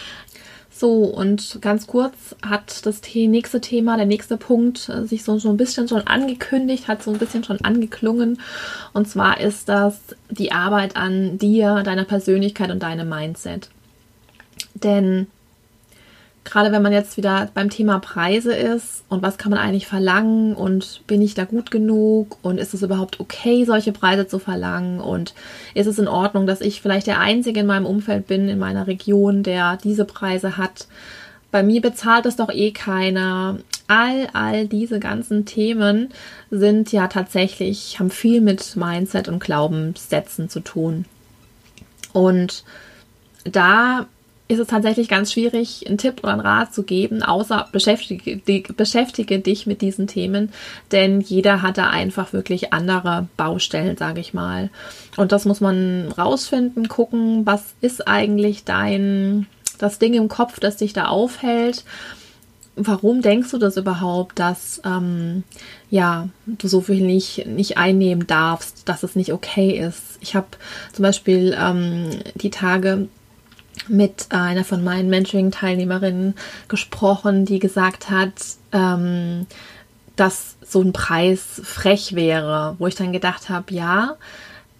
so, 0.79 1.03
und 1.03 1.59
ganz 1.61 1.87
kurz 1.87 2.35
hat 2.41 2.85
das 2.85 3.01
nächste 3.13 3.61
Thema, 3.61 3.97
der 3.97 4.05
nächste 4.05 4.37
Punkt, 4.37 4.89
äh, 4.89 5.05
sich 5.05 5.23
so, 5.23 5.37
so 5.39 5.49
ein 5.49 5.57
bisschen 5.57 5.87
schon 5.87 6.05
angekündigt, 6.07 6.87
hat 6.87 7.03
so 7.03 7.11
ein 7.11 7.17
bisschen 7.17 7.43
schon 7.43 7.61
angeklungen. 7.61 8.39
Und 8.93 9.07
zwar 9.07 9.39
ist 9.39 9.69
das 9.69 9.99
die 10.29 10.51
Arbeit 10.51 10.95
an 10.95 11.37
dir, 11.37 11.83
deiner 11.83 12.05
Persönlichkeit 12.05 12.71
und 12.71 12.83
deinem 12.83 13.09
Mindset. 13.09 13.69
Denn 14.73 15.27
gerade 16.47 16.71
wenn 16.71 16.81
man 16.81 16.93
jetzt 16.93 17.17
wieder 17.17 17.49
beim 17.53 17.69
Thema 17.69 17.99
Preise 17.99 18.53
ist 18.53 19.03
und 19.09 19.21
was 19.21 19.37
kann 19.37 19.51
man 19.51 19.59
eigentlich 19.59 19.85
verlangen 19.85 20.55
und 20.55 21.01
bin 21.05 21.21
ich 21.21 21.33
da 21.33 21.43
gut 21.45 21.69
genug 21.71 22.37
und 22.41 22.57
ist 22.57 22.73
es 22.73 22.81
überhaupt 22.81 23.19
okay, 23.19 23.65
solche 23.65 23.91
Preise 23.91 24.27
zu 24.27 24.39
verlangen 24.39 24.99
und 24.99 25.33
ist 25.73 25.87
es 25.87 25.99
in 25.99 26.07
Ordnung, 26.07 26.47
dass 26.47 26.61
ich 26.61 26.81
vielleicht 26.81 27.07
der 27.07 27.19
Einzige 27.19 27.59
in 27.59 27.65
meinem 27.65 27.85
Umfeld 27.85 28.27
bin, 28.27 28.49
in 28.49 28.59
meiner 28.59 28.87
Region, 28.87 29.43
der 29.43 29.77
diese 29.83 30.05
Preise 30.05 30.57
hat. 30.57 30.87
Bei 31.51 31.63
mir 31.63 31.81
bezahlt 31.81 32.25
es 32.25 32.35
doch 32.35 32.49
eh 32.49 32.71
keiner. 32.71 33.57
All, 33.87 34.27
all 34.33 34.67
diese 34.67 34.99
ganzen 34.99 35.45
Themen 35.45 36.09
sind 36.49 36.91
ja 36.91 37.07
tatsächlich, 37.07 37.99
haben 37.99 38.09
viel 38.09 38.41
mit 38.41 38.75
Mindset 38.75 39.27
und 39.27 39.39
Glaubenssätzen 39.39 40.49
zu 40.49 40.59
tun. 40.59 41.05
Und 42.13 42.63
da 43.45 44.07
ist 44.47 44.59
es 44.59 44.67
tatsächlich 44.67 45.09
ganz 45.09 45.33
schwierig, 45.33 45.85
einen 45.87 45.97
Tipp 45.97 46.19
oder 46.23 46.33
einen 46.33 46.41
Rat 46.41 46.73
zu 46.73 46.83
geben, 46.83 47.21
außer 47.21 47.67
beschäftige, 47.71 48.39
beschäftige 48.73 49.39
dich 49.39 49.67
mit 49.67 49.81
diesen 49.81 50.07
Themen, 50.07 50.51
denn 50.91 51.19
jeder 51.19 51.61
hat 51.61 51.77
da 51.77 51.89
einfach 51.89 52.31
wirklich 52.31 52.71
andere 52.73 53.27
Baustellen, 53.35 53.97
sage 53.97 54.21
ich 54.21 54.33
mal. 54.33 54.69
Und 55.17 55.33
das 55.33 55.45
muss 55.45 55.59
man 55.59 56.13
rausfinden, 56.17 56.87
gucken, 56.87 57.45
was 57.45 57.63
ist 57.81 58.07
eigentlich 58.07 58.63
dein, 58.63 59.47
das 59.79 59.99
Ding 59.99 60.13
im 60.13 60.29
Kopf, 60.29 60.59
das 60.59 60.77
dich 60.77 60.93
da 60.93 61.07
aufhält. 61.07 61.83
Warum 62.79 63.23
denkst 63.23 63.51
du 63.51 63.57
das 63.57 63.75
überhaupt, 63.75 64.39
dass 64.39 64.81
ähm, 64.85 65.43
ja 65.89 66.29
du 66.45 66.67
so 66.67 66.79
viel 66.79 67.01
nicht, 67.01 67.47
nicht 67.47 67.77
einnehmen 67.77 68.27
darfst, 68.27 68.87
dass 68.87 69.01
es 69.03 69.15
nicht 69.15 69.33
okay 69.33 69.71
ist? 69.79 70.19
Ich 70.21 70.35
habe 70.35 70.47
zum 70.93 71.03
Beispiel 71.03 71.57
ähm, 71.59 72.11
die 72.35 72.51
Tage 72.51 73.07
mit 73.89 74.27
einer 74.29 74.63
von 74.63 74.83
meinen 74.83 75.09
Mentoring-Teilnehmerinnen 75.09 76.35
gesprochen, 76.67 77.45
die 77.45 77.59
gesagt 77.59 78.09
hat, 78.09 78.33
ähm, 78.71 79.47
dass 80.15 80.57
so 80.61 80.81
ein 80.81 80.93
Preis 80.93 81.61
frech 81.63 82.15
wäre, 82.15 82.75
wo 82.79 82.87
ich 82.87 82.95
dann 82.95 83.13
gedacht 83.13 83.49
habe, 83.49 83.73
ja, 83.73 84.15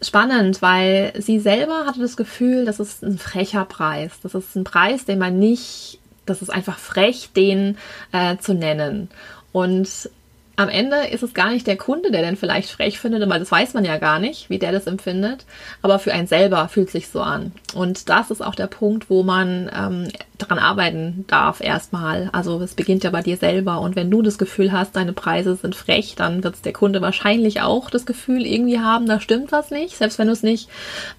spannend, 0.01 0.61
weil 0.61 1.13
sie 1.17 1.39
selber 1.39 1.85
hatte 1.85 1.99
das 1.99 2.17
Gefühl, 2.17 2.65
das 2.65 2.79
ist 2.79 3.03
ein 3.03 3.17
frecher 3.17 3.65
Preis. 3.65 4.13
Das 4.23 4.35
ist 4.35 4.55
ein 4.55 4.63
Preis, 4.63 5.05
den 5.05 5.19
man 5.19 5.39
nicht, 5.39 5.99
das 6.25 6.41
ist 6.41 6.49
einfach 6.49 6.77
frech, 6.77 7.29
den 7.35 7.77
äh, 8.11 8.37
zu 8.37 8.53
nennen. 8.53 9.09
Und 9.51 10.09
am 10.57 10.69
Ende 10.69 11.07
ist 11.11 11.21
es 11.21 11.35
gar 11.35 11.51
nicht 11.51 11.67
der 11.67 11.77
Kunde, 11.77 12.09
der 12.11 12.23
den 12.23 12.35
vielleicht 12.35 12.71
frech 12.71 12.99
findet, 12.99 13.29
weil 13.29 13.39
das 13.39 13.51
weiß 13.51 13.75
man 13.75 13.85
ja 13.85 13.97
gar 13.97 14.19
nicht, 14.19 14.49
wie 14.49 14.57
der 14.57 14.71
das 14.71 14.87
empfindet. 14.87 15.45
Aber 15.83 15.99
für 15.99 16.11
einen 16.11 16.25
selber 16.25 16.67
fühlt 16.67 16.89
sich 16.89 17.09
so 17.09 17.21
an. 17.21 17.51
Und 17.75 18.09
das 18.09 18.31
ist 18.31 18.41
auch 18.41 18.55
der 18.55 18.65
Punkt, 18.65 19.07
wo 19.07 19.21
man 19.21 19.69
ähm, 19.71 20.07
daran 20.37 20.59
arbeiten 20.59 21.25
darf 21.27 21.61
erstmal. 21.61 22.29
Also 22.31 22.59
es 22.61 22.73
beginnt 22.73 23.03
ja 23.03 23.09
bei 23.11 23.21
dir 23.21 23.37
selber. 23.37 23.81
Und 23.81 23.95
wenn 23.95 24.09
du 24.09 24.21
das 24.21 24.37
Gefühl 24.37 24.71
hast, 24.71 24.95
deine 24.95 25.13
Preise 25.13 25.55
sind 25.55 25.75
frech, 25.75 26.15
dann 26.15 26.43
wird 26.43 26.65
der 26.65 26.73
Kunde 26.73 27.01
wahrscheinlich 27.01 27.61
auch 27.61 27.89
das 27.89 28.05
Gefühl 28.05 28.45
irgendwie 28.45 28.79
haben, 28.79 29.05
da 29.05 29.19
stimmt 29.19 29.51
was 29.51 29.71
nicht. 29.71 29.97
Selbst 29.97 30.17
wenn 30.17 30.27
du 30.27 30.33
es 30.33 30.43
nicht 30.43 30.69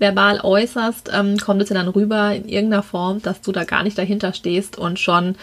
verbal 0.01 0.41
äußerst, 0.43 1.11
ähm, 1.15 1.37
kommt 1.39 1.63
es 1.63 1.69
ja 1.69 1.75
dann 1.75 1.89
rüber 1.89 2.35
in 2.35 2.49
irgendeiner 2.49 2.83
Form, 2.83 3.23
dass 3.23 3.41
du 3.41 3.53
da 3.53 3.65
gar 3.65 3.83
nicht 3.83 3.99
dahinter 3.99 4.33
stehst 4.33 4.79
und 4.79 4.99
schon 4.99 5.37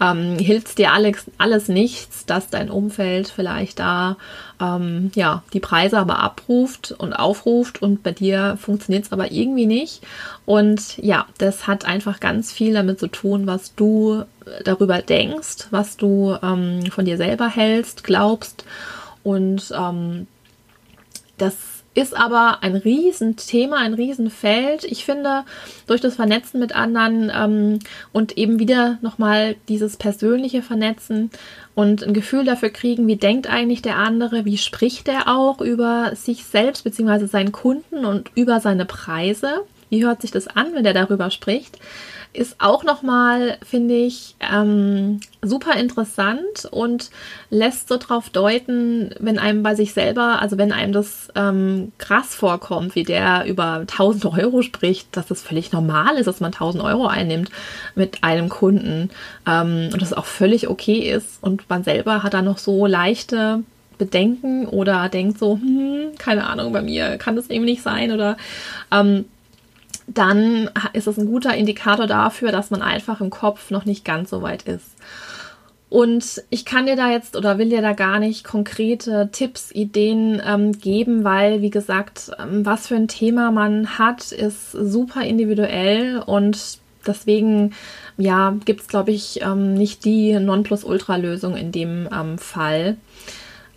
ähm, 0.00 0.38
hilft 0.38 0.78
dir 0.78 0.92
alles, 0.92 1.30
alles 1.38 1.68
nichts, 1.68 2.26
dass 2.26 2.48
dein 2.48 2.70
Umfeld 2.70 3.28
vielleicht 3.42 3.80
da 3.80 4.16
ähm, 4.60 5.10
ja 5.16 5.42
die 5.52 5.58
Preise 5.58 5.98
aber 5.98 6.20
abruft 6.20 6.94
und 6.96 7.12
aufruft 7.12 7.82
und 7.82 8.04
bei 8.04 8.12
dir 8.12 8.56
funktioniert 8.56 9.06
es 9.06 9.12
aber 9.12 9.32
irgendwie 9.32 9.66
nicht. 9.66 10.02
Und 10.46 10.96
ja, 10.98 11.26
das 11.38 11.66
hat 11.66 11.84
einfach 11.84 12.20
ganz 12.20 12.52
viel 12.52 12.72
damit 12.72 13.00
zu 13.00 13.08
tun, 13.08 13.48
was 13.48 13.74
du 13.74 14.22
darüber 14.62 15.02
denkst, 15.02 15.66
was 15.72 15.96
du 15.96 16.36
ähm, 16.40 16.86
von 16.92 17.04
dir 17.04 17.16
selber 17.16 17.48
hältst, 17.48 18.04
glaubst 18.04 18.64
und 19.24 19.72
ähm, 19.76 20.28
das 21.36 21.56
ist 21.94 22.16
aber 22.16 22.58
ein 22.62 22.74
Riesenthema, 22.74 23.76
ein 23.76 23.94
Riesenfeld. 23.94 24.84
Ich 24.84 25.04
finde, 25.04 25.44
durch 25.86 26.00
das 26.00 26.16
Vernetzen 26.16 26.58
mit 26.58 26.74
anderen 26.74 27.30
ähm, 27.34 27.78
und 28.12 28.38
eben 28.38 28.58
wieder 28.58 28.98
nochmal 29.02 29.56
dieses 29.68 29.96
persönliche 29.96 30.62
Vernetzen 30.62 31.30
und 31.74 32.02
ein 32.02 32.12
Gefühl 32.12 32.44
dafür 32.44 32.70
kriegen, 32.70 33.06
wie 33.06 33.16
denkt 33.16 33.48
eigentlich 33.48 33.82
der 33.82 33.96
andere, 33.96 34.44
wie 34.44 34.58
spricht 34.58 35.08
er 35.08 35.28
auch 35.28 35.60
über 35.60 36.12
sich 36.14 36.44
selbst 36.44 36.84
bzw. 36.84 37.26
seinen 37.26 37.52
Kunden 37.52 38.04
und 38.04 38.30
über 38.34 38.60
seine 38.60 38.84
Preise. 38.84 39.62
Wie 39.88 40.04
hört 40.04 40.22
sich 40.22 40.30
das 40.30 40.48
an, 40.48 40.74
wenn 40.74 40.84
der 40.84 40.94
darüber 40.94 41.30
spricht? 41.30 41.78
Ist 42.34 42.56
auch 42.60 42.82
nochmal, 42.82 43.58
finde 43.62 43.94
ich, 43.94 44.36
ähm, 44.40 45.20
super 45.42 45.76
interessant 45.76 46.66
und 46.70 47.10
lässt 47.50 47.88
so 47.88 47.98
drauf 47.98 48.30
deuten, 48.30 49.14
wenn 49.18 49.38
einem 49.38 49.62
bei 49.62 49.74
sich 49.74 49.92
selber, 49.92 50.40
also 50.40 50.56
wenn 50.56 50.72
einem 50.72 50.92
das 50.92 51.28
ähm, 51.34 51.92
krass 51.98 52.34
vorkommt, 52.34 52.94
wie 52.94 53.02
der 53.02 53.44
über 53.46 53.80
1000 53.80 54.24
Euro 54.26 54.62
spricht, 54.62 55.14
dass 55.16 55.26
das 55.26 55.42
völlig 55.42 55.72
normal 55.72 56.16
ist, 56.16 56.26
dass 56.26 56.40
man 56.40 56.52
1000 56.52 56.82
Euro 56.82 57.06
einnimmt 57.06 57.50
mit 57.94 58.24
einem 58.24 58.48
Kunden 58.48 59.10
ähm, 59.46 59.90
und 59.92 60.00
das 60.00 60.14
auch 60.14 60.26
völlig 60.26 60.68
okay 60.68 61.10
ist 61.10 61.42
und 61.42 61.68
man 61.68 61.84
selber 61.84 62.22
hat 62.22 62.32
da 62.32 62.40
noch 62.40 62.58
so 62.58 62.86
leichte 62.86 63.62
Bedenken 63.98 64.66
oder 64.66 65.08
denkt 65.08 65.38
so, 65.38 65.56
hm, 65.56 66.16
keine 66.18 66.46
Ahnung, 66.46 66.72
bei 66.72 66.82
mir 66.82 67.18
kann 67.18 67.36
das 67.36 67.50
eben 67.50 67.64
nicht 67.64 67.82
sein 67.82 68.10
oder 68.10 68.36
ähm, 68.90 69.26
dann 70.06 70.70
ist 70.92 71.06
es 71.06 71.18
ein 71.18 71.26
guter 71.26 71.54
Indikator 71.54 72.06
dafür, 72.06 72.52
dass 72.52 72.70
man 72.70 72.82
einfach 72.82 73.20
im 73.20 73.30
Kopf 73.30 73.70
noch 73.70 73.84
nicht 73.84 74.04
ganz 74.04 74.30
so 74.30 74.42
weit 74.42 74.62
ist. 74.64 74.96
Und 75.92 76.42
ich 76.48 76.64
kann 76.64 76.86
dir 76.86 76.96
da 76.96 77.10
jetzt 77.10 77.36
oder 77.36 77.58
will 77.58 77.68
dir 77.68 77.82
da 77.82 77.92
gar 77.92 78.18
nicht 78.18 78.44
konkrete 78.44 79.28
Tipps, 79.30 79.70
Ideen 79.72 80.40
ähm, 80.42 80.72
geben, 80.72 81.22
weil, 81.22 81.60
wie 81.60 81.68
gesagt, 81.68 82.30
ähm, 82.38 82.64
was 82.64 82.86
für 82.86 82.96
ein 82.96 83.08
Thema 83.08 83.50
man 83.50 83.98
hat, 83.98 84.32
ist 84.32 84.72
super 84.72 85.22
individuell 85.22 86.22
und 86.24 86.78
deswegen, 87.06 87.74
ja, 88.16 88.56
gibt 88.64 88.80
es, 88.80 88.88
glaube 88.88 89.10
ich, 89.10 89.42
ähm, 89.42 89.74
nicht 89.74 90.06
die 90.06 90.32
Nonplusultra-Lösung 90.32 91.56
in 91.56 91.72
dem 91.72 92.08
ähm, 92.10 92.38
Fall. 92.38 92.96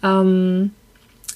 Ähm, 0.02 0.72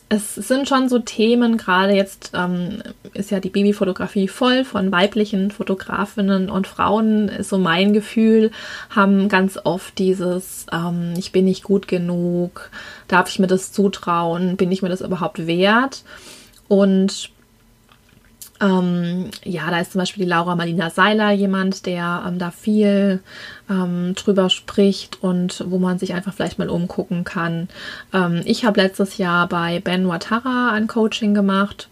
es 0.09 0.33
sind 0.33 0.67
schon 0.67 0.89
so 0.89 0.97
Themen, 0.97 1.57
gerade 1.57 1.93
jetzt 1.93 2.31
ähm, 2.33 2.81
ist 3.13 3.29
ja 3.29 3.39
die 3.39 3.51
Babyfotografie 3.51 4.27
voll 4.27 4.65
von 4.65 4.91
weiblichen 4.91 5.51
Fotografinnen 5.51 6.49
und 6.49 6.65
Frauen, 6.65 7.29
ist 7.29 7.49
so 7.49 7.59
mein 7.59 7.93
Gefühl, 7.93 8.49
haben 8.89 9.29
ganz 9.29 9.59
oft 9.63 9.99
dieses, 9.99 10.65
ähm, 10.71 11.13
ich 11.15 11.31
bin 11.31 11.45
nicht 11.45 11.63
gut 11.63 11.87
genug, 11.87 12.71
darf 13.07 13.29
ich 13.29 13.37
mir 13.37 13.47
das 13.47 13.71
zutrauen, 13.71 14.57
bin 14.57 14.71
ich 14.71 14.81
mir 14.81 14.89
das 14.89 15.01
überhaupt 15.01 15.45
wert? 15.45 16.03
Und 16.67 17.29
ähm, 18.61 19.31
ja, 19.43 19.69
da 19.69 19.79
ist 19.79 19.93
zum 19.93 19.99
Beispiel 19.99 20.25
die 20.25 20.29
Laura 20.29 20.55
Marlina 20.55 20.89
Seiler 20.89 21.31
jemand, 21.31 21.85
der 21.85 22.23
ähm, 22.27 22.39
da 22.39 22.51
viel 22.51 23.21
ähm, 23.69 24.13
drüber 24.15 24.49
spricht 24.49 25.23
und 25.23 25.63
wo 25.67 25.79
man 25.79 25.97
sich 25.97 26.13
einfach 26.13 26.33
vielleicht 26.33 26.59
mal 26.59 26.69
umgucken 26.69 27.23
kann. 27.23 27.69
Ähm, 28.13 28.41
ich 28.45 28.65
habe 28.65 28.81
letztes 28.81 29.17
Jahr 29.17 29.47
bei 29.47 29.79
Ben 29.79 30.07
Watara 30.07 30.71
ein 30.73 30.87
Coaching 30.87 31.33
gemacht, 31.33 31.87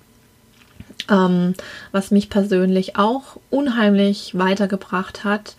ähm, 1.10 1.54
was 1.92 2.12
mich 2.12 2.30
persönlich 2.30 2.98
auch 2.98 3.38
unheimlich 3.50 4.38
weitergebracht 4.38 5.24
hat. 5.24 5.56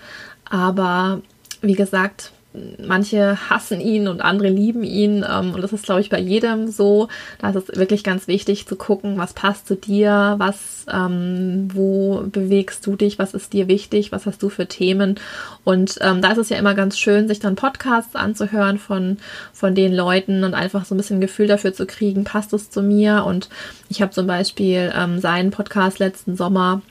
Aber 0.51 1.23
wie 1.63 1.75
gesagt, 1.75 2.33
manche 2.53 3.51
hassen 3.51 3.81
ihn 3.81 4.09
und 4.09 4.21
andere 4.21 4.49
lieben 4.49 4.83
ihn. 4.83 5.25
Ähm, 5.29 5.55
und 5.55 5.63
das 5.63 5.73
ist, 5.73 5.85
glaube 5.85 6.01
ich, 6.01 6.09
bei 6.09 6.19
jedem 6.19 6.69
so. 6.69 7.09
Da 7.41 7.51
ist 7.51 7.57
es 7.57 7.77
wirklich 7.77 8.05
ganz 8.05 8.27
wichtig 8.27 8.67
zu 8.67 8.77
gucken, 8.77 9.19
was 9.19 9.35
passt 9.35 9.67
zu 9.67 9.77
dir, 9.77 10.37
was, 10.39 10.87
ähm, 10.93 11.69
wo 11.73 12.23
bewegst 12.27 12.87
du 12.87 12.97
dich, 12.97 13.19
was 13.19 13.35
ist 13.35 13.53
dir 13.53 13.69
wichtig, 13.69 14.13
was 14.13 14.27
hast 14.27 14.43
du 14.43 14.49
für 14.49 14.67
Themen. 14.67 15.17
Und 15.65 15.99
ähm, 16.01 16.23
da 16.23 16.33
ist 16.33 16.39
es 16.39 16.49
ja 16.49 16.57
immer 16.57 16.75
ganz 16.75 16.99
schön, 16.99 17.29
sich 17.29 17.41
dann 17.41 17.57
Podcasts 17.57 18.17
anzuhören 18.17 18.79
von, 18.79 19.19
von 19.53 19.75
den 19.75 19.95
Leuten 19.95 20.45
und 20.45 20.55
einfach 20.55 20.85
so 20.85 20.95
ein 20.95 20.99
bisschen 20.99 21.21
Gefühl 21.21 21.49
dafür 21.49 21.75
zu 21.75 21.87
kriegen, 21.87 22.25
passt 22.25 22.53
es 22.53 22.71
zu 22.71 22.83
mir. 22.83 23.25
Und 23.27 23.49
ich 23.89 24.01
habe 24.03 24.13
zum 24.13 24.27
Beispiel 24.27 24.93
ähm, 24.97 25.19
seinen 25.21 25.51
Podcast 25.51 25.99
letzten 25.99 26.37
Sommer 26.37 26.83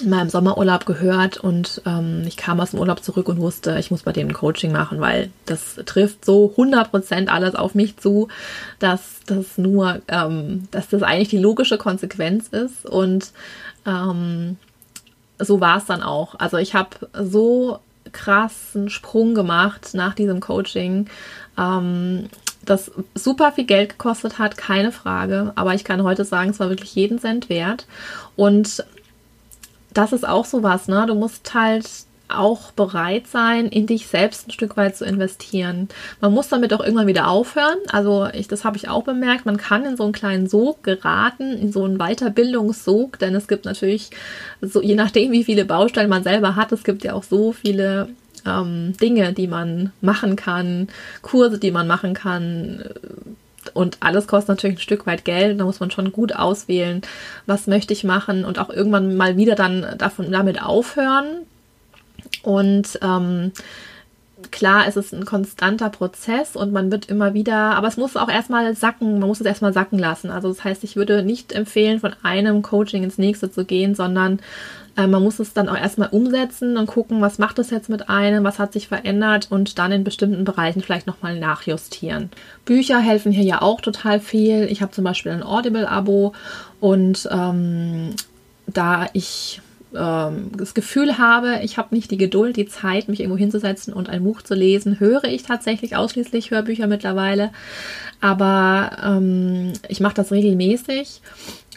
in 0.00 0.10
meinem 0.10 0.28
Sommerurlaub 0.28 0.86
gehört 0.86 1.36
und 1.36 1.80
ähm, 1.86 2.24
ich 2.26 2.36
kam 2.36 2.60
aus 2.60 2.72
dem 2.72 2.80
Urlaub 2.80 3.04
zurück 3.04 3.28
und 3.28 3.38
wusste, 3.38 3.78
ich 3.78 3.92
muss 3.92 4.02
bei 4.02 4.12
dem 4.12 4.28
ein 4.28 4.34
Coaching 4.34 4.72
machen, 4.72 5.00
weil 5.00 5.30
das 5.46 5.76
trifft 5.86 6.24
so 6.24 6.52
100% 6.56 7.28
alles 7.28 7.54
auf 7.54 7.74
mich 7.76 7.96
zu, 7.96 8.28
dass 8.80 9.20
das 9.26 9.56
nur, 9.56 10.02
ähm, 10.08 10.66
dass 10.72 10.88
das 10.88 11.02
eigentlich 11.02 11.28
die 11.28 11.38
logische 11.38 11.78
Konsequenz 11.78 12.48
ist 12.48 12.86
und 12.86 13.30
ähm, 13.86 14.56
so 15.38 15.60
war 15.60 15.78
es 15.78 15.84
dann 15.84 16.02
auch. 16.02 16.34
Also 16.38 16.56
ich 16.56 16.74
habe 16.74 16.90
so 17.12 17.78
krassen 18.12 18.90
Sprung 18.90 19.34
gemacht 19.34 19.90
nach 19.92 20.14
diesem 20.14 20.40
Coaching, 20.40 21.06
ähm, 21.56 22.28
das 22.64 22.90
super 23.14 23.52
viel 23.52 23.64
Geld 23.64 23.90
gekostet 23.90 24.38
hat, 24.38 24.56
keine 24.56 24.90
Frage. 24.90 25.52
Aber 25.54 25.74
ich 25.74 25.84
kann 25.84 26.02
heute 26.02 26.24
sagen, 26.24 26.50
es 26.50 26.60
war 26.60 26.70
wirklich 26.70 26.94
jeden 26.94 27.18
Cent 27.18 27.48
wert. 27.48 27.86
Und 28.36 28.84
das 29.94 30.12
ist 30.12 30.26
auch 30.26 30.44
sowas, 30.44 30.88
ne? 30.88 31.06
Du 31.06 31.14
musst 31.14 31.54
halt 31.54 31.88
auch 32.28 32.72
bereit 32.72 33.26
sein, 33.26 33.66
in 33.66 33.86
dich 33.86 34.06
selbst 34.06 34.48
ein 34.48 34.50
Stück 34.50 34.76
weit 34.76 34.96
zu 34.96 35.04
investieren. 35.04 35.88
Man 36.20 36.32
muss 36.32 36.48
damit 36.48 36.72
auch 36.72 36.80
irgendwann 36.80 37.06
wieder 37.06 37.28
aufhören. 37.28 37.78
Also 37.92 38.28
ich, 38.32 38.48
das 38.48 38.64
habe 38.64 38.76
ich 38.76 38.88
auch 38.88 39.04
bemerkt. 39.04 39.46
Man 39.46 39.56
kann 39.56 39.84
in 39.84 39.96
so 39.96 40.04
einen 40.04 40.12
kleinen 40.12 40.48
Sog 40.48 40.82
geraten, 40.82 41.52
in 41.52 41.72
so 41.72 41.84
einen 41.84 41.98
Weiterbildungssog, 41.98 43.18
denn 43.18 43.34
es 43.34 43.46
gibt 43.46 43.66
natürlich 43.66 44.10
so, 44.60 44.82
je 44.82 44.94
nachdem, 44.94 45.32
wie 45.32 45.44
viele 45.44 45.64
Baustellen 45.64 46.08
man 46.08 46.22
selber 46.22 46.56
hat, 46.56 46.72
es 46.72 46.82
gibt 46.82 47.04
ja 47.04 47.12
auch 47.12 47.24
so 47.24 47.52
viele 47.52 48.08
ähm, 48.46 48.94
Dinge, 49.00 49.32
die 49.32 49.46
man 49.46 49.92
machen 50.00 50.36
kann, 50.36 50.88
Kurse, 51.22 51.58
die 51.58 51.70
man 51.70 51.86
machen 51.86 52.14
kann, 52.14 52.84
und 53.74 53.98
alles 54.00 54.26
kostet 54.26 54.50
natürlich 54.50 54.76
ein 54.76 54.82
Stück 54.82 55.06
weit 55.06 55.24
Geld. 55.24 55.58
Da 55.58 55.64
muss 55.64 55.80
man 55.80 55.90
schon 55.90 56.12
gut 56.12 56.34
auswählen, 56.34 57.02
was 57.46 57.66
möchte 57.66 57.92
ich 57.92 58.04
machen 58.04 58.44
und 58.44 58.58
auch 58.58 58.70
irgendwann 58.70 59.16
mal 59.16 59.36
wieder 59.36 59.54
dann 59.54 59.86
davon 59.98 60.30
damit 60.30 60.62
aufhören. 60.62 61.46
Und 62.42 62.98
ähm, 63.02 63.52
klar, 64.50 64.86
es 64.86 64.96
ist 64.96 65.12
ein 65.12 65.24
konstanter 65.24 65.90
Prozess 65.90 66.56
und 66.56 66.72
man 66.72 66.90
wird 66.90 67.06
immer 67.06 67.34
wieder, 67.34 67.76
aber 67.76 67.88
es 67.88 67.96
muss 67.96 68.16
auch 68.16 68.28
erstmal 68.28 68.74
sacken, 68.74 69.18
man 69.18 69.28
muss 69.28 69.40
es 69.40 69.46
erstmal 69.46 69.72
sacken 69.72 69.98
lassen. 69.98 70.30
Also 70.30 70.48
das 70.48 70.64
heißt, 70.64 70.84
ich 70.84 70.96
würde 70.96 71.22
nicht 71.22 71.52
empfehlen, 71.52 72.00
von 72.00 72.14
einem 72.22 72.62
Coaching 72.62 73.02
ins 73.02 73.18
nächste 73.18 73.50
zu 73.50 73.64
gehen, 73.64 73.94
sondern 73.94 74.40
äh, 74.96 75.06
man 75.06 75.22
muss 75.22 75.38
es 75.38 75.52
dann 75.52 75.68
auch 75.68 75.76
erstmal 75.76 76.08
umsetzen 76.10 76.76
und 76.76 76.86
gucken, 76.86 77.20
was 77.20 77.38
macht 77.38 77.58
es 77.58 77.70
jetzt 77.70 77.88
mit 77.88 78.08
einem, 78.08 78.44
was 78.44 78.58
hat 78.58 78.72
sich 78.72 78.88
verändert 78.88 79.48
und 79.50 79.78
dann 79.78 79.92
in 79.92 80.04
bestimmten 80.04 80.44
Bereichen 80.44 80.82
vielleicht 80.82 81.06
nochmal 81.06 81.38
nachjustieren. 81.38 82.30
Bücher 82.64 83.00
helfen 83.00 83.32
hier 83.32 83.44
ja 83.44 83.62
auch 83.62 83.80
total 83.80 84.20
viel. 84.20 84.64
Ich 84.70 84.82
habe 84.82 84.92
zum 84.92 85.04
Beispiel 85.04 85.32
ein 85.32 85.42
Audible-Abo 85.42 86.32
und 86.80 87.28
ähm, 87.30 88.14
da 88.66 89.06
ich 89.12 89.60
ähm, 89.94 90.50
das 90.56 90.74
Gefühl 90.74 91.18
habe, 91.18 91.60
ich 91.62 91.78
habe 91.78 91.94
nicht 91.94 92.10
die 92.10 92.16
Geduld, 92.16 92.56
die 92.56 92.66
Zeit, 92.66 93.08
mich 93.08 93.20
irgendwo 93.20 93.38
hinzusetzen 93.38 93.92
und 93.92 94.08
ein 94.08 94.24
Buch 94.24 94.42
zu 94.42 94.54
lesen, 94.54 95.00
höre 95.00 95.24
ich 95.24 95.42
tatsächlich 95.42 95.96
ausschließlich 95.96 96.50
Hörbücher 96.50 96.86
mittlerweile. 96.86 97.50
Aber 98.20 98.90
ähm, 99.04 99.72
ich 99.88 100.00
mache 100.00 100.14
das 100.14 100.32
regelmäßig 100.32 101.20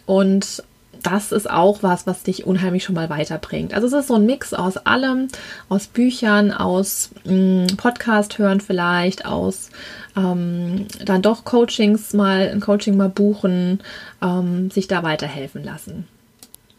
und 0.05 0.63
das 1.03 1.31
ist 1.31 1.49
auch 1.49 1.83
was, 1.83 2.07
was 2.07 2.23
dich 2.23 2.45
unheimlich 2.45 2.83
schon 2.83 2.95
mal 2.95 3.09
weiterbringt. 3.09 3.73
Also 3.73 3.87
es 3.87 3.93
ist 3.93 4.07
so 4.07 4.15
ein 4.15 4.25
Mix 4.25 4.53
aus 4.53 4.77
allem, 4.77 5.27
aus 5.69 5.87
Büchern, 5.87 6.51
aus 6.51 7.11
mh, 7.25 7.33
mm, 7.33 7.77
Podcast 7.77 8.37
hören 8.37 8.61
vielleicht, 8.61 9.25
aus 9.25 9.69
ähm, 10.15 10.87
dann 11.03 11.21
doch 11.21 11.45
Coachings 11.45 12.13
mal, 12.13 12.49
ein 12.49 12.59
Coaching 12.59 12.97
mal 12.97 13.09
buchen, 13.09 13.79
ähm, 14.21 14.71
sich 14.71 14.87
da 14.87 15.03
weiterhelfen 15.03 15.63
lassen. 15.63 16.07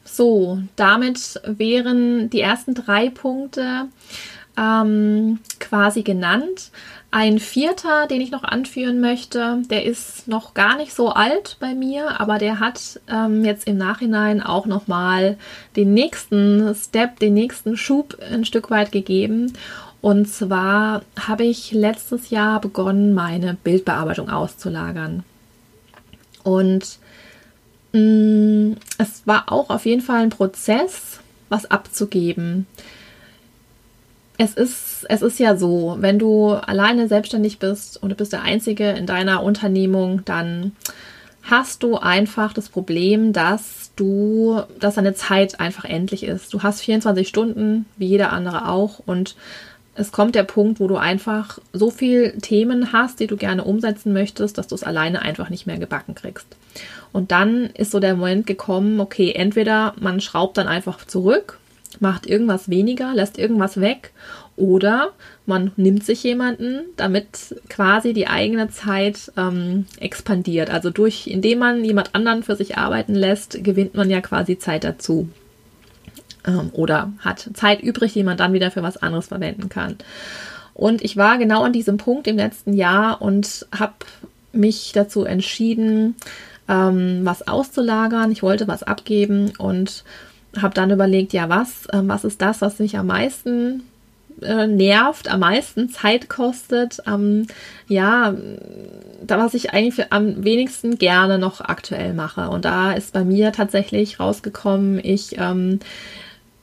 So, 0.04 0.60
damit 0.76 1.40
wären 1.44 2.30
die 2.30 2.40
ersten 2.40 2.74
drei 2.74 3.10
Punkte 3.10 3.86
ähm, 4.58 5.38
quasi 5.60 6.02
genannt. 6.02 6.70
Ein 7.10 7.38
vierter, 7.38 8.06
den 8.06 8.20
ich 8.20 8.30
noch 8.30 8.44
anführen 8.44 9.00
möchte, 9.00 9.62
der 9.70 9.86
ist 9.86 10.28
noch 10.28 10.52
gar 10.52 10.76
nicht 10.76 10.92
so 10.92 11.08
alt 11.08 11.56
bei 11.58 11.72
mir, 11.72 12.20
aber 12.20 12.36
der 12.36 12.60
hat 12.60 13.00
ähm, 13.08 13.46
jetzt 13.46 13.66
im 13.66 13.78
Nachhinein 13.78 14.42
auch 14.42 14.66
nochmal 14.66 15.38
den 15.74 15.94
nächsten 15.94 16.74
Step, 16.74 17.18
den 17.18 17.32
nächsten 17.32 17.78
Schub 17.78 18.18
ein 18.30 18.44
Stück 18.44 18.70
weit 18.70 18.92
gegeben. 18.92 19.54
Und 20.02 20.28
zwar 20.28 21.00
habe 21.18 21.44
ich 21.44 21.72
letztes 21.72 22.28
Jahr 22.28 22.60
begonnen, 22.60 23.14
meine 23.14 23.54
Bildbearbeitung 23.54 24.28
auszulagern. 24.28 25.24
Und 26.44 26.98
mh, 27.92 28.00
mm, 28.00 28.76
es 28.98 29.26
war 29.26 29.50
auch 29.50 29.70
auf 29.70 29.86
jeden 29.86 30.02
Fall 30.02 30.20
ein 30.20 30.30
Prozess, 30.30 31.20
was 31.48 31.70
abzugeben 31.70 32.66
es 34.38 34.54
ist, 34.54 35.04
es 35.08 35.20
ist 35.20 35.40
ja 35.40 35.56
so, 35.56 35.96
wenn 35.98 36.18
du 36.18 36.50
alleine 36.50 37.08
selbstständig 37.08 37.58
bist 37.58 38.00
und 38.00 38.10
du 38.10 38.14
bist 38.14 38.32
der 38.32 38.42
Einzige 38.42 38.90
in 38.90 39.04
deiner 39.04 39.42
Unternehmung, 39.42 40.24
dann 40.24 40.72
hast 41.42 41.82
du 41.82 41.96
einfach 41.96 42.52
das 42.52 42.68
Problem, 42.68 43.32
dass 43.32 43.90
du, 43.96 44.62
dass 44.78 44.94
deine 44.94 45.14
Zeit 45.14 45.58
einfach 45.58 45.84
endlich 45.84 46.22
ist. 46.22 46.54
Du 46.54 46.62
hast 46.62 46.80
24 46.82 47.26
Stunden, 47.26 47.86
wie 47.96 48.06
jeder 48.06 48.32
andere 48.32 48.68
auch, 48.68 49.00
und 49.04 49.34
es 49.96 50.12
kommt 50.12 50.36
der 50.36 50.44
Punkt, 50.44 50.78
wo 50.78 50.86
du 50.86 50.96
einfach 50.96 51.58
so 51.72 51.90
viel 51.90 52.38
Themen 52.40 52.92
hast, 52.92 53.18
die 53.18 53.26
du 53.26 53.36
gerne 53.36 53.64
umsetzen 53.64 54.12
möchtest, 54.12 54.56
dass 54.56 54.68
du 54.68 54.76
es 54.76 54.84
alleine 54.84 55.22
einfach 55.22 55.50
nicht 55.50 55.66
mehr 55.66 55.78
gebacken 55.78 56.14
kriegst. 56.14 56.46
Und 57.12 57.32
dann 57.32 57.70
ist 57.74 57.90
so 57.90 57.98
der 57.98 58.14
Moment 58.14 58.46
gekommen, 58.46 59.00
okay, 59.00 59.32
entweder 59.32 59.94
man 59.98 60.20
schraubt 60.20 60.56
dann 60.58 60.68
einfach 60.68 61.04
zurück 61.04 61.58
macht 62.00 62.26
irgendwas 62.26 62.68
weniger, 62.68 63.14
lässt 63.14 63.38
irgendwas 63.38 63.80
weg 63.80 64.12
oder 64.56 65.12
man 65.46 65.72
nimmt 65.76 66.04
sich 66.04 66.22
jemanden, 66.22 66.80
damit 66.96 67.56
quasi 67.68 68.12
die 68.12 68.26
eigene 68.26 68.68
Zeit 68.68 69.32
ähm, 69.36 69.86
expandiert. 69.98 70.70
Also 70.70 70.90
durch, 70.90 71.26
indem 71.26 71.60
man 71.60 71.84
jemand 71.84 72.14
anderen 72.14 72.42
für 72.42 72.56
sich 72.56 72.76
arbeiten 72.76 73.14
lässt, 73.14 73.62
gewinnt 73.62 73.94
man 73.94 74.10
ja 74.10 74.20
quasi 74.20 74.58
Zeit 74.58 74.84
dazu. 74.84 75.28
Ähm, 76.44 76.70
oder 76.72 77.12
hat 77.20 77.50
Zeit 77.54 77.82
übrig, 77.82 78.12
die 78.12 78.24
man 78.24 78.36
dann 78.36 78.52
wieder 78.52 78.70
für 78.70 78.82
was 78.82 78.96
anderes 78.96 79.28
verwenden 79.28 79.68
kann. 79.68 79.96
Und 80.74 81.02
ich 81.02 81.16
war 81.16 81.38
genau 81.38 81.62
an 81.62 81.72
diesem 81.72 81.96
Punkt 81.96 82.26
im 82.26 82.36
letzten 82.36 82.72
Jahr 82.72 83.22
und 83.22 83.66
habe 83.76 83.94
mich 84.52 84.92
dazu 84.92 85.24
entschieden, 85.24 86.16
ähm, 86.68 87.20
was 87.24 87.46
auszulagern. 87.46 88.30
Ich 88.32 88.42
wollte 88.42 88.68
was 88.68 88.82
abgeben 88.82 89.52
und 89.58 90.04
habe 90.56 90.74
dann 90.74 90.90
überlegt, 90.90 91.32
ja, 91.32 91.48
was, 91.48 91.86
äh, 91.86 92.00
was 92.02 92.24
ist 92.24 92.40
das, 92.40 92.60
was 92.60 92.78
mich 92.78 92.96
am 92.96 93.06
meisten 93.06 93.82
äh, 94.42 94.66
nervt, 94.66 95.28
am 95.30 95.40
meisten 95.40 95.88
Zeit 95.88 96.28
kostet, 96.28 97.06
am, 97.06 97.46
ja, 97.88 98.34
da 99.26 99.38
was 99.38 99.54
ich 99.54 99.72
eigentlich 99.72 100.12
am 100.12 100.44
wenigsten 100.44 100.96
gerne 100.98 101.38
noch 101.38 101.60
aktuell 101.60 102.14
mache. 102.14 102.48
Und 102.48 102.64
da 102.64 102.92
ist 102.92 103.12
bei 103.12 103.24
mir 103.24 103.52
tatsächlich 103.52 104.20
rausgekommen, 104.20 105.00
ich 105.02 105.38
ähm, 105.38 105.80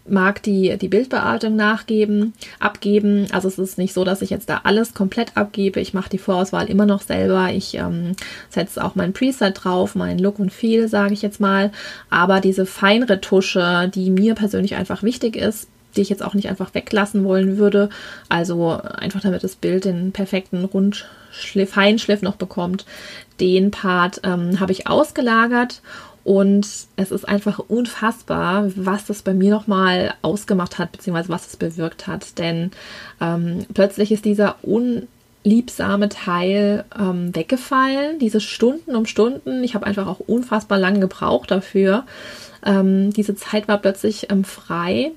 mag 0.08 0.44
die, 0.44 0.78
die 0.78 0.88
Bildbearbeitung 0.88 1.56
nachgeben, 1.56 2.34
abgeben. 2.60 3.28
Also 3.32 3.48
es 3.48 3.58
ist 3.58 3.78
nicht 3.78 3.94
so, 3.94 4.04
dass 4.04 4.22
ich 4.22 4.30
jetzt 4.30 4.50
da 4.50 4.62
alles 4.64 4.94
komplett 4.94 5.36
abgebe. 5.36 5.80
Ich 5.80 5.94
mache 5.94 6.10
die 6.10 6.18
Vorauswahl 6.18 6.70
immer 6.70 6.86
noch 6.86 7.02
selber. 7.02 7.50
Ich 7.52 7.76
ähm, 7.76 8.12
setze 8.50 8.84
auch 8.84 8.96
mein 8.96 9.14
Preset 9.14 9.64
drauf, 9.64 9.96
mein 9.96 10.20
Look 10.20 10.40
und 10.40 10.54
Feel, 10.54 10.88
sage 10.88 11.14
ich 11.14 11.22
jetzt 11.22 11.40
mal. 11.40 11.72
Aber 12.10 12.40
diese 12.40 12.66
Feinretusche, 12.66 13.92
die 13.94 14.12
mir 14.12 14.36
persönlich 14.36 14.76
einfach 14.76 15.02
wichtig 15.02 15.36
ist, 15.36 15.68
die 15.96 16.02
ich 16.02 16.10
jetzt 16.10 16.24
auch 16.24 16.34
nicht 16.34 16.50
einfach 16.50 16.74
weglassen 16.74 17.24
wollen 17.24 17.58
würde. 17.58 17.90
Also 18.30 18.80
einfach 18.98 19.22
damit 19.22 19.44
das 19.44 19.56
Bild 19.56 19.86
den 19.86 20.12
perfekten 20.12 20.66
Rundschliff, 20.66 21.72
Feinschliff 21.72 22.22
noch 22.22 22.36
bekommt. 22.36 22.86
Den 23.40 23.72
Part 23.72 24.22
ähm, 24.24 24.60
habe 24.60 24.72
ich 24.72 24.88
ausgelagert 24.88 25.82
und 26.26 26.68
es 26.96 27.12
ist 27.12 27.30
einfach 27.30 27.60
unfassbar, 27.60 28.72
was 28.76 29.06
das 29.06 29.22
bei 29.22 29.36
mir 29.36 29.52
nochmal 29.52 30.16
ausgemacht 30.24 30.80
hat, 30.80 30.92
beziehungsweise 30.92 31.30
was 31.30 31.46
es 31.46 31.56
bewirkt 31.56 32.08
hat. 32.08 32.40
Denn 32.40 32.72
ähm, 33.22 33.68
plötzlich 33.76 34.12
ist 34.12 34.26
dieser 34.26 34.56
unliebsame 34.64 36.10
Teil 36.10 36.84
ähm, 37.00 37.36
weggefallen, 37.36 38.18
diese 38.18 38.42
Stunden 38.42 38.96
um 38.96 39.06
Stunden. 39.06 39.64
Ich 39.64 39.76
habe 39.76 39.86
einfach 39.86 40.08
auch 40.08 40.20
unfassbar 40.20 40.80
lange 40.80 41.00
gebraucht 41.00 41.52
dafür. 41.52 42.06
Ähm, 42.66 43.14
diese 43.14 43.36
Zeit 43.36 43.68
war 43.68 43.78
plötzlich 43.78 44.32
ähm, 44.32 44.46
frei. 44.46 45.12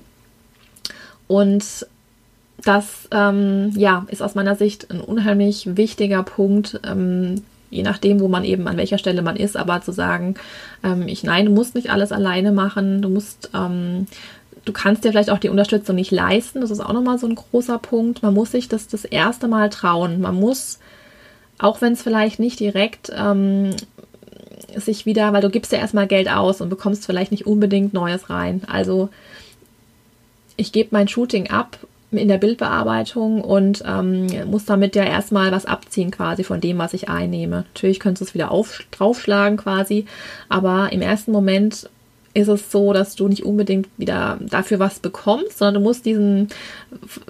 Und 1.27 1.87
das 2.63 3.07
ähm, 3.09 3.71
ja, 3.75 4.05
ist 4.09 4.21
aus 4.21 4.35
meiner 4.35 4.55
Sicht 4.55 4.91
ein 4.91 5.01
unheimlich 5.01 5.75
wichtiger 5.75 6.21
Punkt, 6.21 6.79
ähm, 6.85 7.41
je 7.69 7.83
nachdem, 7.83 8.19
wo 8.19 8.27
man 8.27 8.43
eben 8.43 8.67
an 8.67 8.77
welcher 8.77 8.97
Stelle 8.97 9.21
man 9.21 9.35
ist, 9.35 9.57
aber 9.57 9.81
zu 9.81 9.91
sagen, 9.91 10.35
ähm, 10.83 11.07
ich 11.07 11.23
nein, 11.23 11.45
du 11.45 11.51
musst 11.51 11.75
nicht 11.75 11.91
alles 11.91 12.11
alleine 12.11 12.51
machen, 12.51 13.01
du 13.01 13.09
musst, 13.09 13.51
ähm, 13.53 14.07
du 14.65 14.73
kannst 14.73 15.03
dir 15.03 15.11
vielleicht 15.11 15.29
auch 15.29 15.39
die 15.39 15.49
Unterstützung 15.49 15.95
nicht 15.95 16.11
leisten. 16.11 16.61
Das 16.61 16.71
ist 16.71 16.79
auch 16.79 16.93
nochmal 16.93 17.17
so 17.17 17.27
ein 17.27 17.35
großer 17.35 17.77
Punkt. 17.77 18.23
Man 18.23 18.33
muss 18.33 18.51
sich 18.51 18.67
das 18.67 18.87
das 18.87 19.05
erste 19.05 19.47
Mal 19.47 19.69
trauen. 19.69 20.21
Man 20.21 20.35
muss, 20.35 20.79
auch 21.57 21.81
wenn 21.81 21.93
es 21.93 22.01
vielleicht 22.01 22.39
nicht 22.39 22.59
direkt 22.59 23.11
ähm, 23.15 23.71
sich 24.75 25.05
wieder, 25.05 25.33
weil 25.33 25.41
du 25.41 25.49
gibst 25.49 25.71
ja 25.71 25.79
erstmal 25.79 26.07
Geld 26.07 26.29
aus 26.29 26.61
und 26.61 26.69
bekommst 26.69 27.05
vielleicht 27.05 27.31
nicht 27.31 27.47
unbedingt 27.47 27.93
Neues 27.93 28.29
rein. 28.29 28.61
Also 28.67 29.09
ich 30.57 30.71
gebe 30.71 30.89
mein 30.91 31.07
Shooting 31.07 31.49
ab 31.49 31.77
in 32.11 32.27
der 32.27 32.37
Bildbearbeitung 32.39 33.41
und 33.41 33.83
ähm, 33.85 34.27
muss 34.49 34.65
damit 34.65 34.95
ja 34.95 35.03
erstmal 35.03 35.51
was 35.51 35.65
abziehen 35.65 36.09
quasi 36.09 36.43
von 36.43 36.59
dem, 36.59 36.77
was 36.79 36.93
ich 36.93 37.07
einnehme. 37.07 37.65
Natürlich 37.73 37.99
könntest 37.99 38.21
du 38.21 38.25
es 38.25 38.33
wieder 38.33 38.51
auf, 38.51 38.83
draufschlagen 38.91 39.57
quasi, 39.57 40.05
aber 40.47 40.91
im 40.91 41.01
ersten 41.01 41.31
Moment 41.31 41.89
ist 42.33 42.47
es 42.47 42.71
so, 42.71 42.93
dass 42.93 43.15
du 43.15 43.27
nicht 43.27 43.45
unbedingt 43.45 43.89
wieder 43.97 44.37
dafür 44.41 44.79
was 44.79 44.99
bekommst, 44.99 45.57
sondern 45.57 45.75
du 45.75 45.87
musst 45.87 46.05
diesen, 46.05 46.49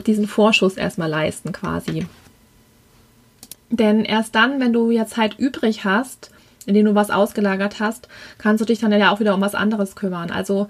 diesen 0.06 0.28
Vorschuss 0.28 0.78
erstmal 0.78 1.10
leisten 1.10 1.52
quasi. 1.52 2.06
Denn 3.70 4.04
erst 4.04 4.36
dann, 4.36 4.60
wenn 4.60 4.74
du 4.74 4.92
ja 4.92 5.06
Zeit 5.06 5.38
übrig 5.38 5.84
hast, 5.86 6.32
indem 6.66 6.86
du 6.86 6.96
was 6.96 7.10
ausgelagert 7.10 7.80
hast, 7.80 8.08
kannst 8.38 8.62
du 8.62 8.66
dich 8.66 8.80
dann 8.80 8.92
ja 8.92 9.12
auch 9.12 9.20
wieder 9.20 9.34
um 9.34 9.42
was 9.42 9.56
anderes 9.56 9.96
kümmern. 9.96 10.32
Also 10.32 10.68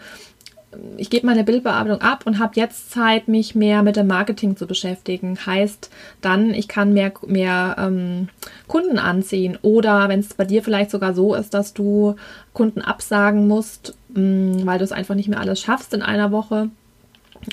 ich 0.98 1.10
gebe 1.10 1.26
meine 1.26 1.44
Bildbearbeitung 1.44 2.02
ab 2.02 2.24
und 2.26 2.38
habe 2.38 2.54
jetzt 2.56 2.92
Zeit, 2.92 3.28
mich 3.28 3.56
mehr 3.56 3.82
mit 3.82 3.96
dem 3.96 4.08
Marketing 4.08 4.56
zu 4.56 4.68
beschäftigen. 4.68 5.38
Heißt 5.46 5.90
dann, 6.22 6.54
ich 6.54 6.68
kann 6.68 6.94
mehr, 6.94 7.12
mehr 7.26 7.76
ähm, 7.80 8.30
Kunden 8.68 9.00
anziehen. 9.00 9.58
Oder 9.62 10.10
wenn 10.10 10.20
es 10.20 10.34
bei 10.36 10.46
dir 10.46 10.62
vielleicht 10.62 10.92
sogar 10.92 11.14
so 11.14 11.34
ist, 11.34 11.54
dass 11.54 11.74
du 11.74 12.16
Kunden 12.54 12.82
absagen 12.82 13.48
musst, 13.48 13.96
mh, 14.10 14.22
mm, 14.22 14.66
weil 14.66 14.78
du 14.78 14.84
es 14.84 14.92
einfach 14.92 15.16
nicht 15.16 15.30
mehr 15.30 15.40
alles 15.40 15.60
schaffst 15.60 15.94
in 15.94 16.04
einer 16.04 16.32
Woche 16.32 16.70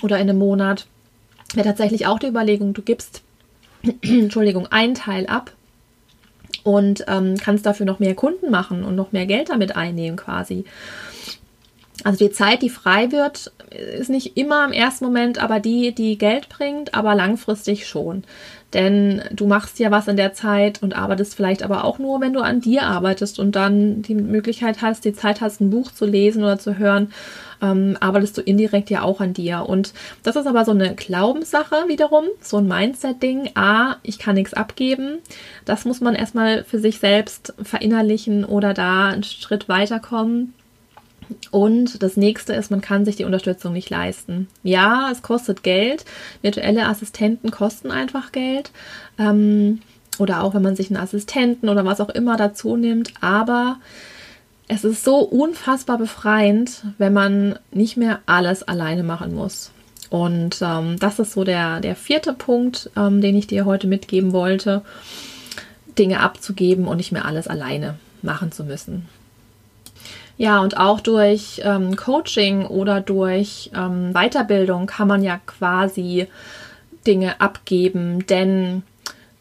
oder 0.02 0.16
in 0.18 0.28
einem 0.28 0.38
Monat, 0.38 0.86
wäre 1.54 1.66
tatsächlich 1.66 2.06
auch 2.06 2.18
die 2.18 2.26
Überlegung, 2.26 2.74
du 2.74 2.82
gibst, 2.82 3.22
Entschuldigung, 4.02 4.66
einen 4.66 4.94
Teil 4.94 5.26
ab 5.26 5.52
und 6.64 7.04
ähm, 7.08 7.36
kannst 7.40 7.64
dafür 7.64 7.86
noch 7.86 8.00
mehr 8.00 8.14
Kunden 8.14 8.50
machen 8.50 8.84
und 8.84 8.96
noch 8.96 9.12
mehr 9.12 9.26
Geld 9.26 9.50
damit 9.50 9.76
einnehmen 9.76 10.16
quasi. 10.16 10.64
Also 12.04 12.24
die 12.24 12.30
Zeit, 12.30 12.62
die 12.62 12.70
frei 12.70 13.10
wird, 13.10 13.52
ist 13.70 14.10
nicht 14.10 14.36
immer 14.36 14.64
im 14.64 14.72
ersten 14.72 15.04
Moment, 15.04 15.42
aber 15.42 15.60
die, 15.60 15.94
die 15.94 16.18
Geld 16.18 16.48
bringt, 16.48 16.94
aber 16.94 17.14
langfristig 17.14 17.86
schon. 17.86 18.24
Denn 18.74 19.22
du 19.32 19.46
machst 19.46 19.78
ja 19.78 19.90
was 19.90 20.08
in 20.08 20.16
der 20.16 20.34
Zeit 20.34 20.82
und 20.82 20.94
arbeitest 20.94 21.34
vielleicht 21.34 21.62
aber 21.62 21.84
auch 21.84 21.98
nur, 21.98 22.20
wenn 22.20 22.32
du 22.32 22.40
an 22.40 22.60
dir 22.60 22.82
arbeitest 22.82 23.38
und 23.38 23.56
dann 23.56 24.02
die 24.02 24.14
Möglichkeit 24.14 24.82
hast, 24.82 25.04
die 25.04 25.14
Zeit 25.14 25.40
hast, 25.40 25.60
ein 25.60 25.70
Buch 25.70 25.92
zu 25.92 26.04
lesen 26.04 26.42
oder 26.42 26.58
zu 26.58 26.76
hören, 26.76 27.12
ähm, 27.62 27.96
arbeitest 28.00 28.36
du 28.36 28.42
indirekt 28.42 28.90
ja 28.90 29.02
auch 29.02 29.20
an 29.20 29.32
dir. 29.32 29.64
Und 29.66 29.94
das 30.22 30.36
ist 30.36 30.46
aber 30.46 30.64
so 30.64 30.72
eine 30.72 30.94
Glaubenssache 30.94 31.84
wiederum, 31.86 32.24
so 32.40 32.58
ein 32.58 32.68
Mindset-Ding. 32.68 33.52
A, 33.54 33.96
ich 34.02 34.18
kann 34.18 34.34
nichts 34.34 34.52
abgeben. 34.52 35.18
Das 35.64 35.84
muss 35.84 36.00
man 36.00 36.14
erstmal 36.14 36.64
für 36.64 36.78
sich 36.78 36.98
selbst 36.98 37.54
verinnerlichen 37.62 38.44
oder 38.44 38.74
da 38.74 39.08
einen 39.08 39.22
Schritt 39.22 39.68
weiterkommen. 39.68 40.52
Und 41.50 42.02
das 42.02 42.16
nächste 42.16 42.52
ist, 42.52 42.70
man 42.70 42.80
kann 42.80 43.04
sich 43.04 43.16
die 43.16 43.24
Unterstützung 43.24 43.72
nicht 43.72 43.90
leisten. 43.90 44.48
Ja, 44.62 45.10
es 45.10 45.22
kostet 45.22 45.62
Geld. 45.62 46.04
Virtuelle 46.42 46.86
Assistenten 46.86 47.50
kosten 47.50 47.90
einfach 47.90 48.32
Geld. 48.32 48.70
Ähm, 49.18 49.80
oder 50.18 50.42
auch 50.42 50.54
wenn 50.54 50.62
man 50.62 50.76
sich 50.76 50.90
einen 50.90 51.02
Assistenten 51.02 51.68
oder 51.68 51.84
was 51.84 52.00
auch 52.00 52.08
immer 52.08 52.36
dazu 52.36 52.76
nimmt. 52.76 53.12
Aber 53.20 53.78
es 54.68 54.84
ist 54.84 55.04
so 55.04 55.18
unfassbar 55.18 55.98
befreiend, 55.98 56.84
wenn 56.98 57.12
man 57.12 57.58
nicht 57.70 57.96
mehr 57.96 58.20
alles 58.26 58.62
alleine 58.62 59.02
machen 59.02 59.34
muss. 59.34 59.70
Und 60.10 60.60
ähm, 60.62 60.98
das 60.98 61.18
ist 61.18 61.32
so 61.32 61.44
der, 61.44 61.80
der 61.80 61.96
vierte 61.96 62.32
Punkt, 62.32 62.90
ähm, 62.96 63.20
den 63.20 63.36
ich 63.36 63.46
dir 63.46 63.64
heute 63.64 63.86
mitgeben 63.86 64.32
wollte. 64.32 64.82
Dinge 65.98 66.20
abzugeben 66.20 66.86
und 66.86 66.98
nicht 66.98 67.12
mehr 67.12 67.24
alles 67.24 67.48
alleine 67.48 67.96
machen 68.22 68.52
zu 68.52 68.64
müssen. 68.64 69.08
Ja, 70.38 70.60
und 70.60 70.76
auch 70.76 71.00
durch 71.00 71.62
ähm, 71.64 71.96
Coaching 71.96 72.66
oder 72.66 73.00
durch 73.00 73.70
ähm, 73.74 74.12
Weiterbildung 74.12 74.86
kann 74.86 75.08
man 75.08 75.22
ja 75.22 75.40
quasi 75.46 76.26
Dinge 77.06 77.40
abgeben, 77.40 78.26
denn 78.26 78.82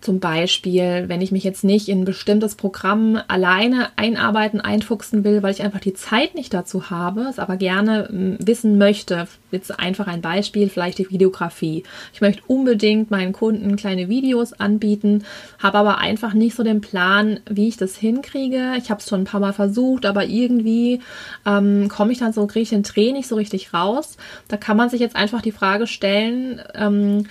zum 0.06 0.20
Beispiel, 0.20 1.06
wenn 1.08 1.22
ich 1.22 1.32
mich 1.32 1.44
jetzt 1.44 1.64
nicht 1.64 1.90
in 1.90 2.02
ein 2.02 2.06
bestimmtes 2.06 2.54
Programm 2.54 3.20
alleine 3.28 3.90
einarbeiten, 3.96 4.62
einfuchsen 4.62 5.24
will, 5.24 5.42
weil 5.42 5.52
ich 5.52 5.64
einfach 5.64 5.80
die 5.80 5.96
Zeit 5.96 6.36
nicht 6.36 6.54
dazu 6.54 6.92
habe, 6.92 7.22
es 7.22 7.40
aber 7.40 7.58
gerne 7.58 8.08
hm, 8.08 8.38
wissen 8.40 8.78
möchte. 8.78 9.28
Jetzt 9.50 9.80
einfach 9.80 10.06
ein 10.06 10.22
Beispiel, 10.22 10.70
vielleicht 10.70 11.00
die 11.00 11.10
Videografie. 11.10 11.84
Ich 12.14 12.22
möchte 12.22 12.44
unbedingt 12.46 13.10
meinen 13.10 13.34
Kunden 13.34 13.78
kleine 13.78 14.08
Videos 14.08 14.54
anbieten, 14.54 15.24
habe 15.58 15.80
aber 15.80 15.98
einfach 15.98 16.36
nicht 16.36 16.56
so 16.56 16.62
den 16.62 16.82
Plan, 16.82 17.40
wie 17.50 17.68
ich 17.68 17.78
das 17.78 17.96
hinkriege. 17.96 18.74
Ich 18.78 18.92
habe 18.92 19.02
es 19.02 19.10
schon 19.10 19.22
ein 19.22 19.26
paar 19.26 19.40
Mal 19.40 19.54
versucht, 19.54 20.06
aber 20.06 20.26
irgendwie 20.26 21.02
ähm, 21.48 21.90
komme 21.90 22.12
ich 22.12 22.20
dann 22.20 22.32
so, 22.32 22.46
kriege 22.46 22.62
ich 22.62 22.70
den 22.70 22.84
Dreh 22.84 23.12
nicht 23.12 23.28
so 23.28 23.36
richtig 23.36 23.74
raus. 23.74 24.18
Da 24.50 24.58
kann 24.58 24.78
man 24.78 24.92
sich 24.92 25.00
jetzt 25.00 25.16
einfach 25.16 25.42
die 25.42 25.52
Frage 25.52 25.88
stellen, 25.88 26.62
ähm, 26.76 27.26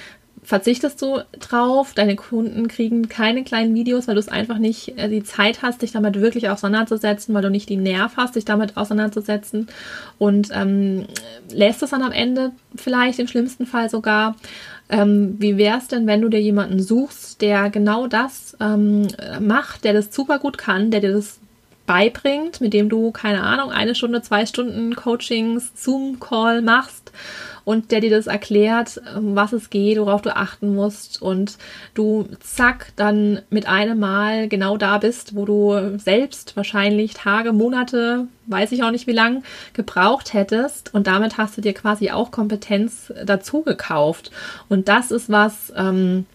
verzichtest 0.45 1.01
du 1.01 1.20
drauf, 1.40 1.95
deine 1.95 2.16
Kunden 2.16 2.68
kriegen 2.68 3.09
keine 3.09 3.45
kleinen 3.45 3.74
Videos, 3.74 4.07
weil 4.07 4.14
du 4.14 4.20
es 4.20 4.28
einfach 4.28 4.59
nicht 4.59 4.99
äh, 4.99 5.09
die 5.09 5.24
Zeit 5.24 5.62
hast, 5.62 5.82
dich 5.82 5.92
damit 5.92 6.20
wirklich 6.20 6.49
auseinanderzusetzen, 6.51 7.34
weil 7.34 7.42
du 7.42 7.51
nicht 7.51 7.68
die 7.68 7.76
Nerv 7.76 8.12
hast, 8.16 8.36
dich 8.36 8.45
damit 8.45 8.76
auseinanderzusetzen 8.76 9.68
und 10.18 10.51
ähm, 10.53 11.07
lässt 11.51 11.82
es 11.82 11.90
dann 11.90 12.03
am 12.03 12.12
Ende 12.12 12.53
vielleicht 12.76 13.18
im 13.18 13.26
schlimmsten 13.26 13.66
Fall 13.66 13.88
sogar. 13.88 14.36
Ähm, 14.90 15.36
wie 15.38 15.57
wäre 15.57 15.78
es 15.78 15.88
denn, 15.88 16.07
wenn 16.07 16.20
du 16.20 16.28
dir 16.28 16.42
jemanden 16.42 16.82
suchst, 16.82 17.40
der 17.40 17.70
genau 17.70 18.07
das 18.07 18.55
ähm, 18.61 19.09
macht, 19.40 19.84
der 19.84 19.95
das 19.95 20.14
super 20.14 20.38
gut 20.38 20.59
kann, 20.59 20.90
der 20.90 21.01
dir 21.01 21.14
das 21.14 21.40
beibringt, 21.86 22.61
mit 22.61 22.74
dem 22.74 22.88
du, 22.90 23.11
keine 23.11 23.42
Ahnung, 23.42 23.70
eine 23.70 23.95
Stunde, 23.95 24.20
zwei 24.22 24.45
Stunden 24.45 24.95
Coachings, 24.95 25.72
Zoom-Call 25.74 26.61
machst 26.62 27.12
und 27.64 27.90
der 27.90 28.00
dir 28.00 28.10
das 28.10 28.26
erklärt, 28.26 29.00
um 29.16 29.36
was 29.36 29.52
es 29.52 29.70
geht, 29.70 29.98
worauf 29.98 30.22
du 30.22 30.36
achten 30.36 30.74
musst 30.74 31.20
und 31.20 31.56
du 31.94 32.28
zack 32.40 32.92
dann 32.96 33.40
mit 33.50 33.66
einem 33.66 33.98
Mal 33.98 34.48
genau 34.48 34.76
da 34.76 34.98
bist, 34.98 35.34
wo 35.34 35.44
du 35.44 35.98
selbst 35.98 36.56
wahrscheinlich 36.56 37.14
Tage, 37.14 37.52
Monate, 37.52 38.26
weiß 38.46 38.72
ich 38.72 38.82
auch 38.82 38.90
nicht 38.90 39.06
wie 39.06 39.12
lang, 39.12 39.42
gebraucht 39.72 40.34
hättest 40.34 40.92
und 40.92 41.06
damit 41.06 41.38
hast 41.38 41.56
du 41.56 41.60
dir 41.60 41.72
quasi 41.72 42.10
auch 42.10 42.30
Kompetenz 42.30 43.12
dazu 43.24 43.62
gekauft. 43.62 44.30
Und 44.68 44.88
das 44.88 45.10
ist 45.10 45.30
was, 45.30 45.72
ähm, 45.76 46.26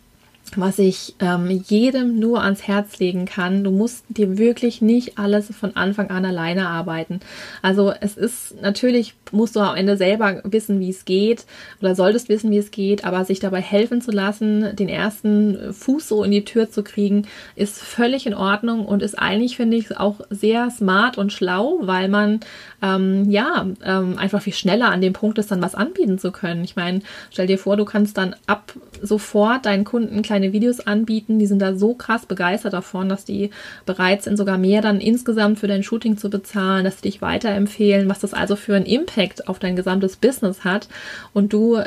was 0.55 0.79
ich 0.79 1.15
ähm, 1.19 1.49
jedem 1.67 2.19
nur 2.19 2.43
ans 2.43 2.67
Herz 2.67 2.99
legen 2.99 3.25
kann. 3.25 3.63
Du 3.63 3.71
musst 3.71 4.05
dir 4.09 4.37
wirklich 4.37 4.81
nicht 4.81 5.17
alles 5.17 5.53
von 5.55 5.75
Anfang 5.75 6.09
an 6.09 6.25
alleine 6.25 6.67
arbeiten. 6.67 7.19
Also 7.61 7.93
es 7.99 8.17
ist 8.17 8.61
natürlich, 8.61 9.15
musst 9.31 9.55
du 9.55 9.59
am 9.59 9.75
Ende 9.75 9.97
selber 9.97 10.41
wissen, 10.43 10.79
wie 10.79 10.89
es 10.89 11.05
geht 11.05 11.45
oder 11.81 11.95
solltest 11.95 12.29
wissen, 12.29 12.51
wie 12.51 12.57
es 12.57 12.71
geht, 12.71 13.05
aber 13.05 13.25
sich 13.25 13.39
dabei 13.39 13.61
helfen 13.61 14.01
zu 14.01 14.11
lassen, 14.11 14.75
den 14.75 14.89
ersten 14.89 15.73
Fuß 15.73 16.07
so 16.07 16.23
in 16.23 16.31
die 16.31 16.45
Tür 16.45 16.69
zu 16.69 16.83
kriegen, 16.83 17.27
ist 17.55 17.79
völlig 17.79 18.25
in 18.25 18.33
Ordnung 18.33 18.85
und 18.85 19.03
ist 19.03 19.17
eigentlich, 19.19 19.55
finde 19.55 19.77
ich, 19.77 19.97
auch 19.97 20.21
sehr 20.29 20.69
smart 20.71 21.17
und 21.17 21.31
schlau, 21.31 21.79
weil 21.81 22.09
man 22.09 22.39
ähm, 22.81 23.29
ja 23.29 23.67
ähm, 23.83 24.17
einfach 24.17 24.41
viel 24.41 24.53
schneller 24.53 24.89
an 24.89 25.01
dem 25.01 25.13
Punkt 25.13 25.37
ist, 25.37 25.51
dann 25.51 25.61
was 25.61 25.75
anbieten 25.75 26.17
zu 26.17 26.31
können. 26.31 26.63
Ich 26.63 26.75
meine, 26.75 27.01
stell 27.31 27.47
dir 27.47 27.57
vor, 27.57 27.77
du 27.77 27.85
kannst 27.85 28.17
dann 28.17 28.35
ab 28.47 28.73
sofort 29.01 29.65
deinen 29.65 29.83
Kunden 29.83 30.21
kleine 30.21 30.38
kleine 30.39 30.53
Videos 30.53 30.79
anbieten. 30.79 31.39
Die 31.39 31.45
sind 31.45 31.61
da 31.61 31.75
so 31.75 31.93
krass 31.93 32.25
begeistert 32.25 32.73
davon, 32.73 33.09
dass 33.09 33.25
die 33.25 33.49
bereit 33.85 34.23
sind, 34.23 34.37
sogar 34.37 34.57
mehr 34.57 34.81
dann 34.81 35.01
insgesamt 35.01 35.59
für 35.59 35.67
dein 35.67 35.83
Shooting 35.83 36.17
zu 36.17 36.29
bezahlen, 36.29 36.85
dass 36.85 36.97
sie 36.97 37.09
dich 37.09 37.21
weiterempfehlen, 37.21 38.09
was 38.09 38.19
das 38.19 38.33
also 38.33 38.55
für 38.55 38.75
einen 38.75 38.85
Impact 38.85 39.47
auf 39.47 39.59
dein 39.59 39.75
gesamtes 39.75 40.15
Business 40.15 40.63
hat. 40.63 40.87
Und 41.33 41.53
du 41.53 41.81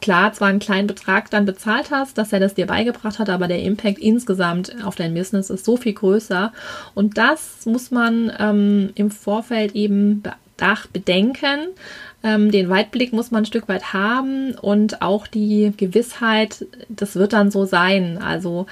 klar 0.00 0.32
zwar 0.32 0.48
einen 0.48 0.58
kleinen 0.58 0.86
Betrag 0.86 1.30
dann 1.30 1.46
bezahlt 1.46 1.90
hast, 1.90 2.18
dass 2.18 2.32
er 2.32 2.40
das 2.40 2.54
dir 2.54 2.66
beigebracht 2.66 3.18
hat, 3.18 3.28
aber 3.28 3.48
der 3.48 3.62
Impact 3.62 3.98
insgesamt 3.98 4.72
auf 4.84 4.94
dein 4.94 5.14
Business 5.14 5.50
ist 5.50 5.64
so 5.64 5.76
viel 5.76 5.94
größer. 5.94 6.52
Und 6.94 7.18
das 7.18 7.66
muss 7.66 7.90
man 7.90 8.32
ähm, 8.38 8.90
im 8.94 9.10
Vorfeld 9.10 9.74
eben 9.74 10.22
bedenken, 10.92 11.68
ähm, 12.26 12.50
den 12.50 12.68
Weitblick 12.68 13.12
muss 13.12 13.30
man 13.30 13.44
ein 13.44 13.46
Stück 13.46 13.68
weit 13.68 13.92
haben 13.92 14.54
und 14.60 15.00
auch 15.00 15.28
die 15.28 15.72
Gewissheit, 15.76 16.66
das 16.88 17.14
wird 17.14 17.32
dann 17.32 17.52
so 17.52 17.64
sein. 17.64 18.18
Also 18.18 18.66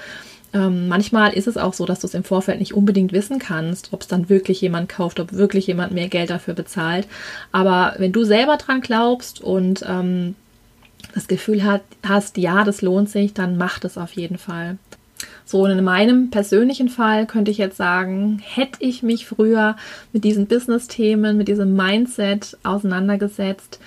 ähm, 0.53 0.89
manchmal 0.89 1.33
ist 1.33 1.47
es 1.47 1.55
auch 1.55 1.73
so, 1.73 1.85
dass 1.85 2.01
du 2.01 2.07
es 2.07 2.13
im 2.13 2.25
Vorfeld 2.25 2.59
nicht 2.59 2.73
unbedingt 2.73 3.13
wissen 3.13 3.39
kannst, 3.39 3.93
ob 3.93 4.01
es 4.01 4.09
dann 4.09 4.27
wirklich 4.27 4.59
jemand 4.59 4.89
kauft, 4.89 5.21
ob 5.21 5.31
wirklich 5.31 5.67
jemand 5.67 5.93
mehr 5.93 6.09
Geld 6.09 6.31
dafür 6.31 6.53
bezahlt. 6.53 7.07
Aber 7.53 7.95
wenn 7.97 8.11
du 8.11 8.25
selber 8.25 8.57
dran 8.57 8.81
glaubst 8.81 9.39
und 9.39 9.85
ähm, 9.87 10.35
das 11.13 11.29
Gefühl 11.29 11.63
hat, 11.63 11.81
hast, 12.05 12.37
ja, 12.37 12.65
das 12.65 12.81
lohnt 12.81 13.09
sich, 13.09 13.33
dann 13.33 13.55
mach 13.55 13.79
das 13.79 13.97
auf 13.97 14.11
jeden 14.11 14.37
Fall. 14.37 14.77
So, 15.45 15.63
und 15.63 15.71
in 15.71 15.83
meinem 15.83 16.31
persönlichen 16.31 16.89
Fall 16.89 17.27
könnte 17.27 17.51
ich 17.51 17.57
jetzt 17.57 17.77
sagen, 17.77 18.41
hätte 18.43 18.77
ich 18.79 19.03
mich 19.03 19.27
früher 19.27 19.75
mit 20.11 20.23
diesen 20.23 20.47
Business-Themen, 20.47 21.37
mit 21.37 21.47
diesem 21.47 21.75
Mindset 21.75 22.57
auseinandergesetzt, 22.63 23.79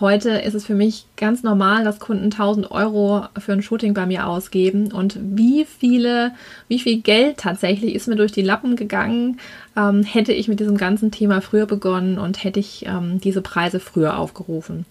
Heute 0.00 0.30
ist 0.30 0.54
es 0.54 0.66
für 0.66 0.74
mich 0.74 1.06
ganz 1.16 1.44
normal, 1.44 1.84
dass 1.84 2.00
Kunden 2.00 2.24
1000 2.24 2.72
Euro 2.72 3.26
für 3.38 3.52
ein 3.52 3.62
Shooting 3.62 3.94
bei 3.94 4.06
mir 4.06 4.26
ausgeben. 4.26 4.92
Und 4.92 5.16
wie 5.22 5.64
viele, 5.64 6.32
wie 6.66 6.80
viel 6.80 7.00
Geld 7.00 7.36
tatsächlich 7.38 7.94
ist 7.94 8.08
mir 8.08 8.16
durch 8.16 8.32
die 8.32 8.42
Lappen 8.42 8.74
gegangen, 8.74 9.38
ähm, 9.76 10.02
hätte 10.02 10.32
ich 10.32 10.48
mit 10.48 10.58
diesem 10.58 10.76
ganzen 10.76 11.12
Thema 11.12 11.40
früher 11.40 11.66
begonnen 11.66 12.18
und 12.18 12.42
hätte 12.42 12.58
ich 12.58 12.86
ähm, 12.86 13.20
diese 13.20 13.40
Preise 13.40 13.78
früher 13.78 14.18
aufgerufen. 14.18 14.84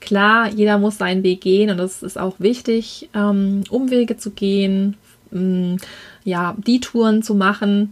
Klar, 0.00 0.48
jeder 0.48 0.78
muss 0.78 0.98
seinen 0.98 1.22
Weg 1.22 1.40
gehen 1.40 1.70
und 1.70 1.78
es 1.78 2.02
ist 2.02 2.18
auch 2.18 2.40
wichtig, 2.40 3.10
ähm, 3.14 3.62
Umwege 3.70 4.16
zu 4.16 4.32
gehen, 4.32 4.96
mm, 5.30 5.76
ja, 6.24 6.54
die 6.58 6.80
Touren 6.80 7.22
zu 7.22 7.34
machen. 7.34 7.90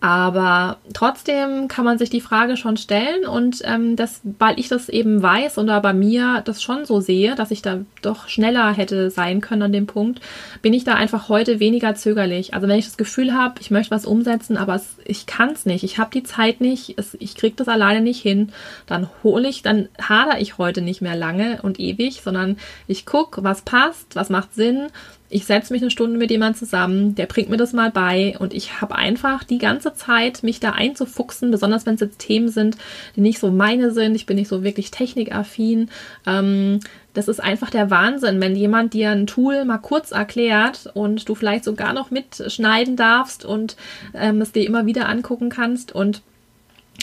Aber 0.00 0.76
trotzdem 0.94 1.66
kann 1.66 1.84
man 1.84 1.98
sich 1.98 2.08
die 2.08 2.20
Frage 2.20 2.56
schon 2.56 2.76
stellen 2.76 3.26
und 3.26 3.62
ähm, 3.64 3.96
das, 3.96 4.20
weil 4.38 4.58
ich 4.60 4.68
das 4.68 4.88
eben 4.88 5.20
weiß 5.20 5.58
oder 5.58 5.80
bei 5.80 5.92
mir 5.92 6.40
das 6.44 6.62
schon 6.62 6.84
so 6.84 7.00
sehe, 7.00 7.34
dass 7.34 7.50
ich 7.50 7.62
da 7.62 7.80
doch 8.00 8.28
schneller 8.28 8.72
hätte 8.72 9.10
sein 9.10 9.40
können 9.40 9.62
an 9.62 9.72
dem 9.72 9.88
Punkt, 9.88 10.20
bin 10.62 10.72
ich 10.72 10.84
da 10.84 10.94
einfach 10.94 11.28
heute 11.28 11.58
weniger 11.58 11.96
zögerlich. 11.96 12.54
Also 12.54 12.68
wenn 12.68 12.78
ich 12.78 12.84
das 12.84 12.96
Gefühl 12.96 13.34
habe, 13.34 13.56
ich 13.60 13.72
möchte 13.72 13.90
was 13.90 14.06
umsetzen, 14.06 14.56
aber 14.56 14.76
es, 14.76 14.98
ich 15.04 15.26
kann 15.26 15.50
es 15.50 15.66
nicht, 15.66 15.82
ich 15.82 15.98
habe 15.98 16.10
die 16.14 16.22
Zeit 16.22 16.60
nicht, 16.60 16.94
es, 16.96 17.16
ich 17.18 17.34
kriege 17.34 17.56
das 17.56 17.66
alleine 17.66 18.00
nicht 18.00 18.22
hin, 18.22 18.52
dann 18.86 19.08
hole 19.24 19.48
ich, 19.48 19.62
dann 19.62 19.88
hader 20.00 20.40
ich 20.40 20.58
heute 20.58 20.80
nicht 20.80 21.02
mehr 21.02 21.16
lange 21.16 21.60
und 21.62 21.80
ewig, 21.80 22.20
sondern 22.22 22.56
ich 22.86 23.04
gucke, 23.04 23.42
was 23.42 23.62
passt, 23.62 24.14
was 24.14 24.30
macht 24.30 24.54
Sinn 24.54 24.86
ich 25.30 25.44
setze 25.44 25.72
mich 25.72 25.82
eine 25.82 25.90
Stunde 25.90 26.18
mit 26.18 26.30
jemandem 26.30 26.58
zusammen, 26.58 27.14
der 27.14 27.26
bringt 27.26 27.50
mir 27.50 27.58
das 27.58 27.72
mal 27.72 27.90
bei 27.90 28.36
und 28.38 28.54
ich 28.54 28.80
habe 28.80 28.94
einfach 28.94 29.44
die 29.44 29.58
ganze 29.58 29.92
Zeit, 29.92 30.42
mich 30.42 30.58
da 30.58 30.70
einzufuchsen, 30.70 31.50
besonders 31.50 31.84
wenn 31.84 31.94
es 31.94 32.00
jetzt 32.00 32.18
Themen 32.18 32.48
sind, 32.48 32.76
die 33.14 33.20
nicht 33.20 33.38
so 33.38 33.50
meine 33.50 33.90
sind. 33.90 34.14
Ich 34.14 34.26
bin 34.26 34.36
nicht 34.36 34.48
so 34.48 34.64
wirklich 34.64 34.90
technikaffin. 34.90 35.90
Ähm, 36.26 36.80
das 37.12 37.28
ist 37.28 37.40
einfach 37.40 37.70
der 37.70 37.90
Wahnsinn, 37.90 38.40
wenn 38.40 38.56
jemand 38.56 38.94
dir 38.94 39.10
ein 39.10 39.26
Tool 39.26 39.64
mal 39.64 39.78
kurz 39.78 40.12
erklärt 40.12 40.88
und 40.94 41.28
du 41.28 41.34
vielleicht 41.34 41.64
sogar 41.64 41.92
noch 41.92 42.10
mitschneiden 42.10 42.96
darfst 42.96 43.44
und 43.44 43.76
ähm, 44.14 44.40
es 44.40 44.52
dir 44.52 44.66
immer 44.66 44.86
wieder 44.86 45.08
angucken 45.08 45.50
kannst 45.50 45.92
und 45.92 46.22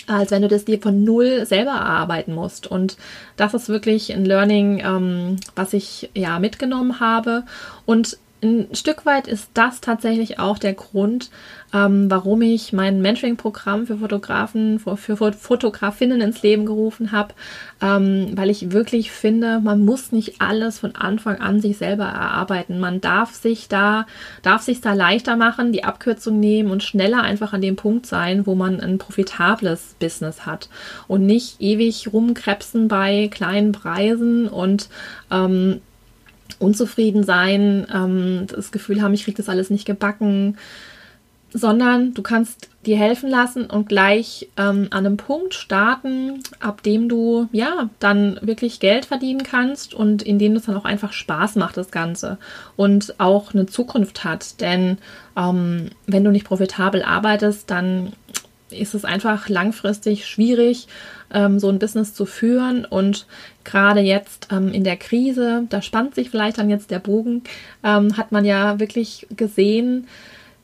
als 0.07 0.31
wenn 0.31 0.41
du 0.41 0.47
das 0.47 0.65
dir 0.65 0.79
von 0.79 1.03
null 1.03 1.45
selber 1.45 1.71
erarbeiten 1.71 2.33
musst. 2.33 2.67
Und 2.67 2.97
das 3.37 3.53
ist 3.53 3.69
wirklich 3.69 4.13
ein 4.13 4.25
Learning, 4.25 4.79
ähm, 4.79 5.37
was 5.55 5.73
ich 5.73 6.09
ja 6.13 6.39
mitgenommen 6.39 6.99
habe. 6.99 7.43
Und 7.85 8.17
ein 8.43 8.67
Stück 8.73 9.05
weit 9.05 9.27
ist 9.27 9.49
das 9.53 9.81
tatsächlich 9.81 10.39
auch 10.39 10.57
der 10.57 10.73
Grund, 10.73 11.29
ähm, 11.73 12.11
warum 12.11 12.41
ich 12.41 12.73
mein 12.73 13.01
Mentoring-Programm 13.01 13.87
für 13.87 13.97
Fotografen, 13.97 14.79
für, 14.79 14.97
für 14.97 15.33
Fotografinnen 15.33 16.21
ins 16.21 16.43
Leben 16.43 16.65
gerufen 16.65 17.11
habe, 17.11 17.33
ähm, 17.81 18.31
weil 18.35 18.49
ich 18.49 18.71
wirklich 18.71 19.11
finde, 19.11 19.59
man 19.61 19.83
muss 19.83 20.11
nicht 20.11 20.41
alles 20.41 20.79
von 20.79 20.95
Anfang 20.95 21.39
an 21.39 21.59
sich 21.59 21.77
selber 21.77 22.05
erarbeiten. 22.05 22.79
Man 22.79 23.01
darf 23.01 23.33
sich 23.33 23.67
da, 23.67 24.05
darf 24.41 24.61
sich 24.61 24.81
da 24.81 24.93
leichter 24.93 25.37
machen, 25.37 25.71
die 25.71 25.83
Abkürzung 25.83 26.39
nehmen 26.39 26.71
und 26.71 26.83
schneller 26.83 27.21
einfach 27.21 27.53
an 27.53 27.61
dem 27.61 27.75
Punkt 27.75 28.05
sein, 28.05 28.45
wo 28.45 28.53
man 28.53 28.79
ein 28.79 28.97
profitables 28.97 29.95
Business 29.99 30.45
hat 30.45 30.69
und 31.07 31.25
nicht 31.25 31.61
ewig 31.61 32.13
rumkrebsen 32.13 32.87
bei 32.87 33.29
kleinen 33.31 33.71
Preisen 33.71 34.47
und 34.47 34.89
ähm, 35.31 35.81
unzufrieden 36.59 37.23
sein, 37.23 37.87
ähm, 37.93 38.47
das 38.47 38.71
Gefühl 38.71 39.01
haben, 39.01 39.13
ich 39.13 39.23
kriege 39.23 39.37
das 39.37 39.49
alles 39.49 39.69
nicht 39.69 39.85
gebacken, 39.85 40.57
sondern 41.55 42.13
du 42.13 42.21
kannst 42.21 42.69
dir 42.85 42.97
helfen 42.97 43.29
lassen 43.29 43.65
und 43.67 43.87
gleich 43.87 44.49
ähm, 44.57 44.87
an 44.91 45.05
einem 45.05 45.15
Punkt 45.15 45.53
starten, 45.53 46.43
ab 46.59 46.83
dem 46.83 47.07
du 47.07 47.47
ja 47.53 47.89
dann 47.99 48.37
wirklich 48.41 48.81
Geld 48.81 49.05
verdienen 49.05 49.43
kannst 49.43 49.93
und 49.93 50.21
in 50.21 50.37
dem 50.37 50.57
es 50.57 50.65
dann 50.65 50.75
auch 50.75 50.83
einfach 50.83 51.13
Spaß 51.13 51.55
macht, 51.55 51.77
das 51.77 51.91
Ganze 51.91 52.37
und 52.75 53.19
auch 53.19 53.53
eine 53.53 53.67
Zukunft 53.67 54.25
hat. 54.25 54.59
Denn 54.59 54.97
ähm, 55.37 55.91
wenn 56.07 56.25
du 56.25 56.31
nicht 56.31 56.45
profitabel 56.45 57.03
arbeitest, 57.03 57.71
dann 57.71 58.11
ist 58.75 58.93
es 58.93 59.05
einfach 59.05 59.49
langfristig 59.49 60.25
schwierig, 60.27 60.87
ähm, 61.33 61.59
so 61.59 61.69
ein 61.69 61.79
Business 61.79 62.13
zu 62.13 62.25
führen. 62.25 62.85
Und 62.85 63.25
gerade 63.63 64.01
jetzt 64.01 64.49
ähm, 64.51 64.71
in 64.71 64.83
der 64.83 64.97
Krise, 64.97 65.63
da 65.69 65.81
spannt 65.81 66.15
sich 66.15 66.29
vielleicht 66.29 66.57
dann 66.57 66.69
jetzt 66.69 66.91
der 66.91 66.99
Bogen, 66.99 67.43
ähm, 67.83 68.17
hat 68.17 68.31
man 68.31 68.45
ja 68.45 68.79
wirklich 68.79 69.27
gesehen, 69.35 70.07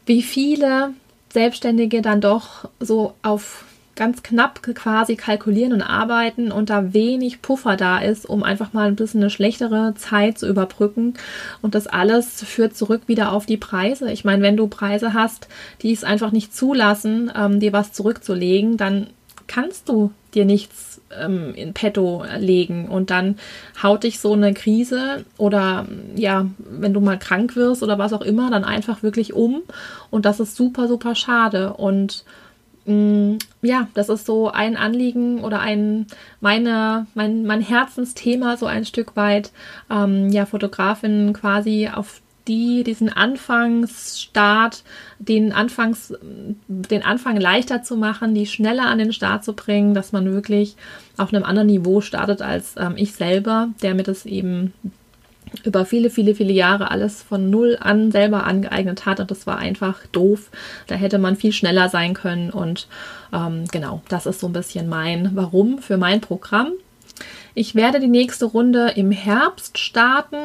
wie 0.06 0.22
viele 0.22 0.94
Selbstständige 1.32 2.02
dann 2.02 2.22
doch 2.22 2.70
so 2.80 3.14
auf 3.22 3.66
ganz 4.02 4.24
knapp 4.24 4.64
quasi 4.64 5.16
kalkulieren 5.16 5.74
und 5.74 5.84
arbeiten 5.84 6.52
und 6.52 6.72
da 6.72 6.92
wenig 6.92 7.44
Puffer 7.44 7.78
da 7.78 8.00
ist, 8.00 8.26
um 8.26 8.42
einfach 8.42 8.74
mal 8.74 8.88
ein 8.88 8.96
bisschen 8.96 9.22
eine 9.22 9.30
schlechtere 9.30 9.94
Zeit 9.96 10.40
zu 10.40 10.48
überbrücken. 10.48 11.14
Und 11.62 11.76
das 11.76 11.86
alles 11.86 12.44
führt 12.44 12.76
zurück 12.76 13.04
wieder 13.06 13.32
auf 13.32 13.46
die 13.46 13.58
Preise. 13.58 14.12
Ich 14.12 14.26
meine, 14.26 14.42
wenn 14.42 14.58
du 14.58 14.66
Preise 14.66 15.14
hast, 15.14 15.50
die 15.84 15.92
es 15.92 16.04
einfach 16.04 16.32
nicht 16.32 16.56
zulassen, 16.56 17.32
ähm, 17.38 17.60
dir 17.60 17.74
was 17.74 17.94
zurückzulegen, 17.94 18.76
dann 18.76 19.06
kannst 19.46 19.88
du 19.88 20.10
dir 20.34 20.46
nichts 20.46 21.00
ähm, 21.16 21.54
in 21.54 21.74
petto 21.74 22.26
legen 22.40 22.88
und 22.88 23.12
dann 23.12 23.38
haut 23.84 24.02
dich 24.02 24.20
so 24.20 24.34
eine 24.34 24.56
Krise 24.56 25.26
oder 25.38 25.86
ja, 26.16 26.48
wenn 26.58 26.96
du 26.96 27.02
mal 27.02 27.20
krank 27.20 27.56
wirst 27.56 27.84
oder 27.84 28.00
was 28.00 28.14
auch 28.14 28.24
immer, 28.24 28.50
dann 28.50 28.64
einfach 28.64 29.04
wirklich 29.04 29.34
um 29.34 29.62
und 30.10 30.26
das 30.26 30.40
ist 30.40 30.56
super, 30.56 30.88
super 30.88 31.14
schade 31.14 31.74
und 31.74 32.26
ja, 33.62 33.88
das 33.94 34.10
ist 34.10 34.26
so 34.26 34.50
ein 34.50 34.78
Anliegen 34.78 35.44
oder 35.44 35.60
ein 35.60 36.08
meine, 36.40 37.08
mein, 37.14 37.46
mein 37.46 37.62
Herzensthema 37.62 38.58
so 38.58 38.66
ein 38.66 38.86
Stück 38.86 39.16
weit, 39.16 39.52
ähm, 39.90 40.30
ja, 40.30 40.46
Fotografin 40.46 41.34
quasi 41.34 41.90
auf 41.94 42.22
die 42.48 42.84
diesen 42.84 43.10
Anfangsstart, 43.10 44.84
den 45.20 45.54
Anfangs, 45.54 46.14
den 46.68 47.04
Anfang 47.04 47.38
leichter 47.38 47.84
zu 47.84 47.98
machen, 47.98 48.34
die 48.34 48.48
schneller 48.48 48.88
an 48.88 48.98
den 48.98 49.14
Start 49.14 49.44
zu 49.44 49.54
bringen, 49.54 49.94
dass 49.94 50.12
man 50.12 50.32
wirklich 50.32 50.76
auf 51.18 51.34
einem 51.34 51.44
anderen 51.44 51.68
Niveau 51.68 52.02
startet 52.02 52.42
als 52.42 52.76
ähm, 52.78 52.94
ich 52.98 53.14
selber, 53.14 53.70
der 53.82 53.94
mir 53.94 54.04
das 54.04 54.26
eben 54.26 54.74
über 55.64 55.86
viele, 55.86 56.10
viele, 56.10 56.36
viele 56.36 56.54
Jahre 56.54 56.92
alles 56.92 57.22
von 57.22 57.50
null 57.50 57.78
an 57.80 58.12
selber 58.12 58.46
angeeignet 58.46 59.06
hat 59.06 59.20
und 59.20 59.32
das 59.32 59.48
war 59.48 59.58
einfach 59.58 60.06
doof. 60.12 60.50
Da 60.88 60.96
hätte 60.96 61.18
man 61.18 61.36
viel 61.36 61.52
schneller 61.52 61.90
sein 61.90 62.14
können 62.14 62.50
und 62.50 62.88
ähm, 63.34 63.66
genau, 63.72 64.02
das 64.10 64.26
ist 64.26 64.40
so 64.40 64.48
ein 64.48 64.54
bisschen 64.54 64.88
mein 64.90 65.32
Warum 65.34 65.80
für 65.80 65.98
mein 65.98 66.22
Programm. 66.22 66.72
Ich 67.54 67.76
werde 67.76 68.00
die 68.00 68.08
nächste 68.08 68.46
Runde 68.46 68.94
im 68.96 69.12
Herbst 69.12 69.78
starten. 69.78 70.38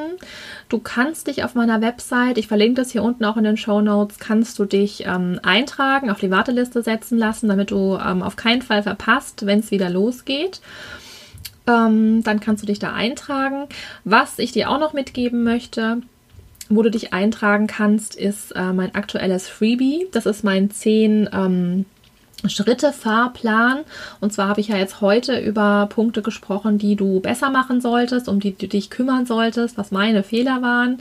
Du 0.68 0.80
kannst 0.80 1.28
dich 1.28 1.44
auf 1.44 1.54
meiner 1.54 1.80
Website, 1.80 2.36
ich 2.36 2.48
verlinke 2.48 2.74
das 2.74 2.90
hier 2.90 3.04
unten 3.04 3.24
auch 3.24 3.36
in 3.36 3.44
den 3.44 3.56
Show 3.56 3.80
Notes, 3.80 4.18
kannst 4.18 4.58
du 4.58 4.64
dich 4.64 5.04
ähm, 5.06 5.38
eintragen, 5.42 6.10
auf 6.10 6.18
die 6.18 6.32
Warteliste 6.32 6.82
setzen 6.82 7.16
lassen, 7.16 7.48
damit 7.48 7.70
du 7.70 7.96
ähm, 7.96 8.22
auf 8.22 8.34
keinen 8.34 8.62
Fall 8.62 8.82
verpasst, 8.82 9.46
wenn 9.46 9.60
es 9.60 9.70
wieder 9.70 9.88
losgeht. 9.88 10.60
Ähm, 11.66 12.22
dann 12.22 12.40
kannst 12.40 12.62
du 12.62 12.66
dich 12.66 12.78
da 12.78 12.92
eintragen. 12.92 13.66
Was 14.04 14.38
ich 14.38 14.52
dir 14.52 14.70
auch 14.70 14.78
noch 14.78 14.92
mitgeben 14.92 15.42
möchte, 15.42 15.98
wo 16.68 16.82
du 16.82 16.90
dich 16.90 17.12
eintragen 17.12 17.66
kannst, 17.66 18.14
ist 18.14 18.52
äh, 18.52 18.72
mein 18.72 18.94
aktuelles 18.94 19.48
Freebie. 19.48 20.06
Das 20.12 20.26
ist 20.26 20.44
mein 20.44 20.70
10 20.70 21.28
ähm, 21.32 21.84
Schritte-Fahrplan. 22.44 23.80
Und 24.20 24.32
zwar 24.32 24.48
habe 24.48 24.60
ich 24.60 24.68
ja 24.68 24.76
jetzt 24.76 25.00
heute 25.00 25.38
über 25.38 25.86
Punkte 25.88 26.22
gesprochen, 26.22 26.78
die 26.78 26.96
du 26.96 27.20
besser 27.20 27.50
machen 27.50 27.80
solltest, 27.80 28.28
um 28.28 28.40
die 28.40 28.56
du 28.56 28.68
dich 28.68 28.90
kümmern 28.90 29.26
solltest, 29.26 29.78
was 29.78 29.90
meine 29.90 30.22
Fehler 30.22 30.62
waren. 30.62 30.98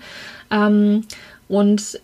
Ähm, 0.52 1.04
und 1.48 2.00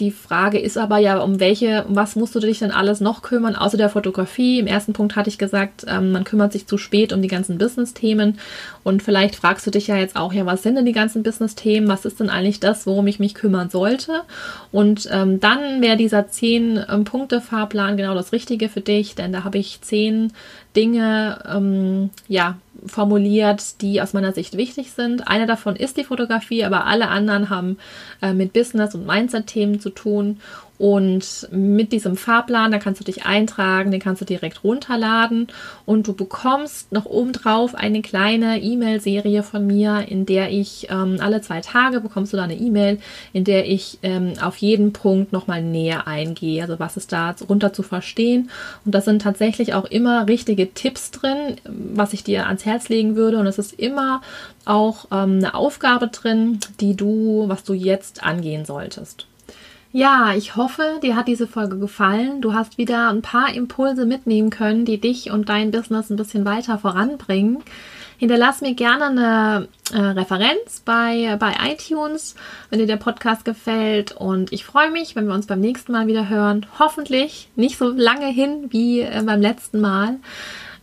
die 0.00 0.10
Frage 0.10 0.58
ist 0.58 0.78
aber 0.78 0.98
ja, 0.98 1.18
um 1.18 1.40
welche, 1.40 1.84
um 1.84 1.96
was 1.96 2.16
musst 2.16 2.34
du 2.34 2.40
dich 2.40 2.58
denn 2.58 2.70
alles 2.70 3.00
noch 3.00 3.22
kümmern, 3.22 3.56
außer 3.56 3.76
der 3.76 3.88
Fotografie? 3.88 4.58
Im 4.58 4.66
ersten 4.66 4.92
Punkt 4.92 5.16
hatte 5.16 5.28
ich 5.28 5.38
gesagt, 5.38 5.84
ähm, 5.88 6.12
man 6.12 6.24
kümmert 6.24 6.52
sich 6.52 6.66
zu 6.66 6.78
spät 6.78 7.12
um 7.12 7.22
die 7.22 7.28
ganzen 7.28 7.58
Business-Themen. 7.58 8.38
Und 8.82 9.02
vielleicht 9.02 9.36
fragst 9.36 9.66
du 9.66 9.70
dich 9.70 9.86
ja 9.86 9.96
jetzt 9.96 10.16
auch, 10.16 10.32
ja, 10.32 10.46
was 10.46 10.62
sind 10.62 10.76
denn 10.76 10.86
die 10.86 10.92
ganzen 10.92 11.22
Business-Themen? 11.22 11.88
Was 11.88 12.04
ist 12.04 12.20
denn 12.20 12.30
eigentlich 12.30 12.60
das, 12.60 12.86
worum 12.86 13.06
ich 13.06 13.18
mich 13.18 13.34
kümmern 13.34 13.70
sollte? 13.70 14.22
Und 14.72 15.08
ähm, 15.12 15.40
dann 15.40 15.82
wäre 15.82 15.96
dieser 15.96 16.20
10-Punkte-Fahrplan 16.20 17.90
ähm, 17.90 17.96
genau 17.96 18.14
das 18.14 18.32
Richtige 18.32 18.68
für 18.68 18.80
dich, 18.80 19.14
denn 19.14 19.32
da 19.32 19.44
habe 19.44 19.58
ich 19.58 19.80
zehn 19.82 20.32
Dinge, 20.76 21.38
ähm, 21.48 22.10
ja, 22.28 22.56
formuliert, 22.86 23.80
die 23.80 24.00
aus 24.00 24.12
meiner 24.12 24.32
Sicht 24.32 24.56
wichtig 24.56 24.92
sind. 24.92 25.28
Eine 25.28 25.46
davon 25.46 25.76
ist 25.76 25.96
die 25.96 26.04
Fotografie, 26.04 26.64
aber 26.64 26.86
alle 26.86 27.08
anderen 27.08 27.50
haben 27.50 27.78
äh, 28.22 28.32
mit 28.32 28.52
Business 28.52 28.94
und 28.94 29.06
Mindset-Themen 29.06 29.80
zu 29.80 29.90
tun. 29.90 30.40
Und 30.76 31.48
mit 31.52 31.92
diesem 31.92 32.16
Fahrplan, 32.16 32.72
da 32.72 32.78
kannst 32.78 33.00
du 33.00 33.04
dich 33.04 33.24
eintragen, 33.24 33.92
den 33.92 34.00
kannst 34.00 34.20
du 34.20 34.24
direkt 34.24 34.64
runterladen 34.64 35.46
und 35.86 36.08
du 36.08 36.14
bekommst 36.14 36.90
noch 36.90 37.06
obendrauf 37.06 37.76
eine 37.76 38.02
kleine 38.02 38.60
E-Mail-Serie 38.60 39.44
von 39.44 39.66
mir, 39.66 40.06
in 40.08 40.26
der 40.26 40.50
ich 40.50 40.88
ähm, 40.90 41.18
alle 41.20 41.40
zwei 41.42 41.60
Tage 41.60 42.00
bekommst 42.00 42.32
du 42.32 42.36
da 42.36 42.42
eine 42.42 42.56
E-Mail, 42.56 42.98
in 43.32 43.44
der 43.44 43.68
ich 43.68 44.00
ähm, 44.02 44.32
auf 44.42 44.56
jeden 44.56 44.92
Punkt 44.92 45.32
nochmal 45.32 45.62
näher 45.62 46.08
eingehe, 46.08 46.62
also 46.62 46.80
was 46.80 46.96
ist 46.96 47.12
da 47.12 47.36
runter 47.48 47.72
zu 47.72 47.84
verstehen. 47.84 48.50
Und 48.84 48.96
das 48.96 49.04
sind 49.04 49.22
tatsächlich 49.22 49.74
auch 49.74 49.84
immer 49.84 50.26
richtige 50.26 50.74
Tipps 50.74 51.12
drin, 51.12 51.56
was 51.64 52.12
ich 52.12 52.24
dir 52.24 52.46
ans 52.46 52.64
Herz 52.64 52.88
legen 52.88 53.14
würde. 53.14 53.38
Und 53.38 53.46
es 53.46 53.58
ist 53.58 53.78
immer 53.78 54.22
auch 54.64 55.06
ähm, 55.12 55.38
eine 55.38 55.54
Aufgabe 55.54 56.08
drin, 56.08 56.58
die 56.80 56.96
du, 56.96 57.44
was 57.46 57.62
du 57.62 57.74
jetzt 57.74 58.24
angehen 58.24 58.64
solltest. 58.64 59.28
Ja, 59.96 60.34
ich 60.34 60.56
hoffe, 60.56 60.98
dir 61.04 61.14
hat 61.14 61.28
diese 61.28 61.46
Folge 61.46 61.78
gefallen. 61.78 62.40
Du 62.40 62.52
hast 62.52 62.78
wieder 62.78 63.10
ein 63.10 63.22
paar 63.22 63.54
Impulse 63.54 64.06
mitnehmen 64.06 64.50
können, 64.50 64.84
die 64.84 64.98
dich 64.98 65.30
und 65.30 65.48
dein 65.48 65.70
Business 65.70 66.10
ein 66.10 66.16
bisschen 66.16 66.44
weiter 66.44 66.78
voranbringen. 66.78 67.62
Hinterlass 68.18 68.60
mir 68.60 68.74
gerne 68.74 69.04
eine 69.04 69.68
äh, 69.92 70.18
Referenz 70.18 70.82
bei, 70.84 71.36
bei 71.38 71.54
iTunes, 71.70 72.34
wenn 72.70 72.80
dir 72.80 72.88
der 72.88 72.96
Podcast 72.96 73.44
gefällt. 73.44 74.10
Und 74.10 74.52
ich 74.52 74.64
freue 74.64 74.90
mich, 74.90 75.14
wenn 75.14 75.28
wir 75.28 75.34
uns 75.34 75.46
beim 75.46 75.60
nächsten 75.60 75.92
Mal 75.92 76.08
wieder 76.08 76.28
hören. 76.28 76.66
Hoffentlich 76.80 77.48
nicht 77.54 77.78
so 77.78 77.88
lange 77.88 78.26
hin 78.26 78.66
wie 78.70 79.02
äh, 79.02 79.22
beim 79.24 79.40
letzten 79.40 79.80
Mal. 79.80 80.16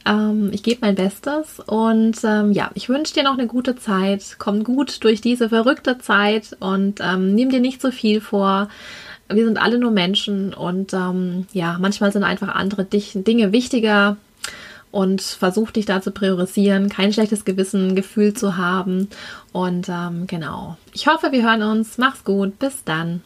Ähm, 0.06 0.50
ich 0.52 0.64
gebe 0.64 0.82
mein 0.82 0.96
Bestes 0.96 1.60
und 1.66 2.18
ähm, 2.24 2.52
ja, 2.52 2.72
ich 2.74 2.90
wünsche 2.90 3.14
dir 3.14 3.24
noch 3.24 3.38
eine 3.38 3.48
gute 3.48 3.76
Zeit. 3.76 4.36
Komm 4.40 4.64
gut 4.64 5.04
durch 5.04 5.22
diese 5.22 5.50
verrückte 5.50 6.00
Zeit 6.00 6.56
und 6.60 7.00
ähm, 7.02 7.36
nimm 7.36 7.50
dir 7.50 7.60
nicht 7.60 7.82
so 7.82 7.92
viel 7.92 8.22
vor. 8.22 8.70
Wir 9.30 9.46
sind 9.46 9.62
alle 9.62 9.78
nur 9.78 9.92
Menschen 9.92 10.54
und 10.54 10.94
ähm, 10.94 11.48
ja, 11.54 11.78
manchmal 11.80 12.12
sind 12.12 12.24
einfach 12.24 12.50
andere 12.50 12.86
Dinge 12.86 13.52
wichtiger 13.52 14.18
und 14.92 15.22
versuch 15.22 15.72
dich 15.72 15.86
da 15.86 16.02
zu 16.02 16.12
priorisieren, 16.12 16.90
kein 16.90 17.14
schlechtes 17.14 17.46
Gewissen, 17.46 17.96
Gefühl 17.96 18.34
zu 18.34 18.58
haben. 18.58 19.08
Und 19.54 19.88
ähm, 19.90 20.28
genau. 20.28 20.78
Ich 20.94 21.08
hoffe, 21.08 21.32
wir 21.32 21.44
hören 21.44 21.64
uns. 21.64 21.98
Mach's 21.98 22.24
gut. 22.24 22.60
Bis 22.60 22.84
dann. 22.84 23.22